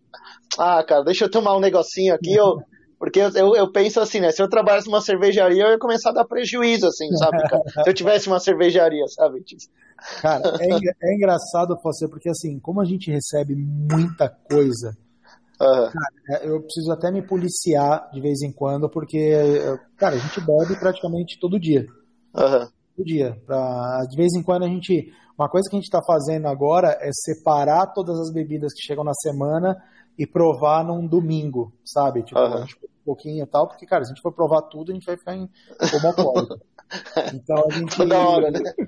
[0.60, 2.57] ah, cara, deixa eu tomar um negocinho aqui, eu,
[2.99, 4.31] porque eu, eu, eu, penso assim, né?
[4.31, 7.64] Se eu trabalhasse numa cervejaria, eu ia começar a dar prejuízo, assim, sabe, cara?
[7.84, 9.44] Se eu tivesse uma cervejaria, sabe?
[10.22, 10.68] Cara, é,
[11.11, 14.95] é engraçado você, porque assim, como a gente recebe muita coisa
[15.59, 15.91] Uhum.
[15.91, 19.34] Cara, eu preciso até me policiar de vez em quando, porque,
[19.97, 21.85] cara, a gente bebe praticamente todo dia.
[22.35, 22.67] Uhum.
[22.95, 23.41] Todo dia.
[23.45, 25.11] Pra, de vez em quando a gente.
[25.38, 29.03] Uma coisa que a gente está fazendo agora é separar todas as bebidas que chegam
[29.03, 29.77] na semana
[30.17, 32.23] e provar num domingo, sabe?
[32.23, 32.53] Tipo, uhum.
[32.53, 34.95] a gente um pouquinho e tal, porque, cara, se a gente for provar tudo, a
[34.95, 35.47] gente vai ficar em
[35.91, 36.59] como alcoólico.
[37.34, 37.97] Então a gente.
[37.97, 38.59] Toda hora, né?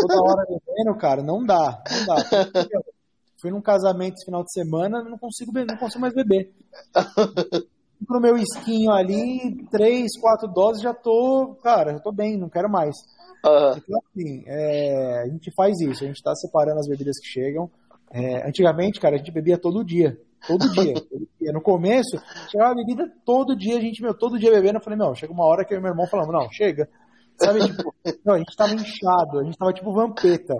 [0.00, 1.80] Toda hora bebendo, cara, não dá.
[1.88, 2.16] Não dá.
[3.40, 6.52] Fui num casamento esse final de semana, não consigo, não consigo mais beber.
[8.06, 12.68] Pro meu esquinho ali, três, quatro doses, já tô, cara, já tô bem, não quero
[12.68, 12.96] mais.
[13.44, 13.76] Uhum.
[13.76, 17.70] Então, assim, é, a gente faz isso, a gente tá separando as bebidas que chegam.
[18.10, 20.18] É, antigamente, cara, a gente bebia todo dia.
[20.46, 21.52] Todo dia, todo dia.
[21.52, 24.78] No começo, chegava bebida todo dia, a gente, meu, todo dia bebendo.
[24.78, 26.88] Eu falei, não, chega uma hora que eu meu irmão falamos, não, chega.
[27.36, 27.94] Sabe, tipo,
[28.24, 30.54] não, a gente tava inchado, a gente tava tipo vampeta.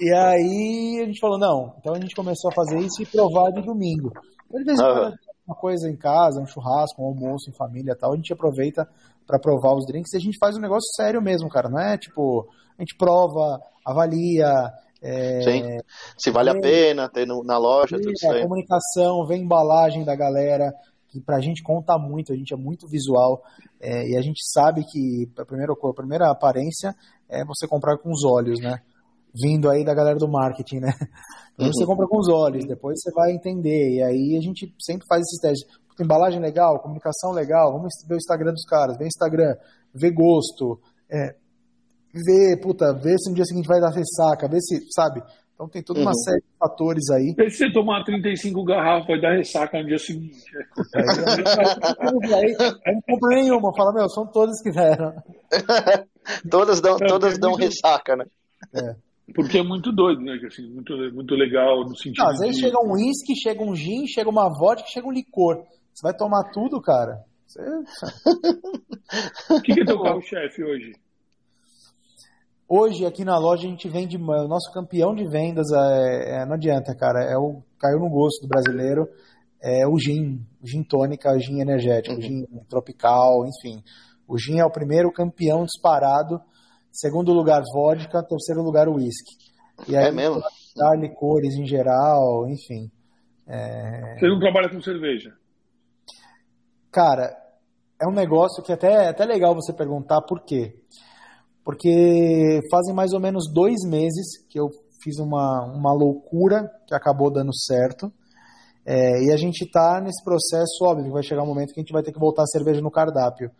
[0.00, 1.74] E aí a gente falou, não.
[1.78, 4.10] Então a gente começou a fazer isso e provar de domingo.
[4.46, 5.14] Então, de vez em quando,
[5.46, 8.88] uma coisa em casa, um churrasco, um almoço em família e tal, a gente aproveita
[9.26, 11.68] para provar os drinks e a gente faz um negócio sério mesmo, cara.
[11.68, 14.72] Não é tipo, a gente prova, avalia.
[15.00, 15.78] É, Sim.
[16.16, 18.40] Se vale vê, a pena ter na loja, tudo isso aí.
[18.40, 20.72] A comunicação, vem embalagem da galera,
[21.12, 23.42] que pra gente conta muito, a gente é muito visual
[23.78, 26.94] é, e a gente sabe que a primeira, a primeira aparência
[27.28, 28.80] é você comprar com os olhos, né?
[29.34, 30.92] Vindo aí da galera do marketing, né?
[31.54, 31.72] Então uhum.
[31.74, 33.96] você compra com os olhos, depois você vai entender.
[33.96, 35.68] E aí a gente sempre faz esses testes.
[36.00, 39.54] Embalagem legal, comunicação legal, vamos ver o Instagram dos caras, ver Instagram,
[39.94, 40.80] ver gosto,
[41.10, 41.36] é,
[42.12, 45.22] ver, puta, ver se no dia seguinte vai dar ressaca, ver se, sabe?
[45.62, 46.14] Então tem toda uma uhum.
[46.14, 47.34] série de fatores aí.
[47.50, 50.42] Se você tomar 35 garrafas, vai dar ressaca no dia seguinte.
[52.34, 52.56] Aí,
[52.94, 55.14] não compro nenhuma, fala, meu, são todas que deram.
[56.50, 57.62] todas dão, todas dão muito...
[57.62, 58.24] ressaca, né?
[58.74, 58.96] É.
[59.34, 60.36] Porque é muito doido, né?
[60.44, 62.24] Assim, muito, muito legal no sentido.
[62.24, 62.62] Não, às vezes de...
[62.62, 65.62] chega um uísque, chega um gin, chega uma vodka, chega um licor.
[65.94, 67.20] Você vai tomar tudo, cara.
[67.46, 67.60] Você...
[69.54, 70.92] o que, que é teu carro-chefe hoje?
[72.74, 74.16] Hoje, aqui na loja, a gente vende.
[74.16, 77.22] O nosso campeão de vendas é, é, não adianta, cara.
[77.22, 79.06] É o, caiu no gosto do brasileiro.
[79.60, 80.40] É o gin.
[80.58, 82.22] O gin tônica, o gin energético, o uhum.
[82.22, 83.84] gin tropical, enfim.
[84.26, 86.40] O gin é o primeiro campeão disparado.
[86.90, 88.22] Segundo lugar, vodka.
[88.22, 89.36] Terceiro lugar, whisky.
[89.86, 90.40] E aí, é mesmo?
[90.74, 92.90] Dá licores em geral, enfim.
[93.46, 94.16] É...
[94.18, 95.30] Você não trabalha com cerveja?
[96.90, 97.36] Cara,
[98.00, 100.74] é um negócio que até é até legal você perguntar por quê
[101.64, 104.68] porque fazem mais ou menos dois meses que eu
[105.02, 108.12] fiz uma, uma loucura que acabou dando certo.
[108.84, 111.92] É, e a gente está nesse processo, óbvio, vai chegar um momento que a gente
[111.92, 113.50] vai ter que voltar a cerveja no cardápio.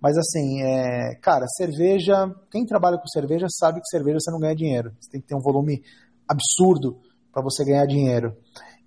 [0.00, 4.54] Mas assim, é, cara, cerveja, quem trabalha com cerveja sabe que cerveja você não ganha
[4.54, 4.92] dinheiro.
[4.98, 5.82] Você tem que ter um volume
[6.26, 6.98] absurdo
[7.32, 8.34] para você ganhar dinheiro.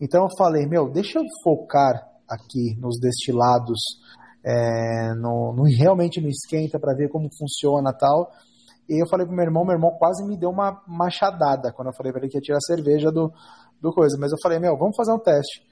[0.02, 3.80] Então eu falei, meu, deixa eu focar aqui nos destilados,
[4.44, 8.30] é, no, no, realmente no esquenta para ver como funciona tal.
[8.90, 11.94] E eu falei pro meu irmão, meu irmão quase me deu uma machadada quando eu
[11.96, 13.32] falei para ele que ia tirar a cerveja do,
[13.82, 14.18] do coisa.
[14.20, 15.64] Mas eu falei, meu, vamos fazer um teste.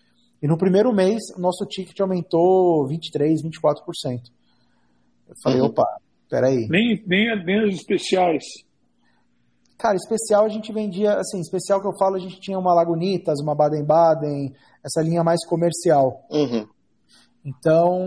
[0.42, 4.22] E no primeiro mês, o nosso ticket aumentou 23%, 24%.
[5.28, 5.68] Eu falei, uhum.
[5.68, 5.86] opa,
[6.30, 6.68] peraí.
[6.70, 8.44] Nem, nem, nem os especiais.
[9.78, 13.40] Cara, especial a gente vendia, assim, especial que eu falo, a gente tinha uma Lagunitas,
[13.42, 14.54] uma Baden-Baden,
[14.84, 16.26] essa linha mais comercial.
[16.30, 16.68] Uhum.
[17.46, 18.06] Então,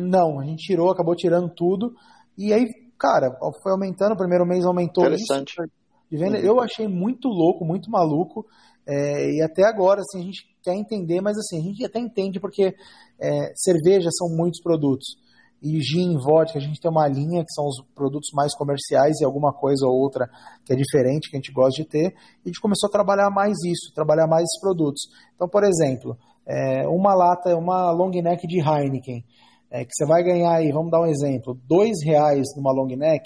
[0.00, 1.94] não, a gente tirou, acabou tirando tudo.
[2.38, 2.64] E aí
[2.98, 5.50] cara, foi aumentando, o primeiro mês aumentou Interessante.
[5.50, 5.70] isso.
[6.10, 6.38] De venda.
[6.38, 6.44] Uhum.
[6.44, 8.46] Eu achei muito louco, muito maluco.
[8.86, 12.38] É, e até agora, assim, a gente quer entender, mas assim, a gente até entende
[12.38, 12.74] porque
[13.20, 15.16] é, cerveja são muitos produtos.
[15.62, 19.24] E gin, vodka, a gente tem uma linha que são os produtos mais comerciais e
[19.24, 20.28] alguma coisa ou outra
[20.64, 22.14] que é diferente, que a gente gosta de ter.
[22.44, 25.02] E a gente começou a trabalhar mais isso, trabalhar mais esses produtos.
[25.34, 26.16] Então, por exemplo,
[26.46, 29.24] é, uma lata, uma long neck de Heineken
[29.70, 33.24] é, que você vai ganhar aí, vamos dar um exemplo, dois reais numa long neck,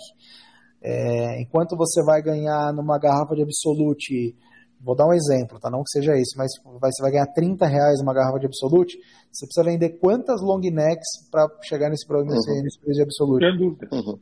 [0.82, 4.34] é, enquanto você vai ganhar numa garrafa de Absolute,
[4.80, 5.70] vou dar um exemplo, tá?
[5.70, 6.50] Não que seja isso, mas
[6.80, 8.96] vai, você vai ganhar 30 reais numa garrafa de Absolute,
[9.30, 12.24] você precisa vender quantas long necks para chegar nesse, uhum.
[12.24, 13.46] nesse preço de Absolute?
[13.92, 14.18] Uhum.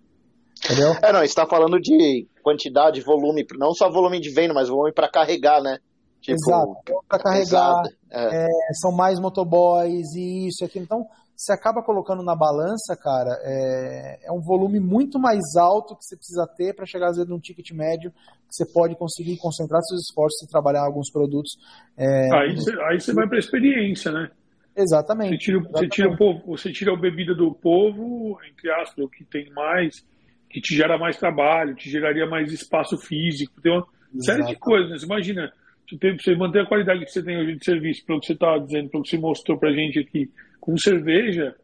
[0.65, 0.93] Entendeu?
[1.01, 5.09] É, não, está falando de quantidade, volume, não só volume de venda, mas volume para
[5.09, 5.79] carregar, né?
[6.21, 6.75] Tipo, Exato,
[7.09, 8.45] para carregar, é.
[8.45, 8.47] É,
[8.81, 10.85] são mais motoboys e isso e aquilo.
[10.85, 11.07] Então,
[11.39, 16.17] você acaba colocando na balança, cara, é, é um volume muito mais alto que você
[16.17, 20.01] precisa ter para chegar às vezes num ticket médio que você pode conseguir concentrar seus
[20.01, 21.53] esforços e trabalhar alguns produtos.
[21.97, 24.29] É, aí, você, aí você vai para a experiência, né?
[24.77, 25.31] Exatamente.
[25.31, 25.79] Você tira, exatamente.
[25.79, 29.49] Você, tira o povo, você tira a bebida do povo, entre aspas, o que tem
[29.53, 30.05] mais,
[30.51, 33.87] que te gera mais trabalho, te geraria mais espaço físico, tem uma
[34.19, 34.91] série de coisas.
[34.91, 34.99] Né?
[34.99, 35.53] Você imagina,
[35.97, 38.91] você manter a qualidade que você tem hoje de serviço, pelo que você está dizendo,
[38.91, 41.55] pelo que você mostrou para a gente aqui, com cerveja,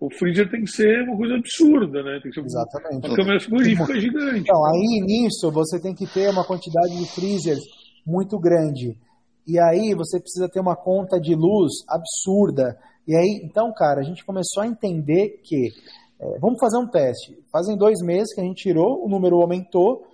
[0.00, 2.20] o freezer tem que ser uma coisa absurda, né?
[2.22, 3.06] Tem que ser Exatamente.
[3.06, 4.40] uma câmera frigorífica gigante.
[4.40, 7.62] Então, aí nisso você tem que ter uma quantidade de freezers
[8.06, 8.96] muito grande.
[9.46, 12.78] E aí você precisa ter uma conta de luz absurda.
[13.06, 15.68] E aí, então, cara, a gente começou a entender que
[16.20, 17.38] é, vamos fazer um teste.
[17.52, 20.06] Fazem dois meses que a gente tirou, o número aumentou,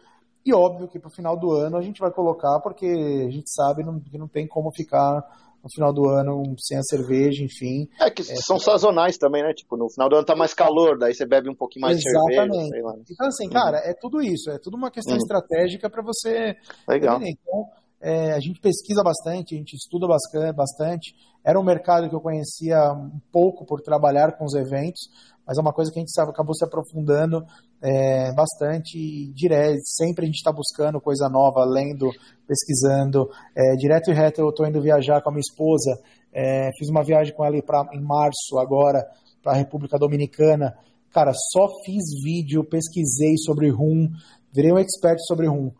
[0.44, 3.50] e óbvio que para o final do ano a gente vai colocar, porque a gente
[3.50, 5.22] sabe que não tem como ficar
[5.62, 7.88] no final do ano sem a cerveja, enfim.
[8.00, 9.52] É que é, são sazonais também, né?
[9.52, 12.52] Tipo, no final do ano tá mais calor, daí você bebe um pouquinho mais Exatamente.
[12.52, 13.02] de cerveja.
[13.10, 13.52] Então, assim, uhum.
[13.52, 15.20] cara, é tudo isso, é tudo uma questão uhum.
[15.20, 16.56] estratégica para você.
[16.88, 17.20] Legal.
[17.22, 17.66] Então,
[18.00, 20.06] é, a gente pesquisa bastante, a gente estuda
[20.54, 21.14] bastante.
[21.44, 25.10] Era um mercado que eu conhecia um pouco por trabalhar com os eventos,
[25.46, 27.44] mas é uma coisa que a gente sabe, acabou se aprofundando
[27.82, 29.80] é, bastante direto.
[29.84, 32.10] Sempre a gente está buscando coisa nova, lendo,
[32.46, 33.28] pesquisando.
[33.56, 35.98] É, direto e reto eu estou indo viajar com a minha esposa.
[36.32, 39.04] É, fiz uma viagem com ela pra, em março agora
[39.42, 40.76] para a República Dominicana.
[41.12, 44.08] Cara, só fiz vídeo, pesquisei sobre rum,
[44.52, 45.72] virei um expert sobre rum,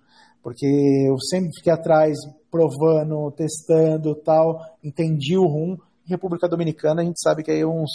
[0.42, 0.66] porque
[1.06, 2.16] eu sempre fiquei atrás
[2.50, 5.76] provando, testando, tal, entendi o rum.
[6.04, 7.90] Em República Dominicana a gente sabe que aí uns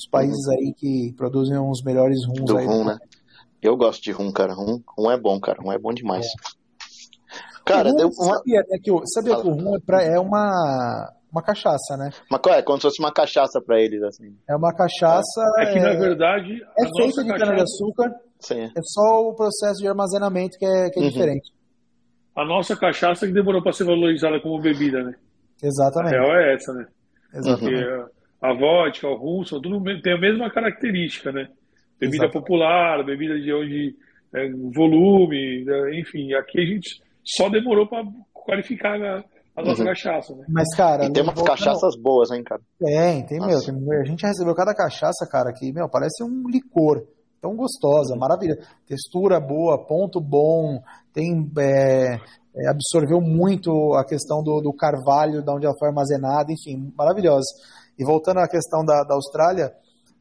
[0.00, 2.66] os países aí que produzem os melhores rums do aí.
[2.66, 2.96] Rum, né?
[3.62, 4.54] Eu gosto de rum, cara.
[4.54, 5.60] Rum, rum é bom, cara.
[5.60, 6.26] Rum é bom demais.
[6.26, 6.60] É.
[7.64, 8.36] Cara, deu uma...
[8.36, 12.10] sabia, né, que, o, sabia que o rum é, pra, é uma, uma cachaça, né?
[12.30, 12.62] Mas qual é?
[12.62, 14.36] Como se fosse uma cachaça para eles, assim.
[14.48, 15.40] É uma cachaça.
[15.58, 16.62] É que, na verdade.
[16.78, 17.44] É feita de cachaça...
[17.44, 18.14] cana-de-açúcar.
[18.40, 18.64] Sim.
[18.64, 21.08] É só o processo de armazenamento que é, que é uhum.
[21.08, 21.52] diferente.
[22.34, 25.14] A nossa cachaça que demorou para ser valorizada como bebida, né?
[25.62, 26.14] Exatamente.
[26.14, 26.86] A real é essa, né?
[27.34, 27.84] Exatamente.
[27.84, 28.10] Porque
[28.40, 31.48] a vodka, o rum, são tudo tem a mesma característica, né?
[32.00, 32.32] Bebida Exatamente.
[32.32, 33.96] popular, bebida de onde
[34.34, 36.00] é, volume, né?
[36.00, 36.32] enfim.
[36.34, 39.24] Aqui a gente só demorou para qualificar a,
[39.56, 39.88] a nossa uhum.
[39.88, 40.46] cachaça, né?
[40.48, 41.04] Mas, cara.
[41.04, 42.02] E tem umas cachaças não...
[42.02, 42.62] boas, hein, cara?
[42.78, 47.06] Tem, tem, meu, tem, A gente recebeu cada cachaça, cara, que, meu, parece um licor.
[47.40, 48.58] Tão gostosa, maravilha.
[48.86, 50.82] Textura boa, ponto bom,
[51.12, 51.50] tem.
[51.58, 52.16] É,
[52.56, 57.46] é, absorveu muito a questão do, do carvalho, de onde ela foi armazenada, enfim, maravilhosa.
[57.98, 59.72] E voltando à questão da, da Austrália,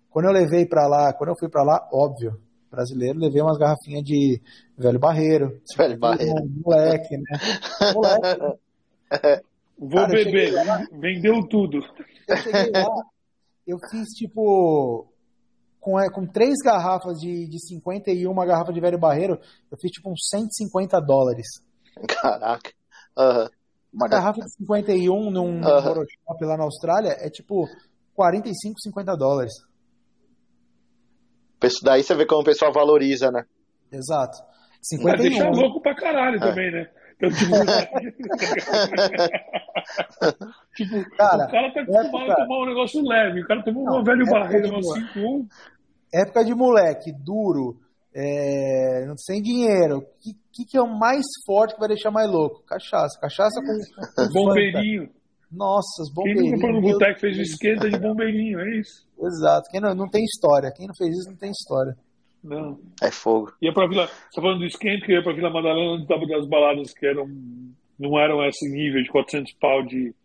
[0.09, 4.03] quando eu levei para lá, quando eu fui para lá, óbvio, brasileiro, levei umas garrafinhas
[4.03, 4.41] de
[4.77, 5.59] velho barreiro.
[5.77, 6.43] Velho barreiro.
[6.43, 7.39] Um moleque, né?
[7.93, 8.59] Moleque.
[9.81, 11.79] Vou beber, lá, vendeu tudo.
[12.27, 13.03] Eu cheguei lá,
[13.65, 15.07] eu fiz tipo.
[15.79, 19.39] Com, é, com três garrafas de, de 50 e uma garrafa de velho barreiro,
[19.71, 21.47] eu fiz tipo uns 150 dólares.
[22.21, 22.71] Caraca.
[23.17, 23.47] Uhum.
[23.93, 26.45] Uma garrafa de 51 num uh -huh.
[26.45, 27.65] lá na Austrália é tipo
[28.13, 29.53] 45, 50 dólares.
[31.83, 33.43] Daí você vê como o pessoal valoriza, né?
[33.91, 34.37] Exato.
[34.81, 35.03] 51.
[35.03, 36.39] Mas deixa louco pra caralho é.
[36.39, 36.89] também, né?
[37.17, 37.51] Então, tipo,
[40.75, 42.31] tipo cara, o cara tá acostumado época...
[42.31, 43.41] a tomar um negócio leve.
[43.41, 45.47] O cara tomou uma velho barreira, uma 5
[46.13, 47.77] Época de moleque, duro,
[48.15, 49.97] é, sem dinheiro.
[49.97, 52.63] O que, que, que, é o mais forte que vai deixar mais louco?
[52.65, 53.19] Cachaça.
[53.19, 53.77] Cachaça com.
[54.15, 55.09] com bombeirinho.
[55.51, 56.61] Nossa, os bombeirinhos.
[56.61, 59.08] Quem nunca no boteco fez o esquenta de bombeirinho, é isso?
[59.21, 59.69] Exato.
[59.69, 60.71] Quem não, não tem história.
[60.75, 61.95] Quem não fez isso não tem história.
[62.43, 62.79] Não.
[63.01, 63.53] É fogo.
[63.61, 64.07] Ia pra Vila.
[64.07, 67.05] Você tá falando do esquenta, que ia pra Vila Madalena onde tava das baladas que
[67.05, 67.27] eram.
[67.99, 70.15] Não eram esse nível de 400 pau de,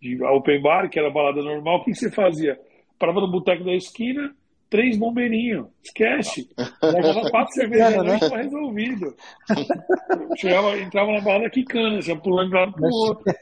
[0.00, 1.78] de open bar, que era balada normal.
[1.78, 2.60] O que você fazia?
[2.98, 4.34] Parava no boteco da esquina,
[4.68, 5.68] três bombeirinhos.
[5.82, 6.46] Esquece.
[6.82, 8.18] Levava quatro cervejas né?
[8.18, 9.16] tava resolvido.
[10.36, 13.24] Chegava, entrava na balada quicando, assim, pulando de um lado pro outro.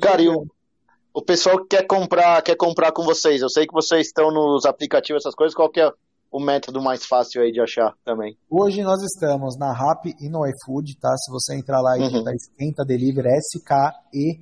[0.00, 0.46] Cara, e o,
[1.14, 3.42] o pessoal quer comprar, quer comprar com vocês.
[3.42, 5.54] Eu sei que vocês estão nos aplicativos, essas coisas.
[5.54, 5.90] Qual que é
[6.30, 8.36] o método mais fácil aí de achar também?
[8.50, 11.14] Hoje nós estamos na Rap e no iFood, tá?
[11.16, 12.24] Se você entrar lá e uhum.
[12.30, 14.40] Esquenta Delivery, S-K-E,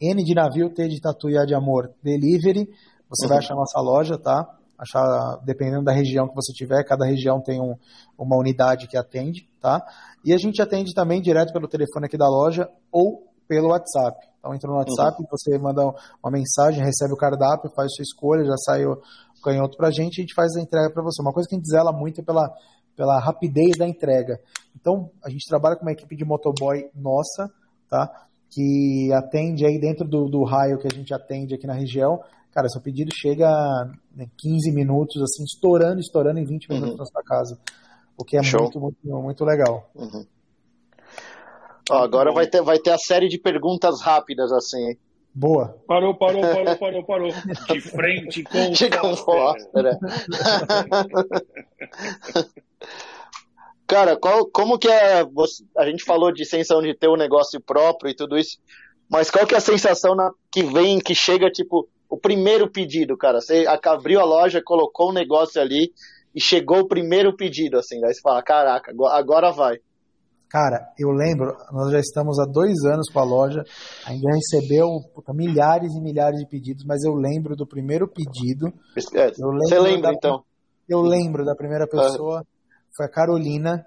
[0.00, 2.68] N de navio, T de tatu e A de amor, Delivery.
[3.08, 3.28] Você uhum.
[3.28, 4.46] vai achar nossa loja, tá?
[4.78, 7.74] Achar, dependendo da região que você tiver, cada região tem um,
[8.18, 9.84] uma unidade que atende, tá?
[10.24, 14.31] E a gente atende também direto pelo telefone aqui da loja ou pelo WhatsApp.
[14.42, 15.26] Então entra no WhatsApp, uhum.
[15.30, 15.82] você manda
[16.22, 19.00] uma mensagem, recebe o cardápio, faz sua escolha, já sai o
[19.42, 21.22] canhoto pra gente, a gente faz a entrega para você.
[21.22, 22.52] Uma coisa que a gente zela muito é pela,
[22.96, 24.40] pela rapidez da entrega.
[24.74, 27.48] Então, a gente trabalha com uma equipe de motoboy nossa,
[27.88, 28.26] tá?
[28.50, 32.20] Que atende aí dentro do, do raio que a gente atende aqui na região,
[32.52, 33.48] Cara, seu pedido chega
[34.14, 36.98] em 15 minutos, assim, estourando, estourando em 20 minutos uhum.
[36.98, 37.58] na sua casa.
[38.16, 39.90] O que é muito, muito, muito legal.
[39.94, 40.26] Uhum.
[41.90, 44.98] Ó, agora vai ter, vai ter a série de perguntas rápidas, assim, hein?
[45.34, 45.76] Boa.
[45.86, 47.28] Parou, parou, parou, parou, parou.
[47.70, 48.58] De frente com
[49.10, 49.16] o Foster.
[49.16, 49.86] Foster.
[49.86, 49.98] É.
[53.92, 55.22] Cara, qual, como que é.
[55.24, 58.58] Você, a gente falou de sensação de ter um negócio próprio e tudo isso,
[59.10, 63.18] mas qual que é a sensação na, que vem, que chega, tipo, o primeiro pedido,
[63.18, 63.40] cara?
[63.40, 65.92] Você abriu a loja, colocou o um negócio ali
[66.34, 69.78] e chegou o primeiro pedido, assim, daí você fala, caraca, agora vai.
[70.52, 73.64] Cara, eu lembro, nós já estamos há dois anos com a loja,
[74.06, 78.66] ainda recebeu puta, milhares e milhares de pedidos, mas eu lembro do primeiro pedido.
[79.14, 80.44] É, você lembra da, então?
[80.86, 82.44] Eu lembro da primeira pessoa,
[82.94, 83.82] foi a Carolina.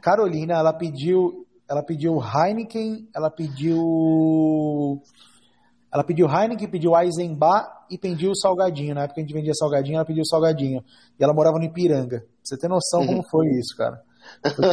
[0.00, 5.02] Carolina, ela pediu, ela pediu Heineken, ela pediu
[5.92, 8.94] ela pediu Heineken, pediu Eisenbach e pediu salgadinho.
[8.94, 10.80] Na época a gente vendia salgadinho, ela pediu salgadinho.
[11.18, 12.20] E ela morava no Ipiranga.
[12.20, 13.06] Pra você ter noção uhum.
[13.06, 14.00] como foi isso, cara.
[14.54, 14.64] Foi,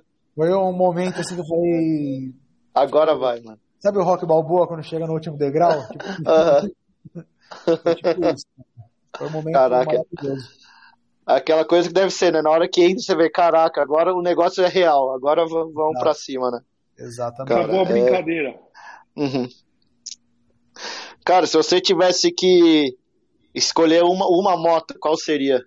[0.34, 2.34] foi um momento assim que eu falei.
[2.74, 3.58] Agora vai, mano.
[3.78, 5.80] Sabe o Rock Balboa quando chega no último degrau?
[5.90, 7.76] Tipo, uhum.
[7.82, 8.46] foi tipo isso.
[9.16, 10.04] Foi um momento Caraca.
[10.14, 10.48] maravilhoso.
[11.26, 12.42] Aquela coisa que deve ser, né?
[12.42, 16.00] Na hora que entra, você vê, caraca, agora o negócio é real, agora vamos ah,
[16.00, 16.60] pra cima, né?
[16.98, 17.48] Exatamente.
[17.48, 18.48] Cara, Acabou a brincadeira.
[19.16, 19.20] É...
[19.20, 19.48] Uhum.
[21.24, 22.96] Cara, se você tivesse que
[23.54, 25.64] escolher uma, uma moto, qual seria?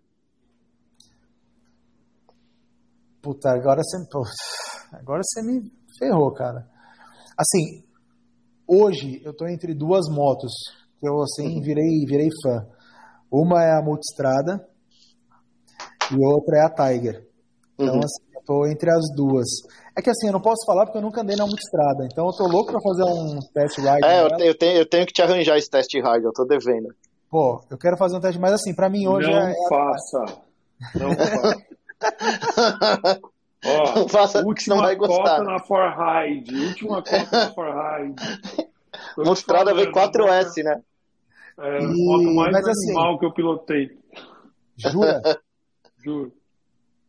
[3.24, 3.98] Puta, agora você,
[4.92, 6.68] agora você me ferrou, cara.
[7.38, 7.82] Assim,
[8.68, 10.52] hoje eu tô entre duas motos
[11.00, 11.62] que eu assim uhum.
[11.62, 12.68] virei, virei fã.
[13.32, 14.68] Uma é a Multistrada
[16.12, 17.26] e outra é a Tiger.
[17.76, 18.02] Então, uhum.
[18.04, 19.48] assim, eu tô entre as duas.
[19.98, 22.06] É que assim, eu não posso falar porque eu nunca andei na Multistrada.
[22.12, 24.06] Então eu tô louco pra fazer um test ride.
[24.06, 26.94] É, eu, eu, tenho, eu tenho que te arranjar esse test ride, eu tô devendo.
[27.30, 29.54] Pô, eu quero fazer um teste, mas assim, pra mim hoje não é.
[29.70, 30.42] Faça.
[31.00, 31.73] Não faça.
[33.66, 34.44] Ó, não faça.
[34.46, 35.38] Última não vai gostar.
[35.38, 36.66] cota na Forride.
[36.66, 38.16] Última cota na Forride.
[39.18, 40.82] Multistrada V4S, né?
[41.60, 43.98] É, a moto mais mas, assim, animal assim, que eu pilotei.
[44.78, 45.22] Jura?
[46.04, 46.34] Juro.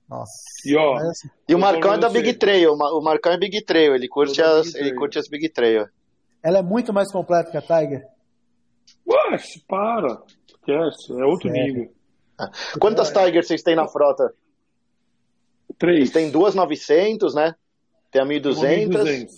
[0.09, 0.33] Nossa.
[0.67, 2.73] E, ó, assim, e o Marcão é da Big Trail.
[2.73, 3.95] O Marcão é Big Trail.
[3.95, 5.89] Ele curte, as, ele curte as Big Trail.
[6.43, 8.07] Ela é muito mais completa que a Tiger?
[9.09, 10.23] Ué, para.
[10.47, 11.13] Esquece.
[11.21, 11.75] É outro Sério?
[11.75, 11.93] nível.
[12.79, 13.25] Quantas é.
[13.25, 14.35] Tigers vocês têm na frota?
[15.79, 16.11] Três.
[16.11, 17.55] Tem duas 900, né?
[18.11, 19.05] Tem a 1200.
[19.05, 19.35] 1200.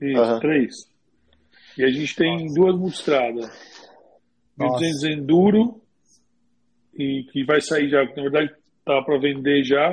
[0.00, 0.40] Isso, uhum.
[0.40, 0.74] três.
[1.78, 2.54] E a gente tem Nossa.
[2.54, 3.76] duas multistradas.
[4.58, 5.80] 1200 Enduro,
[6.94, 8.54] e que vai sair já, na verdade
[8.84, 9.90] tá para vender já.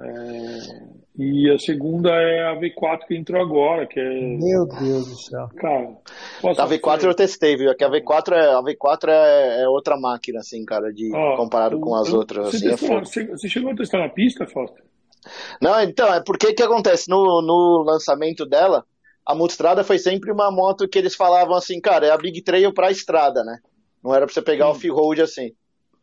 [0.00, 4.36] É, e a segunda é a V4 que entrou agora, que é.
[4.36, 5.48] Meu Deus do céu.
[5.56, 5.96] Cara,
[6.42, 7.74] a V4 eu testei, viu?
[7.74, 11.80] Que a V4 é, a V4 é, é outra máquina, assim, cara, de, Ó, comparado
[11.80, 12.50] com as outras.
[12.50, 14.76] Você, assim, testou, é você chegou a testar na pista, Fausto?
[15.60, 17.08] Não, então, é porque que acontece?
[17.08, 18.84] No, no lançamento dela,
[19.24, 22.72] a Multistrada foi sempre uma moto que eles falavam assim, cara, é a Big Trail
[22.74, 23.58] pra estrada, né?
[24.04, 24.70] Não era pra você pegar Sim.
[24.72, 25.52] off-road assim.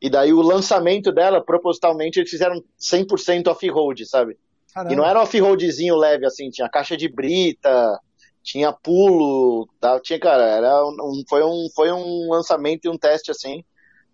[0.01, 4.37] E daí o lançamento dela, propositalmente, eles fizeram 100% off-road, sabe?
[4.73, 4.93] Caramba.
[4.93, 7.99] E não era off-roadzinho leve, assim, tinha caixa de brita,
[8.41, 9.99] tinha pulo, tá?
[9.99, 13.63] tinha, cara, era um, foi, um, foi um lançamento e um teste, assim,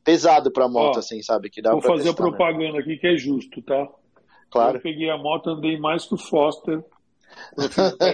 [0.03, 1.49] pesado pra moto, Ó, assim, sabe?
[1.49, 2.79] Que dá vou fazer testar, propaganda né?
[2.79, 3.87] aqui que é justo, tá?
[4.51, 4.77] Claro.
[4.77, 6.83] Eu peguei a moto, andei mais que o Foster,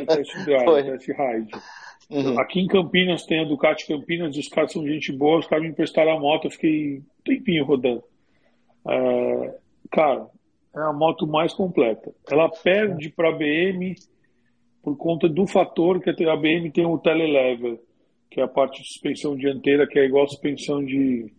[0.07, 1.51] test drive, test ride.
[2.09, 2.39] Uhum.
[2.39, 5.71] Aqui em Campinas tem a Ducati Campinas, os caras são gente boa, os caras me
[5.71, 8.03] emprestaram a moto, eu fiquei um tempinho rodando.
[8.87, 9.55] É,
[9.91, 10.27] cara,
[10.75, 12.13] é a moto mais completa.
[12.29, 13.95] Ela perde para a BM
[14.83, 17.79] por conta do fator que a BM tem o telelever,
[18.29, 21.31] que é a parte de suspensão dianteira, que é igual a suspensão de,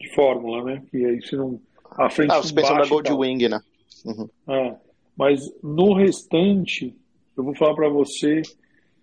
[0.00, 0.82] de Fórmula, né?
[0.90, 1.60] Que aí você não.
[1.90, 3.60] A frente ah, a suspensão da Goldwing, né?
[4.06, 4.28] Uhum.
[4.48, 4.76] É,
[5.16, 6.96] mas no restante,
[7.36, 8.40] eu vou falar para você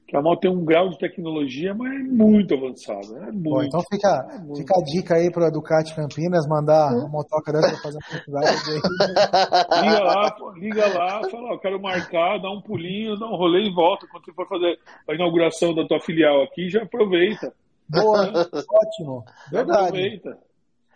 [0.08, 3.18] que a moto tem um grau de tecnologia, mas é muito avançado.
[3.18, 6.94] É muito, Bom, então fica, é fica a dica aí para a Ducati Campinas mandar
[6.94, 8.48] uma motoca dessa para fazer uma aí.
[9.84, 13.74] liga lá, liga lá, fala, ó, quero marcar, dá um pulinho, dá um rolê e
[13.74, 14.08] volta.
[14.10, 14.80] Quando você for fazer
[15.10, 17.54] a inauguração da tua filial aqui, já aproveita.
[17.90, 18.32] Boa,
[18.72, 19.26] ótimo.
[19.52, 19.88] Verdade.
[19.88, 20.38] Aproveita.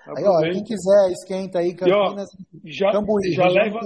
[0.05, 0.11] aproveita.
[0.15, 2.29] Aí, ó, quem quiser, esquenta aí, Campinas.
[2.31, 3.81] E, ó, já, Cambuí, já leva.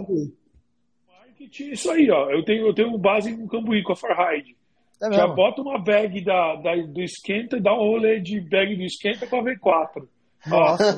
[1.07, 2.30] Marketing, isso aí, ó.
[2.30, 4.56] Eu tenho, eu tenho base com Cambuí, com a Farhide.
[5.06, 8.76] É Já bota uma bag da, da, do esquenta e dá um rolê de bag
[8.76, 10.07] do esquenta com a V4.
[10.48, 10.94] Nossa,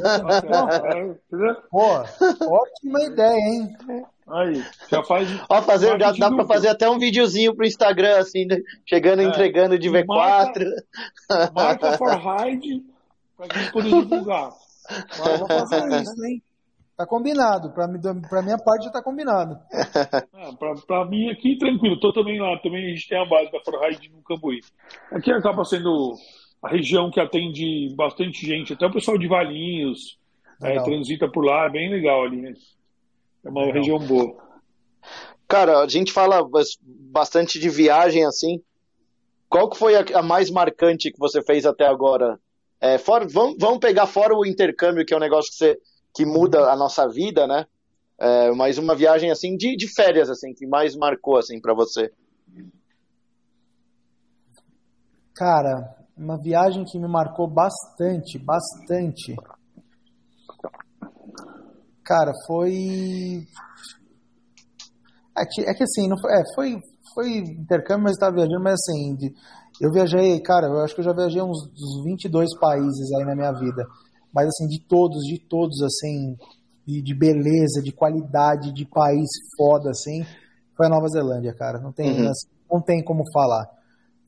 [1.69, 2.03] Pô,
[2.45, 4.05] ótima ideia, hein?
[4.29, 4.61] Aí,
[4.91, 5.29] já faz.
[5.49, 8.57] Ó, fazer, já dá para fazer até um videozinho pro Instagram, assim, né?
[8.85, 10.05] chegando, é, entregando de V4.
[10.05, 10.63] Marca,
[11.55, 12.83] marca for ride
[13.37, 14.49] pra gente poder divulgar.
[15.17, 16.43] Mas vou fazer isso, hein?
[16.97, 17.71] Tá combinado.
[17.73, 17.87] Pra,
[18.27, 19.55] pra minha parte já tá combinado.
[20.33, 21.99] Ah, pra, pra mim aqui, tranquilo.
[21.99, 22.57] Tô também lá.
[22.57, 24.61] Também a gente tem a base da Forride no Cambuí.
[25.11, 26.15] Aqui acaba sendo
[26.63, 28.73] a região que atende bastante gente.
[28.73, 30.17] Até o pessoal de Valinhos
[30.59, 31.65] é, transita por lá.
[31.65, 32.53] É bem legal ali, né?
[33.45, 33.75] É uma legal.
[33.75, 34.35] região boa.
[35.47, 36.43] Cara, a gente fala
[37.11, 38.59] bastante de viagem assim.
[39.47, 42.39] Qual que foi a, a mais marcante que você fez até agora?
[42.81, 45.79] É, fora, vamos, vamos pegar fora o intercâmbio, que é um negócio que, você,
[46.15, 47.65] que muda a nossa vida, né?
[48.19, 52.11] É, mas uma viagem assim de, de férias assim que mais marcou assim para você.
[55.35, 59.35] Cara, uma viagem que me marcou bastante, bastante.
[62.03, 63.45] Cara, foi
[65.37, 66.77] é que, é que assim, não foi, é, foi,
[67.13, 69.31] foi intercâmbio, mas estava viajando, mas assim, de,
[69.79, 73.35] eu viajei, cara, eu acho que eu já viajei uns, uns 22 países aí na
[73.35, 73.85] minha vida.
[74.33, 76.35] Mas assim, de todos, de todos, assim,
[76.85, 79.27] de, de beleza, de qualidade, de país
[79.57, 80.23] foda, assim,
[80.75, 81.79] foi a Nova Zelândia, cara.
[81.79, 82.29] Não tem, uhum.
[82.29, 83.65] assim, não tem como falar.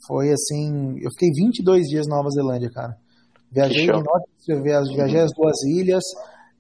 [0.07, 2.97] Foi assim, eu fiquei 22 dias na Nova Zelândia, cara.
[3.51, 4.61] Viajei norte,
[4.95, 6.03] viajei as duas ilhas,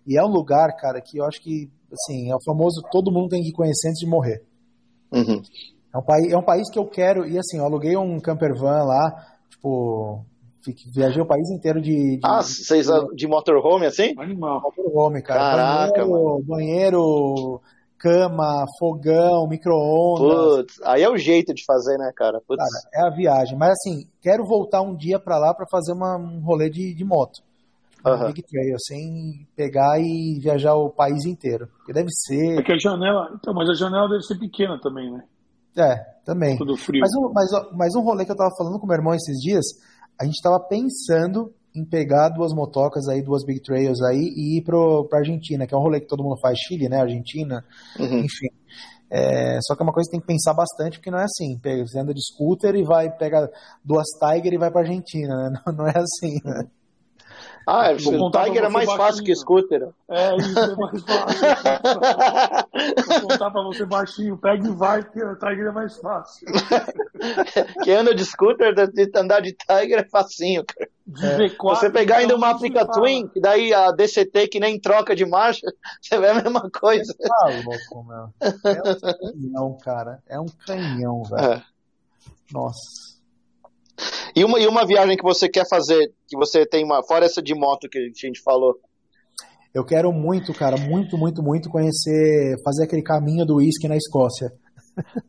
[0.07, 3.29] e é um lugar, cara, que eu acho que assim, é o famoso todo mundo
[3.29, 4.43] tem que conhecer antes de morrer.
[5.11, 5.41] Uhum.
[5.93, 8.53] É, um país, é um país que eu quero, e assim, eu aluguei um camper
[8.55, 10.23] van lá, tipo,
[10.93, 12.17] viajei o país inteiro de.
[12.17, 14.13] de ah, vocês de, de motorhome assim?
[14.17, 14.61] Animal.
[14.61, 15.39] Motorhome, cara.
[15.39, 16.43] Caraca, banheiro, mano.
[16.45, 17.61] banheiro,
[17.97, 20.57] cama, fogão, micro-ondas.
[20.57, 22.41] Putz, aí é o jeito de fazer, né, cara?
[22.47, 22.63] Putz.
[22.63, 23.57] Cara, é a viagem.
[23.57, 27.05] Mas assim, quero voltar um dia para lá para fazer uma, um rolê de, de
[27.05, 27.41] moto
[28.05, 28.27] uhum.
[28.27, 31.67] Big Trail, sem pegar e viajar o país inteiro.
[31.77, 32.59] Porque deve ser.
[32.59, 33.29] É que a janela.
[33.35, 35.23] Então, mas a janela deve ser pequena também, né?
[35.77, 35.95] É,
[36.25, 36.57] também.
[36.57, 37.01] Tudo frio.
[37.01, 39.65] Mas um, mas, mas um rolê que eu tava falando com meu irmão esses dias,
[40.19, 44.63] a gente tava pensando em pegar duas motocas aí, duas Big Trails aí e ir
[44.63, 47.63] pro, pra Argentina, que é um rolê que todo mundo faz, Chile, né, Argentina,
[47.99, 48.19] uhum.
[48.19, 48.49] enfim.
[49.11, 51.59] É, só que é uma coisa que tem que pensar bastante, porque não é assim.
[51.85, 53.49] Você anda de scooter e vai, pega
[53.83, 55.61] duas Tiger e vai pra Argentina, né?
[55.65, 56.67] Não, não é assim, né?
[57.71, 58.97] Ah, o Tiger é mais baixinho.
[58.97, 59.89] fácil que scooter.
[60.09, 61.39] É, isso é mais fácil.
[63.07, 66.47] Vou contar pra você baixinho, pega e vai, porque o Tiger é mais fácil.
[67.85, 70.89] Quem anda de scooter, de andar de Tiger é facinho, cara.
[71.21, 71.47] É.
[71.47, 75.67] Você pegar ainda uma Africa Twin, que daí a DCT que nem troca de marcha,
[76.01, 77.13] você vê a mesma coisa.
[77.13, 78.29] Tá louco, meu.
[78.65, 78.99] É um
[79.31, 80.23] canhão, cara.
[80.27, 81.53] É um canhão, velho.
[81.53, 81.63] É.
[82.51, 83.18] Nossa.
[84.35, 87.03] E uma, e uma viagem que você quer fazer, que você tem uma.
[87.03, 88.75] Fora essa de moto que a gente falou.
[89.73, 94.51] Eu quero muito, cara, muito, muito, muito conhecer, fazer aquele caminho do uísque na Escócia.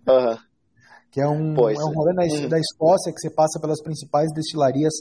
[0.09, 0.37] Uhum.
[1.13, 2.49] que é um, pois, é um rolê na, hum.
[2.49, 4.93] da Escócia que você passa pelas principais destilarias,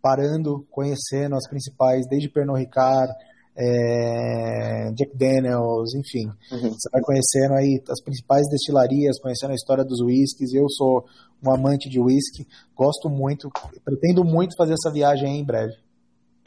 [0.00, 3.12] parando, conhecendo as principais, desde Pernod Ricard,
[3.56, 6.26] é, Jack Daniels, enfim.
[6.50, 6.70] Uhum.
[6.72, 10.52] Você vai conhecendo aí as principais destilarias, conhecendo a história dos whiskies.
[10.52, 11.04] Eu sou
[11.42, 13.50] um amante de whisky, gosto muito,
[13.84, 15.74] pretendo muito fazer essa viagem aí em breve.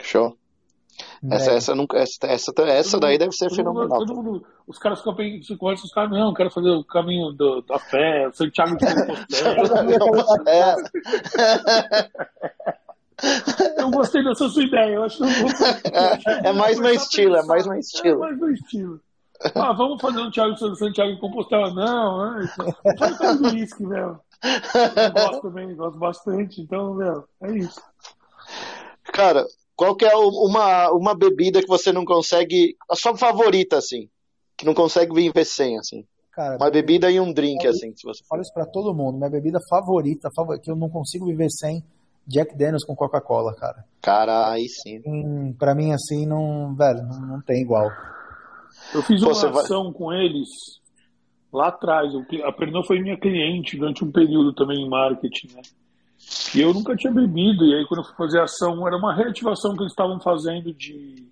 [0.02, 0.36] Show.
[1.30, 4.04] Essa, essa, nunca, essa, essa, essa daí deve ser fenomenal.
[4.04, 7.62] Todo mundo, os caras ficam se conhecem, os caras, não, quero fazer o caminho do,
[7.62, 8.84] da fé, o Santiago de
[9.98, 10.76] Compostela.
[13.76, 14.94] Eu gostei dessa sua ideia.
[14.94, 15.24] Eu acho que
[16.46, 18.24] é mais meu estilo, é mais meu estilo.
[18.24, 19.00] É mais meu estilo.
[19.54, 21.72] Ah, vamos fazer um Thiago Santiago em Compostela.
[21.72, 22.48] Não, né?
[22.98, 24.18] Faz o uísque, meu.
[24.42, 26.60] Eu gosto também, gosto bastante.
[26.60, 27.80] Então, meu, é isso.
[29.04, 29.46] Cara,
[29.76, 32.76] qual que é uma, uma bebida que você não consegue.
[32.90, 34.08] A sua favorita, assim?
[34.56, 36.04] Que não consegue viver sem, assim?
[36.32, 39.18] Cara, uma bebida e um drink, assim, se você Fala isso pra todo mundo.
[39.18, 40.28] Minha bebida favorita,
[40.62, 41.82] que eu não consigo viver sem
[42.28, 43.84] Jack Daniels com Coca-Cola, cara.
[44.02, 45.00] Cara, aí sim.
[45.06, 47.90] Hum, pra mim, assim, não, velho, não, não tem igual.
[48.94, 49.92] Eu fiz uma ação vai...
[49.94, 50.48] com eles
[51.50, 52.12] lá atrás.
[52.44, 55.62] A Pernod foi minha cliente durante um período também em marketing, né?
[56.54, 57.64] E eu nunca tinha bebido.
[57.64, 60.74] E aí, quando eu fui fazer a ação, era uma reativação que eles estavam fazendo
[60.74, 61.26] de,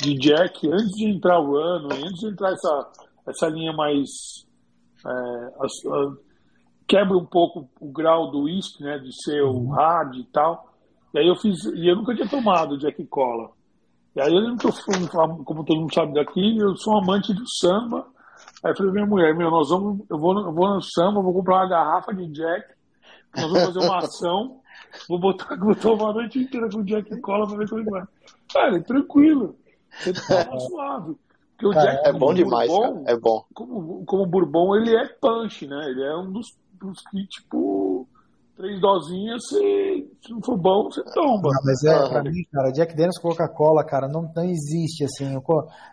[0.00, 2.92] de Jack antes de entrar o ano, antes de entrar essa,
[3.28, 4.08] essa linha mais.
[5.06, 6.12] É, a, a,
[6.86, 9.70] quebra um pouco o grau do uísque, né, de ser o uhum.
[9.70, 10.72] hard e tal.
[11.12, 13.50] E aí eu fiz, e eu nunca tinha tomado Jack Cola.
[14.16, 14.70] E aí eu tô,
[15.44, 18.06] como todo mundo sabe daqui, eu sou um amante do samba.
[18.62, 21.32] Aí eu falei minha mulher, meu, nós vamos, eu vou, eu vou no samba, vou
[21.32, 22.66] comprar uma garrafa de Jack,
[23.36, 24.60] nós vamos fazer uma ação,
[25.08, 28.04] vou botar, vou tomar a noite inteira com Jack Cola pra ver como vai.
[28.52, 29.56] Cara, tranquilo,
[29.90, 31.16] você tá suave.
[31.52, 33.16] Porque o Jack, é bom demais, Bourbon, cara.
[33.16, 33.44] É bom.
[33.54, 35.90] Como, como Bourbon, ele é punch, né?
[35.90, 36.48] Ele é um dos
[36.84, 38.06] uns que, tipo,
[38.56, 41.42] três dosinhas, se, se não for bom, você toma.
[41.42, 45.34] Não, mas é, pra mim, cara, Jack Daniels Coca-Cola, cara, não, não existe, assim,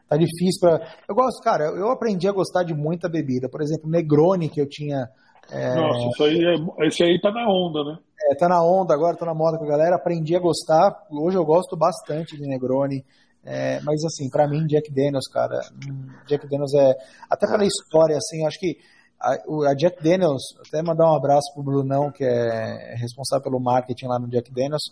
[0.07, 0.88] tá difícil pra...
[1.07, 4.68] Eu gosto, cara, eu aprendi a gostar de muita bebida, por exemplo, Negroni, que eu
[4.68, 5.09] tinha...
[5.51, 5.76] É...
[5.76, 7.97] Nossa, isso aí é, esse aí tá na onda, né?
[8.30, 11.38] É, tá na onda agora, tá na moda com a galera, aprendi a gostar, hoje
[11.38, 13.03] eu gosto bastante de Negroni,
[13.43, 15.59] é, mas assim, para mim, Jack Daniels, cara,
[15.89, 16.95] hum, Jack Daniels é,
[17.27, 18.77] até pela história, assim, acho que
[19.22, 24.07] a, a, Jack Daniels, até mandar um abraço pro Brunão, que é responsável pelo marketing
[24.07, 24.84] lá no Jack Daniels.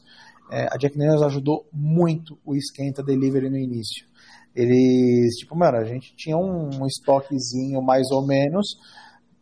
[0.52, 4.08] É, a Jack Daniels ajudou muito o Esquenta Delivery no início.
[4.56, 8.68] Eles, tipo, mano, a gente tinha um, um estoquezinho mais ou menos,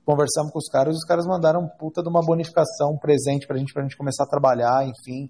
[0.05, 3.73] conversamos com os caras, os caras mandaram puta de uma bonificação, um presente pra gente,
[3.73, 5.30] pra gente começar a trabalhar, enfim.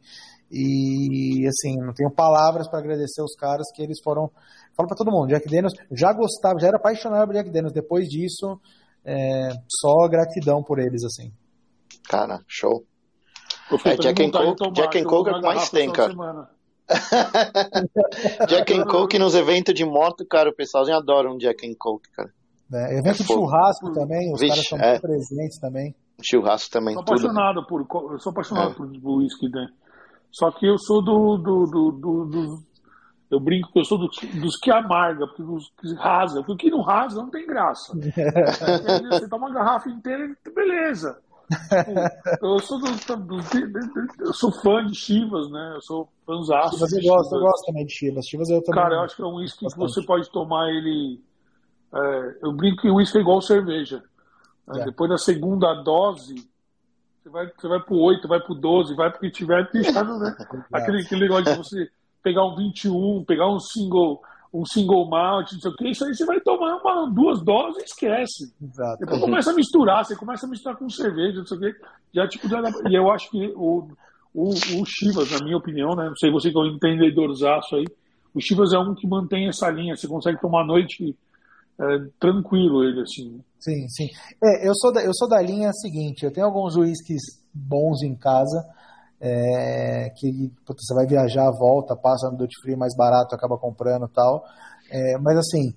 [0.52, 4.30] E assim, não tenho palavras para agradecer os caras que eles foram.
[4.76, 7.74] Falo para todo mundo, Jack Daniels, já gostava, já era apaixonado por Jack Daniels.
[7.74, 8.60] Depois disso,
[9.08, 11.32] é, só gratidão por eles, assim.
[12.10, 12.84] Cara, show.
[13.86, 16.14] É, Jack and Coke, Jack and Coke é o que mais tem, cara.
[18.48, 22.10] Jack and Coke nos eventos de moto, cara, o pessoalzinho adora um Jack and Coke,
[22.12, 22.30] cara.
[22.74, 25.00] É, evento é de churrasco também, os Vixe, caras estão é.
[25.00, 25.96] presentes também.
[26.22, 27.88] Churrasco também, sou apaixonado tudo.
[27.88, 28.76] por, eu sou apaixonado é.
[28.76, 29.68] por whisky, né?
[30.32, 32.58] Só que eu sou do, do, do, do, do
[33.30, 34.08] eu brinco que eu sou do,
[34.40, 36.44] dos que amarga, porque dos que rasga.
[36.44, 37.94] Porque o que não rasga não tem graça.
[39.12, 41.20] Você toma uma garrafa inteira, beleza.
[42.42, 43.38] Eu sou, do, do,
[44.20, 45.74] eu sou fã de Chivas, né?
[45.76, 46.76] Eu sou fãzaço.
[46.76, 48.28] Chivas eu gosto, eu gosto também de Chivas.
[48.28, 48.82] Chivas eu também.
[48.82, 51.22] Cara, eu acho que é um uísque que você pode tomar ele.
[51.94, 54.04] É, eu brinco que o uísque é igual cerveja.
[54.74, 54.86] É.
[54.86, 56.36] Depois da segunda dose,
[57.24, 60.36] você vai, você vai pro 8, vai pro 12, vai pro que tiver deixando, né?
[60.72, 61.90] Aquele, aquele negócio de você
[62.28, 64.22] pegar um 21, pegar um single,
[64.54, 67.82] um single malt, não sei o que, isso aí você vai tomar uma, duas doses
[67.82, 68.54] e esquece.
[68.62, 69.00] Exato.
[69.00, 71.76] Depois começa a misturar, você começa a misturar com cerveja, não sei o que.
[72.14, 73.88] Já, tipo, já, e eu acho que o,
[74.34, 76.06] o, o Chivas, na minha opinião, né?
[76.06, 77.86] Não sei você que é um entendedorzaço aí,
[78.34, 81.16] o Chivas é um que mantém essa linha, você consegue tomar a noite
[81.80, 81.84] é,
[82.20, 83.42] tranquilo ele, assim.
[83.58, 84.10] Sim, sim.
[84.44, 87.22] É, eu, sou da, eu sou da linha seguinte, eu tenho alguns uísques
[87.54, 88.66] bons em casa,
[89.20, 94.08] é, que puta, você vai viajar, volta, passa no duty free mais barato, acaba comprando
[94.08, 94.44] tal.
[94.90, 95.74] É, mas assim,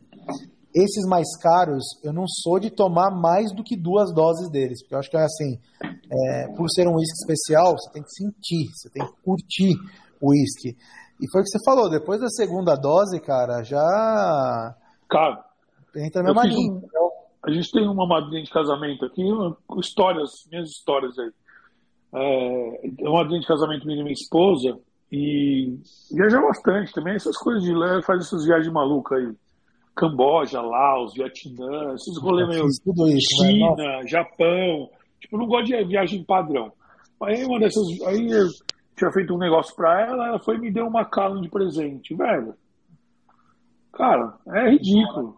[0.75, 4.95] esses mais caros, eu não sou de tomar mais do que duas doses deles, porque
[4.95, 8.71] eu acho que é assim, é, por ser um uísque especial, você tem que sentir,
[8.73, 9.75] você tem que curtir
[10.21, 10.77] o uísque.
[11.21, 14.75] E foi o que você falou, depois da segunda dose, cara, já.
[15.09, 15.45] Cara,
[15.97, 16.73] entra na mesma linha.
[16.73, 16.83] Um,
[17.43, 19.23] a gente tem uma madrinha de casamento aqui,
[19.79, 21.31] histórias, minhas histórias aí
[22.15, 24.79] é, uma madrinha de casamento minha e minha esposa
[25.13, 25.77] e
[26.13, 29.33] viaja bastante também, essas coisas de lá, faz essas viagens malucas aí.
[29.95, 33.49] Camboja, Laos, Vietnã, esses rolês meio tudo isso, né?
[33.49, 34.07] China, né?
[34.07, 34.89] Japão.
[35.21, 36.73] Tipo, não gosto de viagem padrão.
[37.23, 37.85] Aí uma dessas.
[38.07, 38.47] Aí eu
[38.97, 42.15] tinha feito um negócio pra ela, ela foi e me deu uma cala de presente,
[42.15, 42.55] velho.
[43.93, 45.37] Cara, é ridículo.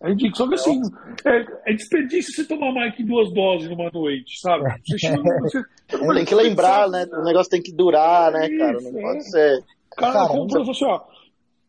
[0.00, 0.36] É ridículo.
[0.36, 0.80] Só que assim,
[1.24, 4.64] é, é desperdício você tomar mais que duas doses numa noite, sabe?
[4.84, 5.66] Você chama, você, você
[5.98, 7.06] tem que lembrar, né?
[7.12, 8.80] O negócio tem que durar, né, cara?
[8.80, 9.64] Não pode ser.
[9.96, 11.00] Cara, ela comprou e falou assim, ó.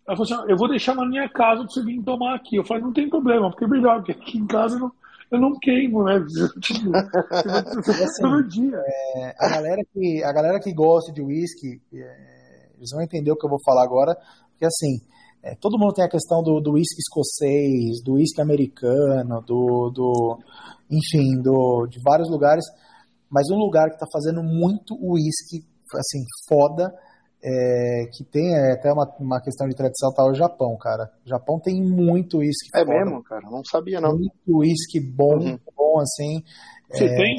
[0.08, 2.58] Ela falou assim, eu vou deixar na minha casa pra você vir tomar aqui.
[2.58, 4.91] Eu falei, não tem problema, porque é melhor, porque aqui em casa eu não,
[5.32, 6.16] eu não queimo, né?
[7.88, 8.78] Assim, dia.
[8.78, 13.36] É, a, galera que, a galera que gosta de uísque, é, eles vão entender o
[13.38, 14.16] que eu vou falar agora,
[14.52, 15.00] porque assim,
[15.41, 20.38] é, todo mundo tem a questão do, do whisky escocês, do whisky americano, do, do
[20.90, 22.64] enfim, do, de vários lugares,
[23.34, 26.94] mas um lugar que está fazendo muito whisky, assim, foda,
[27.44, 31.10] é, que tem é, até uma, uma questão de tradição, tá o Japão, cara.
[31.26, 32.94] O Japão tem muito whisky É foda.
[32.94, 33.42] mesmo, cara?
[33.50, 34.12] Não sabia, não.
[34.12, 35.58] Muito whisky bom, uhum.
[35.76, 36.44] bom, assim.
[36.92, 37.36] Você é, tem?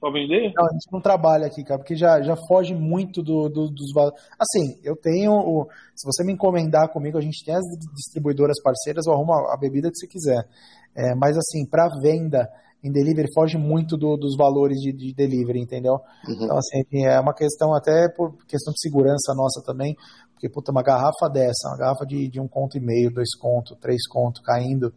[0.00, 0.52] Pra vender?
[0.52, 3.92] Não, a gente não trabalha aqui, cara, porque já, já foge muito do, do, dos
[3.94, 4.20] valores.
[4.36, 5.30] Assim, eu tenho.
[5.32, 9.54] O, se você me encomendar comigo, a gente tem as distribuidoras parceiras, eu arrumo a,
[9.54, 10.44] a bebida que você quiser.
[10.96, 12.50] É, mas, assim, para venda
[12.82, 15.94] em delivery, foge muito do, dos valores de, de delivery, entendeu?
[16.26, 16.44] Uhum.
[16.44, 19.94] Então, assim, é uma questão até por questão de segurança nossa também,
[20.32, 23.76] porque, puta, uma garrafa dessa, uma garrafa de, de um conto e meio, dois contos,
[23.78, 24.92] três contos caindo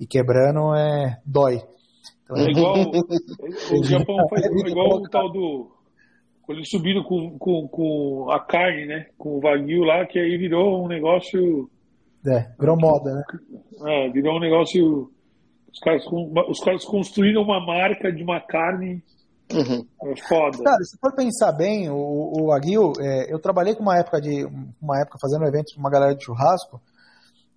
[0.00, 1.60] e quebrando, é dói.
[2.24, 2.74] Então, é igual.
[3.78, 5.70] o Japão faz igual o tal do.
[6.42, 9.06] Quando eles subiram com, com, com a carne, né?
[9.18, 11.68] Com o Wagyu lá, que aí virou um negócio.
[12.26, 13.22] É, virou moda, né?
[13.86, 15.10] É, virou um negócio.
[15.76, 16.04] Os caras,
[16.48, 19.02] os caras construíram uma marca de uma carne
[19.52, 19.86] Uhum.
[20.02, 20.58] É foda.
[20.60, 24.44] Cara, se for pensar bem, o, o Aguil, é, eu trabalhei com uma época de
[24.82, 26.82] uma época fazendo um evento com uma galera de churrasco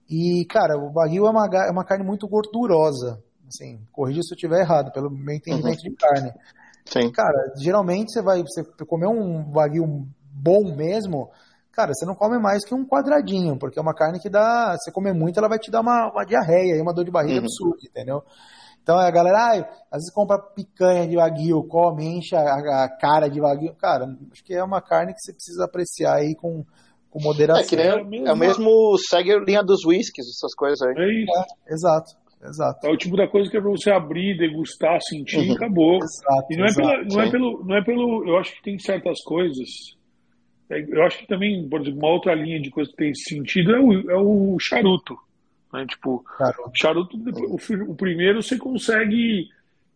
[0.10, 3.24] e, cara, o Wagyu é uma, é uma carne muito gordurosa.
[3.48, 5.90] Assim, corrija se eu estiver errado, pelo meu entendimento uhum.
[5.90, 6.34] de carne.
[6.86, 7.12] Sim.
[7.12, 11.30] Cara, geralmente você vai você comer um wagyu bom mesmo,
[11.72, 14.92] cara, você não come mais que um quadradinho, porque é uma carne que dá, você
[14.92, 17.46] comer muito, ela vai te dar uma, uma diarreia e uma dor de barriga uhum.
[17.46, 18.24] absurda, entendeu?
[18.82, 19.58] Então a galera, ah,
[19.92, 23.76] às vezes compra picanha de wagyu, come, enche a, a, cara de wagyu.
[23.76, 26.66] Cara, acho que é uma carne que você precisa apreciar aí com,
[27.12, 27.64] com moderação.
[27.64, 30.96] É que nem é, é o mesmo, segue a linha dos whiskies, essas coisas aí.
[30.98, 31.32] É isso.
[31.68, 32.20] É, exato.
[32.42, 32.88] Exato.
[32.88, 35.44] É o tipo da coisa que é pra você abrir, degustar, sentir uhum.
[35.44, 35.98] e acabou.
[35.98, 38.28] Exato, e não é, pela, não, é pelo, não é pelo.
[38.28, 39.99] Eu acho que tem certas coisas.
[40.70, 43.76] É, eu acho que também, por exemplo, uma outra linha de coisa que tem sentido
[43.76, 45.18] é o, é o charuto.
[45.74, 45.86] Né?
[45.88, 49.50] Tipo, charuto, charuto o, o primeiro você consegue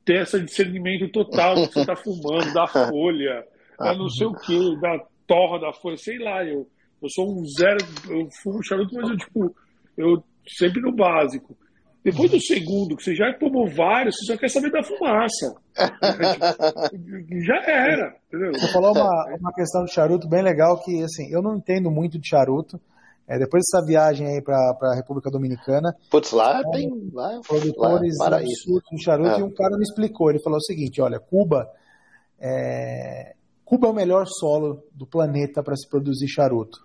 [0.04, 3.46] ter esse discernimento total do que você está fumando, da folha,
[3.80, 6.68] da não sei o que, da torra da folha, sei lá, eu,
[7.02, 7.78] eu sou um zero,
[8.10, 9.56] eu fumo charuto, mas eu, tipo,
[9.98, 11.58] eu sempre no básico.
[12.04, 15.56] Depois do segundo, que você já tomou vários, você só quer saber da fumaça.
[17.46, 18.52] já era, entendeu?
[18.54, 22.20] Você falou uma, uma questão de charuto bem legal que, assim, eu não entendo muito
[22.20, 22.80] de charuto.
[23.26, 25.96] É, depois dessa viagem aí para a República Dominicana.
[26.12, 26.90] Putz, lá é, tem.
[27.14, 29.40] Lá, produtores lá é de charuto, é.
[29.40, 30.30] e um cara me explicou.
[30.30, 31.66] Ele falou o seguinte: olha, Cuba
[32.46, 36.78] é, Cuba é o melhor solo do planeta para se produzir charuto.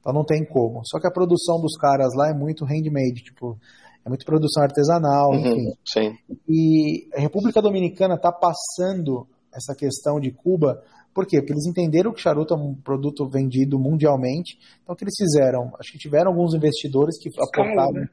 [0.00, 0.80] Então não tem como.
[0.84, 3.58] Só que a produção dos caras lá é muito handmade, tipo,
[4.04, 5.72] é muito produção artesanal, uhum, enfim.
[5.84, 6.18] Sim.
[6.48, 10.82] E a República Dominicana está passando essa questão de Cuba,
[11.14, 11.38] por quê?
[11.38, 15.70] Porque eles entenderam que charuto é um produto vendido mundialmente, então o que eles fizeram?
[15.78, 18.08] Acho que tiveram alguns investidores que aportaram né?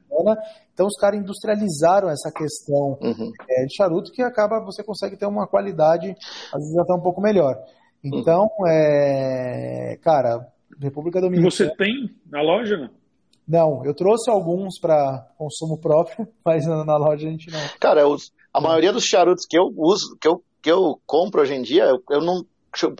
[0.72, 3.32] então os caras industrializaram essa questão uhum.
[3.48, 6.14] é, de charuto que acaba, você consegue ter uma qualidade,
[6.52, 7.56] às vezes até um pouco melhor.
[8.04, 8.66] Então, uhum.
[8.66, 10.46] é, cara,
[10.78, 11.50] República Dominicana...
[11.50, 12.99] Você tem na loja, não?
[13.50, 17.58] Não, eu trouxe alguns para consumo próprio, mas na loja a gente não.
[17.80, 21.54] Cara, os, a maioria dos charutos que eu uso, que eu, que eu compro hoje
[21.54, 22.46] em dia, eu, eu não.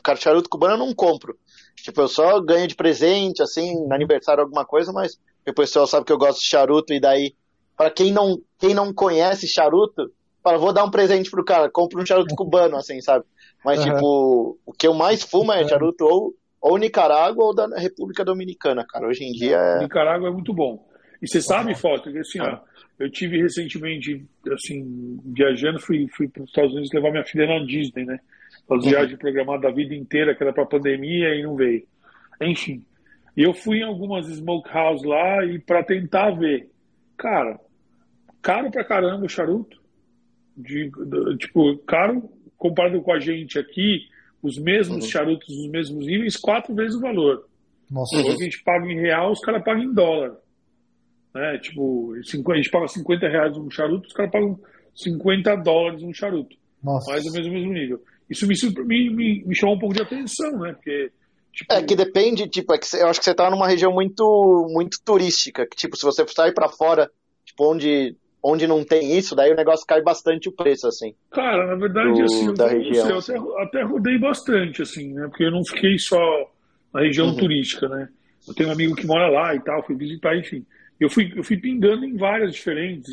[0.03, 1.39] Cara, charuto cubano eu não compro.
[1.77, 6.05] Tipo, eu só ganho de presente, assim, no aniversário alguma coisa, mas o pessoal sabe
[6.05, 7.33] que eu gosto de charuto, e daí,
[7.77, 10.11] para quem não, quem não conhece charuto,
[10.43, 13.25] fala, vou dar um presente pro cara, compro um charuto cubano, assim, sabe?
[13.65, 13.85] Mas, uhum.
[13.85, 18.85] tipo, o que eu mais fumo é charuto ou ou Nicarágua ou da República Dominicana,
[18.87, 19.07] cara.
[19.07, 19.79] Hoje em dia é...
[19.81, 20.87] Nicarágua é muito bom.
[21.23, 22.59] E você sabe, Foto, que assim, ó,
[22.99, 27.65] eu tive recentemente, assim, viajando, fui, fui para os Estados Unidos levar minha filha na
[27.65, 28.21] Disney, né?
[28.71, 28.91] As uhum.
[28.91, 31.85] viagens programadas a vida inteira, que era para pandemia e não veio.
[32.41, 32.85] Enfim.
[33.37, 36.69] E eu fui em algumas smokehouse lá e para tentar ver.
[37.17, 37.59] Cara,
[38.43, 39.79] caro pra caramba o charuto.
[40.57, 44.03] De, de, tipo, caro comparado com a gente aqui,
[44.43, 45.11] os mesmos uhum.
[45.11, 47.47] charutos, os mesmos níveis, quatro vezes o valor.
[47.91, 48.17] Nossa.
[48.17, 48.33] Uhum.
[48.33, 50.37] a gente paga em real, os caras pagam em dólar.
[51.35, 51.59] Né?
[51.59, 54.59] Tipo, a gente paga 50 reais um charuto, os caras pagam
[54.95, 56.57] 50 dólares um charuto.
[56.83, 57.11] Nossa.
[57.11, 58.03] Mais ou menos o mesmo nível.
[58.29, 58.55] Isso me,
[58.85, 60.73] me, me chamou um pouco de atenção, né?
[60.73, 61.11] Porque
[61.53, 61.73] Tipo...
[61.73, 64.99] É que depende, tipo, é que eu acho que você tá numa região muito, muito
[65.05, 67.11] turística, que tipo, se você sair para fora,
[67.45, 71.15] tipo, onde onde não tem isso, daí o negócio cai bastante o preço, assim.
[71.31, 75.27] Cara, na verdade, do, assim, da eu, região, eu até, até, rodei bastante, assim, né?
[75.29, 76.19] Porque eu não fiquei só
[76.93, 77.37] na região uhum.
[77.37, 78.09] turística, né?
[78.49, 80.65] Eu tenho um amigo que mora lá e tal, fui visitar, enfim.
[80.99, 83.07] Eu fui, eu fui pingando em várias diferentes,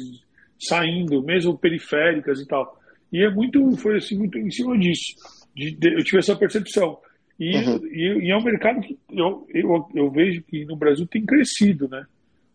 [0.59, 2.77] saindo, mesmo periféricas e tal.
[3.11, 5.13] E é muito, foi assim, muito em cima disso.
[5.55, 6.97] De, de, eu tive essa percepção.
[7.39, 7.85] E, uhum.
[7.85, 11.87] e, e, é um mercado que eu, eu, eu vejo que no Brasil tem crescido,
[11.87, 12.05] né?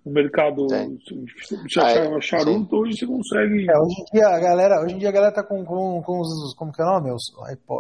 [0.04, 3.70] No mercado de achar charuto, hoje você consegue.
[3.70, 6.20] É, hoje em dia a galera, hoje em dia a galera tá com, com, com
[6.20, 6.54] os.
[6.56, 7.12] Como que é o nome?
[7.12, 7.22] Os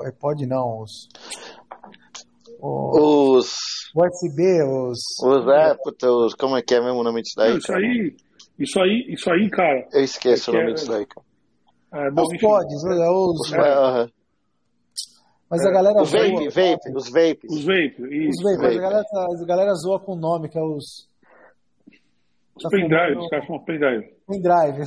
[0.06, 1.08] iPod não, os.
[2.60, 3.52] Os.
[3.94, 4.98] USB, os.
[5.24, 7.50] Os, é, puta, os, como é que é mesmo o nome disso daí?
[7.50, 8.16] Não, isso aí,
[8.58, 9.88] isso aí, isso aí, cara.
[9.92, 11.26] Eu esqueço é o nome é, disso daí, cara.
[11.94, 13.40] É, bom, os pods, é, os.
[13.40, 14.08] os é,
[15.50, 17.50] mas a galera os vape, vape, os vapes.
[17.50, 18.40] Os vape, isso.
[18.40, 21.11] Os vape, mas a galera, a galera zoa com o nome, que é os
[22.54, 24.14] os pendrive, os caras chamam pendrive.
[24.26, 24.86] Pendrive.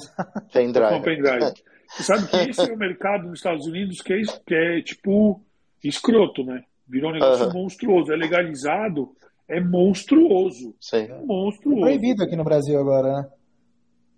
[0.54, 1.02] Pendrive.
[1.04, 1.54] pendrive.
[1.90, 5.42] Você sabe que esse é o mercado nos Estados Unidos que é, que é tipo
[5.84, 6.64] escroto, né?
[6.88, 8.12] Virou um negócio monstruoso.
[8.12, 9.10] É legalizado,
[9.48, 10.76] é monstruoso.
[10.80, 11.08] Sim.
[11.10, 11.80] É monstruoso.
[11.80, 13.30] É proibido aqui no Brasil agora, né?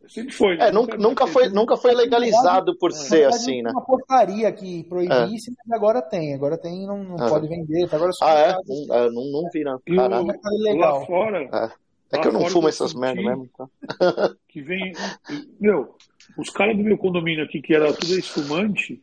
[0.08, 0.58] Sempre foi.
[0.58, 0.70] Né?
[0.70, 2.94] É, nunca, nunca, foi, nunca foi legalizado por é.
[2.94, 3.72] ser assim, né?
[3.72, 5.54] uma porcaria que proibisse, é.
[5.58, 6.34] mas agora tem.
[6.34, 7.30] Agora tem não, não uhum.
[7.30, 7.88] pode vender.
[7.92, 8.54] Agora ah, é?
[8.54, 9.80] Não, não, não vi, não.
[10.78, 11.72] Lá fora,
[12.12, 12.20] é.
[12.20, 13.50] Que eu não fumo essas merda mesmo.
[13.52, 13.70] Então.
[14.48, 14.94] Que vem.
[15.60, 15.96] Meu,
[16.38, 19.02] os caras do meu condomínio aqui, que era tudo esfumante,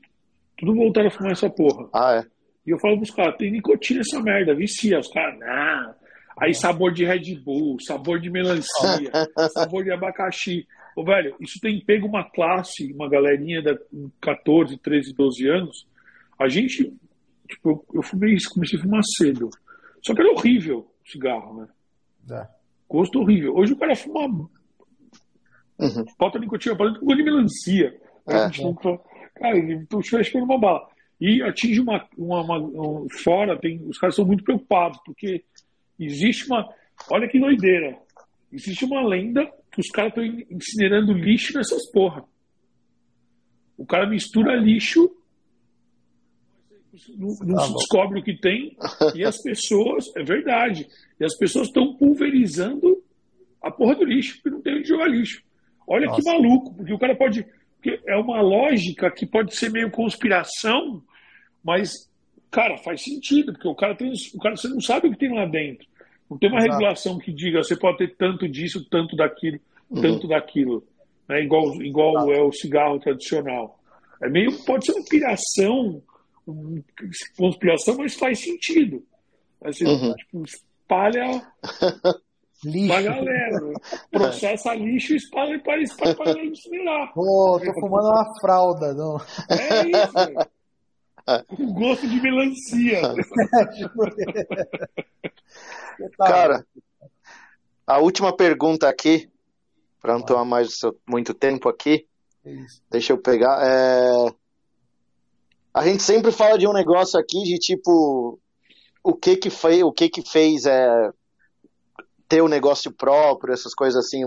[0.56, 1.88] tudo voltaram a fumar essa porra.
[1.92, 2.26] Ah, é?
[2.66, 4.98] E eu falo pros caras, tem nicotina essa merda, vicia.
[4.98, 5.94] Os caras, não.
[6.40, 9.12] Aí sabor de Red Bull, sabor de melancia,
[9.52, 10.66] sabor de abacaxi.
[10.96, 13.78] Ô, velho, isso tem pego uma classe, uma galerinha de
[14.20, 15.86] 14, 13, 12 anos.
[16.38, 16.92] A gente,
[17.48, 19.48] tipo, eu, eu fumei isso, comecei a fumar cedo.
[20.04, 21.68] Só que era horrível o cigarro, né?
[22.30, 22.63] É.
[22.94, 23.56] Gosto horrível.
[23.56, 24.28] Hoje o cara fuma.
[24.28, 26.04] Uhum.
[26.16, 28.00] Bota nicotina com de melancia.
[28.28, 28.50] É, é.
[29.34, 30.88] Cara, então estou uma bala.
[31.20, 35.42] E atinge uma, uma, uma um, fora, tem, os caras são muito preocupados, porque
[35.98, 36.72] existe uma.
[37.10, 37.98] Olha que doideira.
[38.52, 42.24] Existe uma lenda que os caras estão incinerando lixo nessas porra.
[43.76, 45.10] O cara mistura lixo,
[47.16, 48.76] não, não tá se descobre o que tem,
[49.16, 50.86] e as pessoas, é verdade,
[51.18, 53.02] e as pessoas estão pulverizando
[53.60, 55.42] a porra do lixo, porque não tem onde jogar lixo.
[55.86, 56.22] Olha Nossa.
[56.22, 57.44] que maluco, porque o cara pode.
[58.06, 61.02] É uma lógica que pode ser meio conspiração,
[61.62, 62.10] mas,
[62.50, 64.12] cara, faz sentido, porque o cara tem.
[64.34, 65.86] O cara, você não sabe o que tem lá dentro.
[66.30, 66.72] Não tem uma Exato.
[66.72, 69.60] regulação que diga você pode ter tanto disso, tanto daquilo,
[69.90, 70.00] uhum.
[70.00, 70.86] tanto daquilo.
[71.28, 71.42] Né?
[71.42, 73.78] Igual, igual é o cigarro tradicional.
[74.22, 76.02] É meio, pode ser uma piração,
[76.46, 76.82] uma
[77.36, 79.04] conspiração, mas faz sentido.
[79.62, 80.14] Assim, uhum.
[80.14, 80.44] tipo,
[80.84, 81.42] espalha
[82.64, 82.88] lixo.
[82.88, 83.60] pra galera.
[83.60, 83.74] Né?
[84.12, 87.12] Processa lixo e espalha para espalha para incinerar.
[87.14, 89.16] Pô, tô fumando uma fralda, não.
[89.48, 90.54] É isso,
[91.56, 93.00] Com gosto de melancia.
[96.18, 96.66] Cara,
[97.86, 99.30] a última pergunta aqui,
[100.02, 102.06] para não tomar mais muito tempo aqui.
[102.44, 102.82] Isso.
[102.90, 103.58] Deixa eu pegar.
[103.66, 104.34] É...
[105.72, 108.38] A gente sempre fala de um negócio aqui de tipo
[109.04, 111.10] o que que fez, o que que fez é,
[112.26, 114.22] ter o um negócio próprio, essas coisas assim.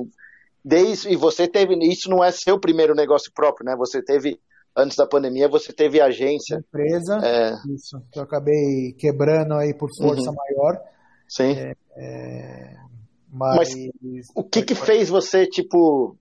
[0.64, 3.76] Desde, e você teve, isso não é seu primeiro negócio próprio, né?
[3.76, 4.40] Você teve
[4.76, 6.58] antes da pandemia, você teve agência.
[6.58, 7.54] Empresa, é...
[7.74, 10.36] isso, que eu acabei quebrando aí por força uhum.
[10.36, 10.80] maior.
[11.28, 11.54] Sim.
[11.54, 12.76] É, é...
[13.30, 16.16] Mas, Mas, o que que fez você, tipo,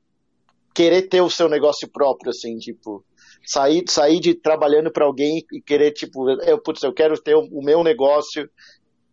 [0.74, 3.04] querer ter o seu negócio próprio, assim, tipo,
[3.44, 7.62] sair, sair de trabalhando para alguém e querer, tipo, eu, putz, eu quero ter o,
[7.62, 8.48] meu negócio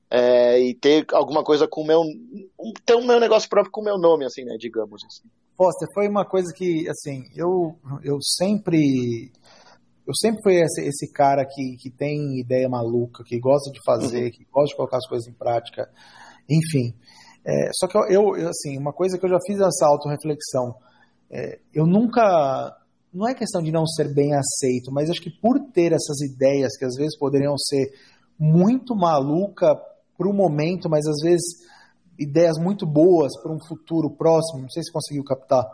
[0.09, 2.01] é, e ter alguma coisa com o meu,
[2.85, 5.27] ter o meu negócio próprio com o meu nome, assim, né, digamos assim.
[5.55, 9.31] Foster, foi uma coisa que, assim, eu, eu sempre
[10.05, 14.25] eu sempre fui esse, esse, cara que, que tem ideia maluca, que gosta de fazer,
[14.25, 14.31] uhum.
[14.31, 15.89] que gosta de colocar as coisas em prática,
[16.49, 16.93] enfim.
[17.45, 20.75] É, só que eu, eu, assim, uma coisa que eu já fiz essa autorreflexão,
[21.31, 22.75] é, eu nunca,
[23.13, 26.75] não é questão de não ser bem aceito, mas acho que por ter essas ideias
[26.77, 27.91] que às vezes poderiam ser
[28.39, 29.75] muito maluca
[30.17, 31.43] para o momento, mas às vezes
[32.17, 35.65] ideias muito boas para um futuro próximo, não sei se conseguiu captar.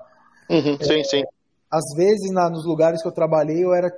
[0.50, 1.24] Uhum, sim, é, sim.
[1.72, 3.92] Às vezes, na, nos lugares que eu trabalhei, eu era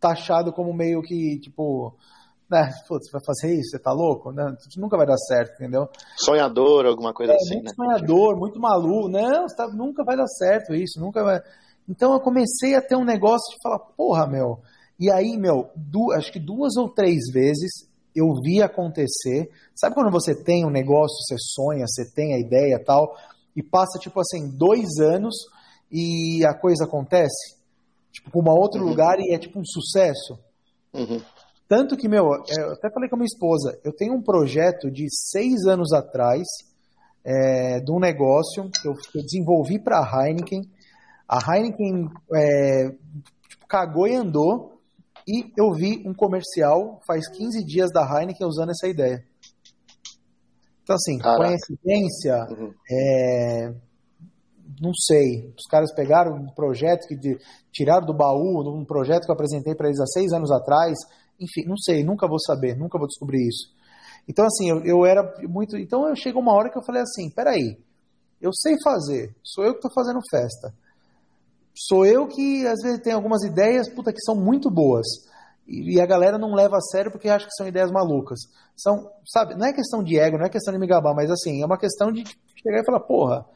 [0.00, 1.94] taxado como meio que, tipo,
[2.50, 4.32] né, putz, você vai fazer isso, você tá louco?
[4.32, 4.54] Né?
[4.68, 5.88] Isso nunca vai dar certo, entendeu?
[6.16, 7.72] Sonhador, alguma coisa é, assim, muito né?
[7.74, 9.08] Sonhador, muito maluco.
[9.08, 11.40] Não, tá, nunca vai dar certo isso, nunca vai.
[11.92, 14.60] Então eu comecei a ter um negócio de falar, porra, meu.
[14.98, 15.70] E aí, meu,
[16.16, 19.50] acho que duas ou três vezes eu vi acontecer.
[19.74, 23.14] Sabe quando você tem um negócio, você sonha, você tem a ideia tal,
[23.54, 25.34] e passa, tipo assim, dois anos
[25.90, 27.62] e a coisa acontece?
[28.12, 28.88] tipo, para um outro uhum.
[28.88, 30.38] lugar e é tipo um sucesso.
[30.92, 31.20] Uhum.
[31.66, 34.90] Tanto que, meu, é, eu até falei com a minha esposa, eu tenho um projeto
[34.90, 36.42] de seis anos atrás
[37.24, 40.62] é, de um negócio que eu, que eu desenvolvi para a Heineken.
[41.32, 42.90] A Heineken é,
[43.48, 44.78] tipo, cagou e andou
[45.26, 49.24] e eu vi um comercial faz 15 dias da Heineken usando essa ideia.
[50.82, 51.48] Então, assim, Caraca.
[51.48, 52.74] coincidência, uhum.
[52.90, 53.74] é,
[54.78, 55.54] não sei.
[55.56, 57.38] Os caras pegaram um projeto que de,
[57.72, 60.98] tiraram do baú, um projeto que eu apresentei para eles há seis anos atrás.
[61.40, 63.72] Enfim, não sei, nunca vou saber, nunca vou descobrir isso.
[64.28, 65.78] Então, assim, eu, eu era muito.
[65.78, 67.78] Então, eu chegou uma hora que eu falei assim: peraí,
[68.38, 70.74] eu sei fazer, sou eu que estou fazendo festa.
[71.74, 75.06] Sou eu que, às vezes, tem algumas ideias, puta, que são muito boas.
[75.66, 78.40] E, e a galera não leva a sério porque acha que são ideias malucas.
[78.76, 81.62] São, sabe, não é questão de ego, não é questão de me gabar, mas assim,
[81.62, 83.46] é uma questão de chegar e falar, porra,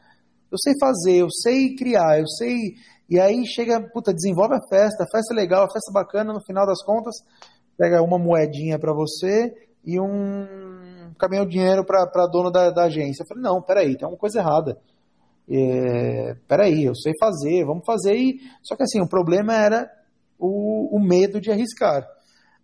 [0.51, 2.75] eu sei fazer, eu sei criar, eu sei.
[3.09, 6.33] E aí chega, puta, desenvolve a festa, a festa é legal, a festa é bacana,
[6.33, 7.15] no final das contas,
[7.77, 9.53] pega uma moedinha para você
[9.85, 13.23] e um caminhão de dinheiro para dono da, da, agência.
[13.23, 14.77] Eu falei, não, peraí, tem uma coisa errada.
[15.49, 18.15] É, peraí, eu sei fazer, vamos fazer.
[18.15, 18.39] E...
[18.61, 19.89] Só que assim, o problema era
[20.37, 22.07] o, o medo de arriscar.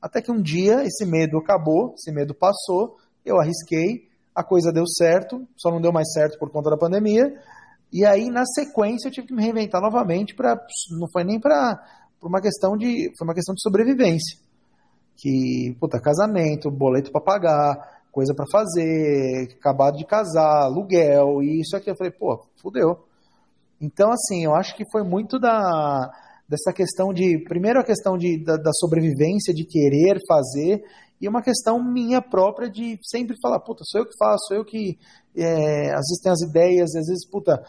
[0.02, 4.86] Até que um dia esse medo acabou, esse medo passou, eu arrisquei, a coisa deu
[4.86, 7.34] certo, só não deu mais certo por conta da pandemia,
[7.94, 10.56] e aí, na sequência, eu tive que me reinventar novamente para
[11.00, 11.80] não foi nem para
[12.24, 14.40] uma questão de foi uma questão de sobrevivência.
[15.16, 21.76] Que, puta, casamento, boleto para pagar, coisa para fazer, acabado de casar, aluguel, e isso
[21.76, 21.90] aqui.
[21.90, 23.06] Eu falei, pô, fudeu.
[23.82, 26.10] Então, assim, eu acho que foi muito da
[26.48, 30.84] dessa questão de, primeiro a questão de, da, da sobrevivência, de querer fazer,
[31.20, 34.66] e uma questão minha própria de sempre falar, puta, sou eu que faço, sou eu
[34.66, 35.00] que
[35.36, 37.64] é, às vezes tenho as ideias, às vezes, puta,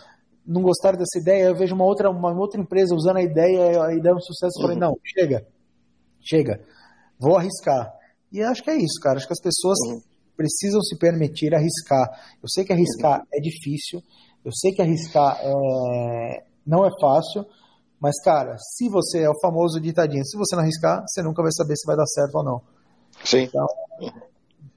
[0.47, 3.95] não gostaram dessa ideia, eu vejo uma outra, uma outra empresa usando a ideia, a
[3.95, 4.91] ideia é um sucesso, eu falei, uhum.
[4.91, 5.47] não, chega,
[6.21, 6.61] chega,
[7.19, 7.91] vou arriscar.
[8.31, 10.01] E acho que é isso, cara, acho que as pessoas uhum.
[10.37, 12.09] Precisam se permitir arriscar.
[12.43, 13.27] Eu sei que arriscar uhum.
[13.33, 14.03] é difícil,
[14.45, 16.45] eu sei que arriscar é...
[16.67, 17.47] não é fácil,
[18.01, 21.53] Mas, cara, se você é o famoso ditadinho, se você não arriscar, você nunca vai
[21.53, 22.61] saber se vai dar certo ou não.
[23.25, 23.45] Sim.
[23.45, 23.67] Então,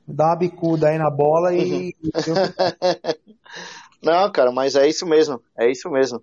[0.07, 1.93] dá uma bicuda aí na bola e.
[4.01, 5.41] não, cara, mas é isso mesmo.
[5.57, 6.21] É isso mesmo.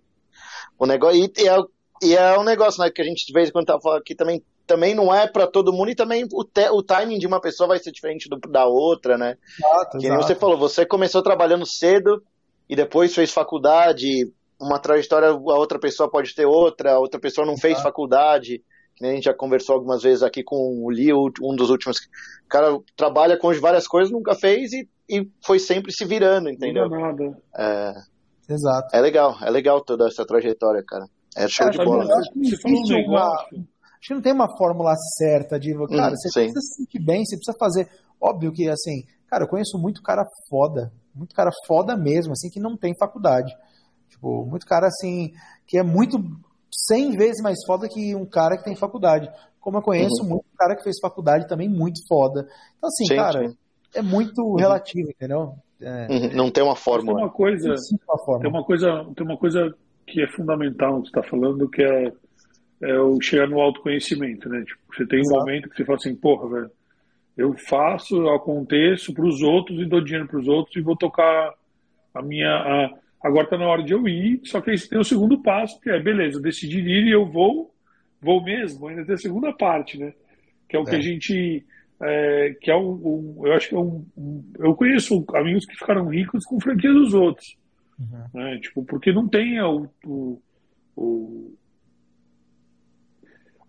[0.78, 1.20] O negócio.
[1.20, 1.56] E é,
[2.02, 4.14] e é um negócio, né, que a gente de vez em quando tá falando aqui
[4.14, 4.42] também.
[4.66, 7.68] Também não é para todo mundo e também o, te, o timing de uma pessoa
[7.68, 9.36] vai ser diferente do, da outra, né?
[9.58, 10.26] Exato, Que nem exato.
[10.26, 12.22] você falou, você começou trabalhando cedo
[12.68, 17.46] e depois fez faculdade, uma trajetória, a outra pessoa pode ter outra, a outra pessoa
[17.46, 17.82] não fez Exato.
[17.88, 18.62] faculdade,
[18.96, 21.68] que nem a gente já conversou algumas vezes aqui com o Lee, o- um dos
[21.68, 21.98] últimos.
[21.98, 26.88] O cara trabalha com várias coisas, nunca fez e, e foi sempre se virando, entendeu?
[26.88, 27.38] Não dá nada.
[27.58, 27.92] É,
[28.54, 28.96] Exato.
[28.96, 31.04] é legal, é legal toda essa trajetória, cara.
[31.36, 32.06] É show de bola.
[32.42, 33.64] Você falou um negócio.
[34.04, 36.40] Acho que não tem uma fórmula certa de, cara, Uhum, você sim.
[36.40, 37.88] precisa se sentir bem, você precisa fazer.
[38.20, 42.60] Óbvio que, assim, cara, eu conheço muito cara foda, muito cara foda mesmo, assim, que
[42.60, 43.50] não tem faculdade.
[44.10, 45.32] Tipo, muito cara, assim,
[45.66, 46.18] que é muito
[46.70, 49.30] 100 vezes mais foda que um cara que tem faculdade.
[49.58, 52.46] Como eu conheço muito cara que fez faculdade também muito foda.
[52.76, 53.08] Então, assim, Uhum.
[53.08, 53.56] Sim, cara, sim.
[53.94, 55.54] é muito relativo, entendeu?
[55.80, 57.18] É, Uhum, Não tem uma Tem fórmula.
[57.22, 58.86] uma coisa, existe uma tem uma coisa,
[59.16, 59.74] tem uma coisa
[60.06, 62.12] que é fundamental que você está falando, que é,
[62.80, 64.62] é o chegar no autoconhecimento, né?
[64.64, 65.40] Tipo, você tem um Exato.
[65.40, 66.70] momento que você fala assim, porra, velho,
[67.36, 70.96] eu faço, eu aconteço para os outros e dou dinheiro para os outros e vou
[70.96, 71.52] tocar
[72.14, 72.48] a minha.
[72.48, 75.40] a- agora está na hora de eu ir, só que aí você tem o segundo
[75.42, 77.74] passo, que é, beleza, decidir ir e eu vou,
[78.20, 80.12] vou mesmo, ainda tem a segunda parte, né?
[80.68, 80.98] Que é o que É.
[80.98, 81.64] a gente.
[82.00, 82.90] é, que é um,
[83.38, 86.92] um- eu acho que é um, um- eu conheço amigos que ficaram ricos com franquia
[86.92, 87.56] dos outros
[87.98, 88.24] Uhum.
[88.34, 88.58] né?
[88.58, 90.42] Tipo, porque não tem o, o,
[90.96, 91.54] o,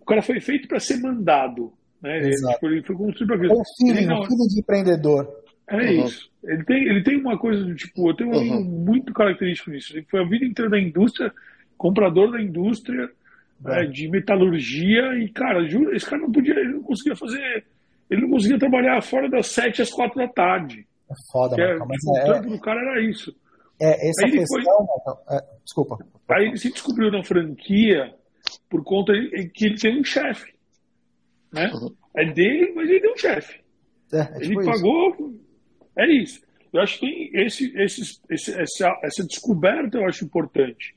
[0.05, 2.17] o cara foi feito para ser mandado, né?
[2.19, 2.53] Ele, Exato.
[2.53, 5.27] tipo, ele foi construído para É o feeling, Ele não- o feeling de empreendedor.
[5.67, 6.05] É Uhum.
[6.05, 6.29] isso.
[6.43, 8.63] Ele tem, ele tem uma coisa do tipo, eu tenho um Uhum.
[8.63, 9.97] muito característico nisso.
[9.97, 11.33] Ele foi a vida inteira da indústria,
[11.75, 13.09] comprador da indústria,
[13.65, 13.81] É.
[13.81, 17.65] é, de metalurgia, e, cara, juro, esse cara não podia, ele não conseguia fazer.
[18.11, 20.85] Ele não conseguia trabalhar fora das sete às quatro da tarde.
[21.09, 23.35] É foda, Que é, mas o é, trampo do cara era isso.
[23.81, 25.97] é essa Aí questão, Marcão, é, desculpa.
[26.29, 28.13] Aí ele se descobriu na franquia
[28.75, 30.53] por conta de- que ele tem um chefe.
[31.53, 31.71] Né?
[31.73, 31.95] Uhum.
[32.17, 33.61] É dele, mas ele tem um chefe.
[34.11, 34.69] É, é Ele tipo isso.
[34.71, 35.35] pagou.
[35.97, 36.41] É isso.
[36.73, 40.93] Eu acho que tem esse, esses- esse, essa, essa descoberta eu acho importante.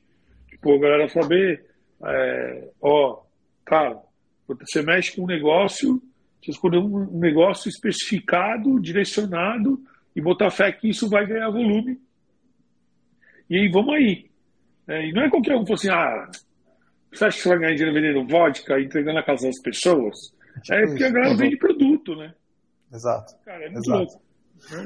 [0.49, 1.65] Tipo, a galera saber,
[2.05, 3.23] é, ó,
[3.65, 4.01] cara,
[4.49, 6.03] você mexe com um negócio,
[6.43, 9.81] você escolher um um negócio especificado, direcionado,
[10.17, 12.01] e botar fé que isso vai ganhar volume.
[13.49, 14.29] E aí, vamos aí.
[14.89, 16.31] É, e não é qualquer um que fala assim, ah,
[17.13, 20.15] você acha que você vai ganhar dinheiro vendendo vodka e entregando na casa das pessoas?
[20.71, 21.37] É porque a galera Uhum.
[21.37, 22.35] vende produto, né?
[22.93, 23.35] Exato.
[23.45, 23.99] Cara, é muito Exato.
[23.99, 24.23] louco.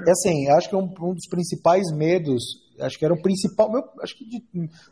[0.06, 2.42] É assim, acho que um, um dos principais medos,
[2.80, 4.44] acho que era o principal, meu, acho que de-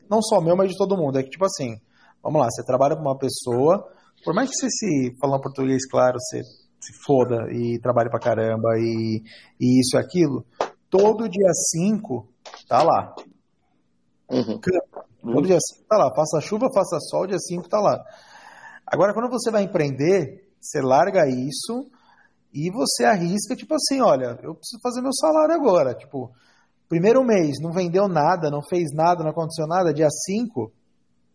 [0.08, 1.76] não só meu, mas de todo mundo, é que tipo assim,
[2.22, 3.86] vamos lá, você trabalha com uma pessoa,
[4.24, 6.42] por mais que você se, falando português claro, você
[6.80, 9.22] se foda e trabalhe pra caramba e,
[9.60, 10.46] e isso e aquilo,
[10.88, 12.26] todo dia 5
[12.66, 13.14] tá lá.
[14.30, 14.58] Uhum.
[15.22, 16.14] Todo dia 5 tá lá.
[16.14, 18.02] Faça chuva, faça sol, dia 5 tá lá.
[18.86, 21.90] Agora, quando você vai empreender, você larga isso
[22.52, 25.94] e você arrisca, tipo assim, olha, eu preciso fazer meu salário agora.
[25.94, 26.30] Tipo,
[26.88, 30.72] primeiro mês, não vendeu nada, não fez nada, não aconteceu nada, dia 5,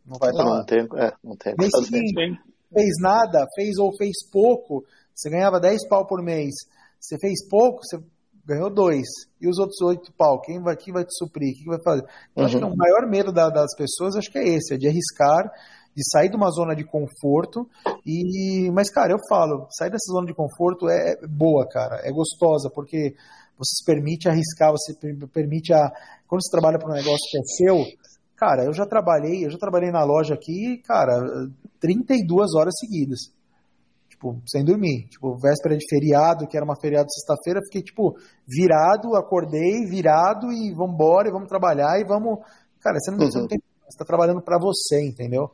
[0.05, 0.57] não vai estar Não, lá.
[0.57, 2.39] não tem, é, não tem Mês seguinte,
[2.73, 4.83] fez nada, fez ou fez pouco,
[5.13, 6.53] você ganhava 10 pau por mês.
[6.99, 7.97] Você fez pouco, você
[8.45, 9.05] ganhou dois.
[9.41, 11.55] E os outros oito pau, quem vai, quem vai te suprir?
[11.57, 12.03] Quem vai fazer?
[12.31, 12.73] Então, acho que Uhum.
[12.73, 15.51] o maior medo da- das pessoas, acho que é esse, é de arriscar,
[15.95, 17.67] de sair de uma zona de conforto.
[18.05, 22.11] E, mas, cara, eu falo, sair dessa zona de conforto é é boa, cara, é
[22.11, 23.15] gostosa, porque
[23.57, 25.89] você se permite arriscar, você per- permite a.
[26.27, 27.77] Quando você trabalha para um negócio que é seu,
[28.35, 31.13] cara, eu já trabalhei, eu já trabalhei na loja aqui, cara,
[31.79, 33.31] 32 horas seguidas.
[34.15, 35.07] Tipo, sem dormir.
[35.09, 38.15] Tipo, véspera de feriado, que era uma feriado sexta-feira, fiquei, tipo,
[38.47, 42.39] virado, acordei, virado e vambora, e vamos trabalhar e vamos.
[42.79, 43.47] Cara, você não, você não Uhum.
[43.49, 43.59] tem.
[43.89, 45.51] Você tá trabalhando para você, entendeu?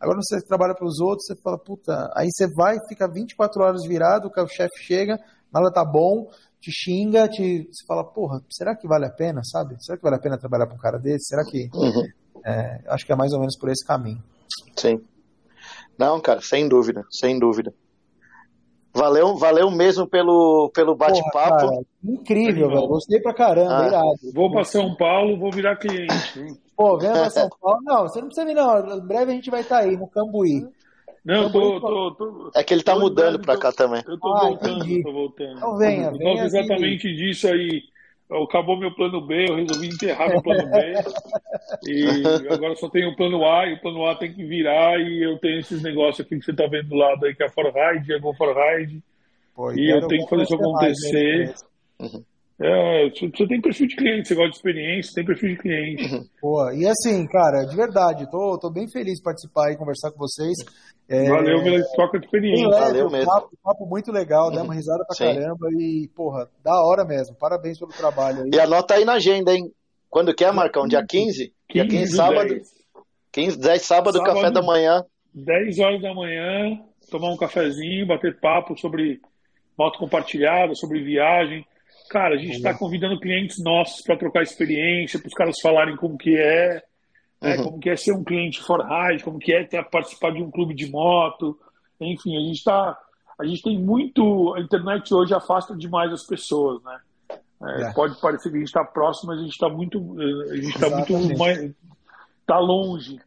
[0.00, 3.82] Agora você trabalha para os outros, você fala, puta, aí você vai, fica 24 horas
[3.86, 5.18] virado, o chefe chega,
[5.52, 6.30] nada tá bom,
[6.60, 9.74] te xinga, te, você fala, porra, será que vale a pena, sabe?
[9.82, 11.26] Será que vale a pena trabalhar para um cara desse?
[11.28, 11.68] Será que.
[11.74, 12.06] Uhum.
[12.44, 14.22] É, acho que é mais ou menos por esse caminho.
[14.76, 15.00] Sim.
[15.98, 17.74] Não, cara, sem dúvida, sem dúvida.
[18.96, 21.84] Valeu, valeu mesmo pelo, pelo bate-papo.
[22.04, 22.86] incrível, velho.
[22.88, 23.86] Gostei pra caramba, Ah.
[23.88, 24.32] irado.
[24.34, 26.56] Vou para São Paulo, vou virar cliente.
[26.76, 27.80] Pô, venha pra São Paulo.
[27.84, 28.96] Não, você não precisa vir, não.
[28.96, 30.66] Em breve a gente vai estar aí, no Cambuí.
[31.24, 34.00] Não, eu tô, tô, tô, É que ele tá mudando lembrando pra cá também.
[34.06, 35.02] Eu tô Ah, voltando, entendi.
[35.02, 35.56] tô voltando.
[35.56, 37.82] Então venha, venha causa exatamente disso aí.
[38.30, 40.94] Acabou meu plano B, eu resolvi enterrar meu plano B.
[41.86, 45.22] e agora só tenho o plano A, e o plano A tem que virar, e
[45.22, 47.50] eu tenho esses negócios aqui que você tá vendo do lado aí, que é a
[47.50, 49.02] Forride, a Go Forride.
[49.74, 51.54] E eu tenho que fazer isso acontecer.
[51.98, 52.20] Mais, né?
[52.58, 56.30] É, você tem perfil de cliente, você gosta de experiência, tem perfil de cliente.
[56.40, 56.74] Boa.
[56.74, 60.56] E assim, cara, de verdade, tô, tô bem feliz de participar e conversar com vocês.
[61.06, 62.66] É, Valeu pela troca de experiência.
[62.66, 63.30] Leve, Valeu mesmo.
[63.30, 65.34] Papo, papo muito legal, deu uma risada pra Sim.
[65.34, 67.36] caramba e, porra, da hora mesmo.
[67.36, 68.50] Parabéns pelo trabalho aí.
[68.54, 69.70] E anota aí na agenda, hein?
[70.08, 70.88] Quando que é, Marcão?
[70.88, 71.52] Dia 15?
[71.68, 72.48] 15 Dia 15, sábado.
[72.48, 72.68] 10.
[73.32, 75.04] 15, 10, sábado, sábado, café da manhã.
[75.34, 76.80] 10 horas da manhã,
[77.10, 79.20] tomar um cafezinho, bater papo sobre
[79.78, 81.66] moto compartilhada, sobre viagem
[82.08, 86.16] Cara, a gente está convidando clientes nossos para trocar experiência, para os caras falarem como
[86.16, 86.82] que é,
[87.40, 87.64] né, uhum.
[87.64, 90.50] como que é ser um cliente for ride, como que é ter, participar de um
[90.50, 91.58] clube de moto.
[92.00, 92.98] Enfim, a gente está.
[93.38, 94.54] A gente tem muito.
[94.54, 96.98] A internet hoje afasta demais as pessoas, né?
[97.62, 97.92] É, é.
[97.92, 99.98] Pode parecer que a gente está próximo, mas a gente está muito.
[99.98, 101.74] Eh, a gente está muito mais.
[102.40, 103.18] Está longe.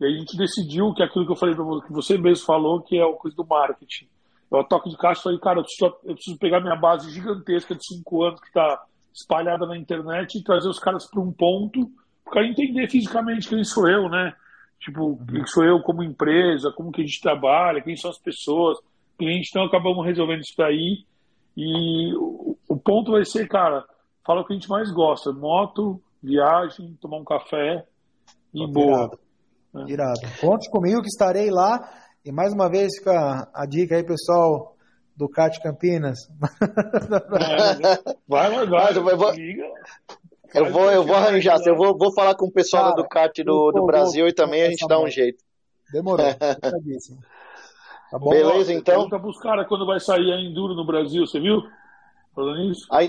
[0.00, 2.82] E a gente decidiu que aquilo que eu falei para você, que você mesmo falou,
[2.82, 4.08] que é a coisa do marketing.
[4.50, 7.74] Eu toco de caixa e falei, cara, eu preciso, eu preciso, pegar minha base gigantesca
[7.74, 11.90] de cinco anos que está espalhada na internet e trazer os caras para um ponto,
[12.24, 14.32] para cara entender fisicamente quem sou eu, né?
[14.80, 18.78] Tipo, quem sou eu como empresa, como que a gente trabalha, quem são as pessoas,
[19.18, 19.50] clientes.
[19.50, 21.04] Então, acabamos resolvendo isso daí.
[21.56, 23.84] E o, o ponto vai ser, cara,
[24.24, 27.84] fala o que a gente mais gosta: moto, viagem, tomar um café
[28.54, 29.10] e boa.
[29.74, 29.90] Irado.
[29.90, 30.20] Irado.
[30.40, 31.80] Conte comigo que estarei lá
[32.24, 34.76] e mais uma vez fica a dica aí, pessoal,
[35.16, 36.18] do CAT Campinas.
[38.28, 38.96] vai, vai, vai.
[38.96, 39.32] Eu vou,
[40.54, 41.58] eu vou, eu vou arranjar.
[41.66, 44.62] Eu vou, vou falar com o pessoal Cara, do CAT do, do Brasil e também
[44.62, 45.42] a gente dá um jeito.
[45.92, 46.26] Demorou.
[48.10, 48.30] Tá bom?
[48.30, 48.94] Beleza, então.
[48.94, 51.60] Pergunta pros caras quando vai sair a Enduro no Brasil, você viu?
[52.34, 52.86] Falando isso?
[52.90, 53.00] A,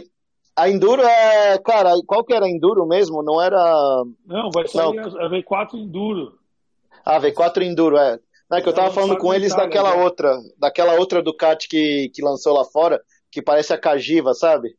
[0.62, 1.58] a Enduro é.
[1.60, 3.24] Cara, qual que era a Enduro mesmo?
[3.24, 4.04] Não era.
[4.26, 5.22] Não, vai sair Não.
[5.22, 6.38] a V4 Enduro.
[7.06, 8.20] Ah, V4 Enduro, é.
[8.52, 10.04] É que eu tava falando com eles daquela né?
[10.04, 13.02] outra, daquela outra Ducati que, que lançou lá fora,
[13.32, 14.76] que parece a Cagiva, sabe?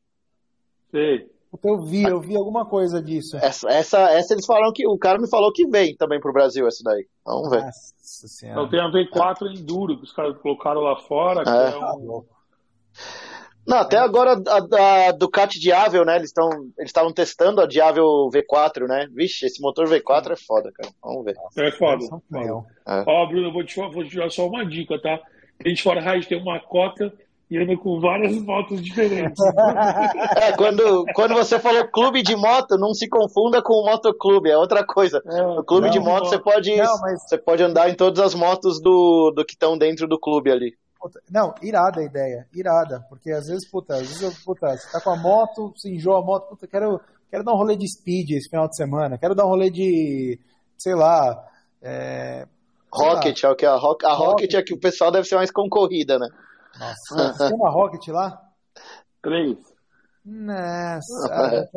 [0.91, 1.31] Sei.
[1.65, 3.37] Eu vi, eu vi alguma coisa disso.
[3.37, 4.87] Essa, essa, essa eles falaram que.
[4.87, 7.07] O cara me falou que vem também pro Brasil, essa daí.
[7.25, 7.63] Vamos ver.
[7.63, 8.61] Nossa senhora.
[8.61, 12.25] Então tem a V4 Enduro que os caras colocaram lá fora, que é, é um.
[13.71, 16.17] Não, até agora a, a Ducati Diável, né?
[16.17, 19.07] Eles estão eles estavam testando a Diável V4, né?
[19.15, 20.93] Vixe, esse motor V4 é foda, cara.
[21.01, 21.37] Vamos ver.
[21.57, 22.05] É foda.
[22.35, 23.05] É.
[23.07, 25.21] Ó, Bruno, eu vou te, vou te dar só uma dica, tá?
[25.65, 27.13] A gente fora raiz tem uma cota
[27.49, 29.41] e anda com várias motos diferentes.
[30.37, 34.59] é, quando, quando você falou clube de moto, não se confunda com o motoclube, é
[34.59, 35.23] outra coisa.
[35.25, 37.23] É, no clube não, de moto, você pode, não, mas...
[37.23, 40.75] você pode andar em todas as motos do, do que estão dentro do clube ali.
[41.31, 43.05] Não, irada a ideia, irada.
[43.09, 46.21] Porque às vezes, puta, às vezes eu, puta, você tá com a moto, se enjoa
[46.21, 47.01] a moto, puta, quero,
[47.31, 50.39] quero dar um rolê de speed esse final de semana, quero dar um rolê de,
[50.77, 51.47] sei lá.
[51.83, 52.47] É,
[52.93, 53.51] Rocket, sei lá.
[53.51, 53.67] é o que?
[53.67, 54.31] A, Rock, a Rocket.
[54.31, 56.29] Rocket é que o pessoal deve ser mais concorrida, né?
[56.79, 58.39] Nossa, você tem uma Rocket lá?
[59.23, 59.57] Três.
[60.25, 61.69] Nossa,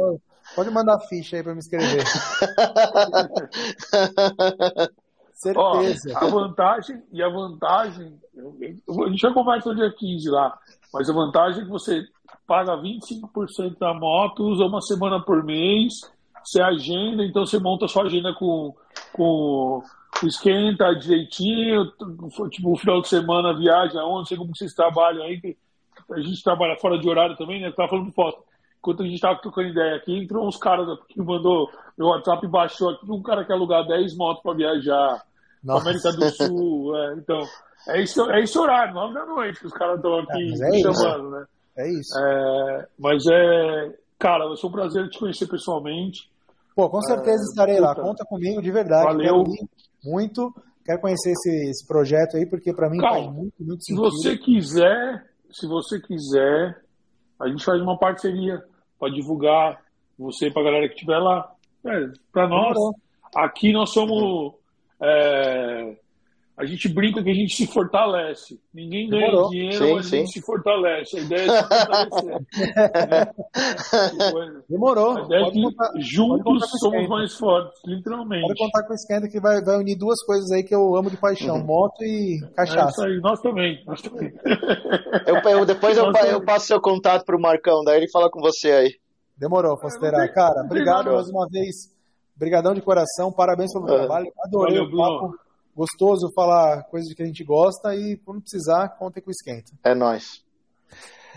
[0.56, 2.04] pode mandar ficha aí pra me escrever.
[5.44, 6.14] Certeza.
[6.16, 10.58] Ó, a vantagem, e a vantagem, a gente já conversa no dia 15 lá,
[10.94, 12.02] mas a vantagem é que você
[12.48, 15.96] paga 25% da moto, usa uma semana por mês,
[16.42, 18.74] você agenda, então você monta a sua agenda com,
[19.12, 19.84] com
[20.24, 21.92] esquenta direitinho,
[22.50, 25.58] tipo, o final de semana, viagem aonde, não sei como vocês trabalham aí,
[26.10, 27.68] a gente trabalha fora de horário também, né?
[27.68, 28.44] Eu tava falando foto.
[28.80, 32.90] Enquanto a gente tava trocando ideia aqui, entrou uns caras que mandou, meu WhatsApp baixou
[32.90, 35.22] aqui, um cara quer alugar 10 motos para viajar
[35.64, 35.90] nossa.
[35.90, 36.98] América do Sul.
[36.98, 37.40] É, então,
[37.88, 40.82] é esse, é esse horário, 9 da noite, que os caras estão aqui é, é
[40.82, 41.46] chamando, né?
[41.78, 42.20] É isso.
[42.20, 43.96] É, mas é.
[44.20, 46.30] Cara, vai ser um prazer te conhecer pessoalmente.
[46.76, 47.96] Pô, com certeza é, estarei puta, lá.
[47.96, 49.06] Conta comigo de verdade.
[49.06, 49.44] Valeu.
[50.04, 50.54] muito.
[50.86, 54.12] Quero conhecer esse, esse projeto aí, porque para mim Cara, faz muito, muito sentido.
[54.12, 56.84] Se você quiser, se você quiser,
[57.40, 58.62] a gente faz uma parceria
[59.00, 59.82] para divulgar
[60.18, 61.52] você para a galera que estiver lá.
[61.86, 62.78] É, para nós,
[63.36, 64.56] aqui nós somos
[65.04, 65.96] é,
[66.56, 68.60] a gente brinca que a gente se fortalece.
[68.72, 69.50] Ninguém ganha Demorou.
[69.50, 70.16] dinheiro, sim, mas sim.
[70.16, 71.18] a gente se fortalece.
[71.18, 72.40] A ideia é se fortalecer.
[74.70, 75.18] Demorou.
[75.18, 78.48] A ideia é que contar, juntos somos mais fortes, literalmente.
[78.48, 81.10] Pode contar com o Esquenta que vai, vai unir duas coisas aí que eu amo
[81.10, 81.66] de paixão: uhum.
[81.66, 82.86] moto e cachaça.
[82.86, 83.84] É isso aí, nós também.
[83.88, 84.32] Nós também.
[85.26, 88.72] eu, eu, depois eu, eu, passo seu contato pro Marcão, daí ele fala com você
[88.72, 88.96] aí.
[89.36, 90.32] Demorou, Fosterá.
[90.32, 91.92] Cara, obrigado mais uma vez
[92.36, 93.98] Obrigadão de coração, parabéns pelo é.
[93.98, 94.32] trabalho.
[94.44, 95.40] Adorei Valeu, o papo.
[95.76, 99.72] Gostoso falar coisas que a gente gosta e quando precisar, contem com o esquenta.
[99.84, 100.44] É nóis.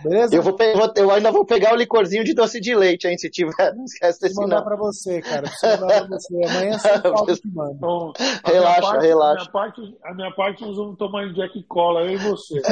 [0.02, 0.36] Beleza?
[0.36, 0.54] Eu, vou,
[0.94, 3.52] eu ainda vou pegar o licorzinho de doce de leite, hein, se tiver.
[3.74, 4.64] Não esquece desse mandar não.
[4.64, 5.42] pra você, cara.
[5.42, 6.44] Preciso mandar pra você.
[6.44, 7.72] Amanhã São Paulo te mando.
[7.76, 8.12] Então,
[8.44, 9.32] a Relaxa, minha parte, relaxa.
[9.32, 12.60] A minha, parte, a minha parte nós vamos tomar em Jack Cola, eu e você.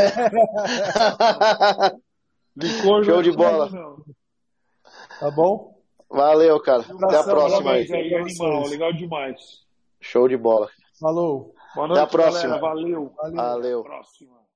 [2.56, 3.70] Licor Show é de bola.
[3.70, 3.96] não.
[5.18, 5.73] Tá bom?
[6.14, 6.84] Valeu, cara.
[7.02, 7.92] Até a próxima aí.
[7.92, 9.64] Aí, animal, legal demais.
[10.00, 10.68] Show de bola.
[11.00, 11.54] Falou.
[11.74, 12.58] Boa noite, Até a próxima.
[12.58, 12.60] galera.
[12.60, 13.12] Valeu.
[13.16, 13.36] Valeu.
[13.36, 13.82] Valeu.
[13.82, 14.43] Próxima.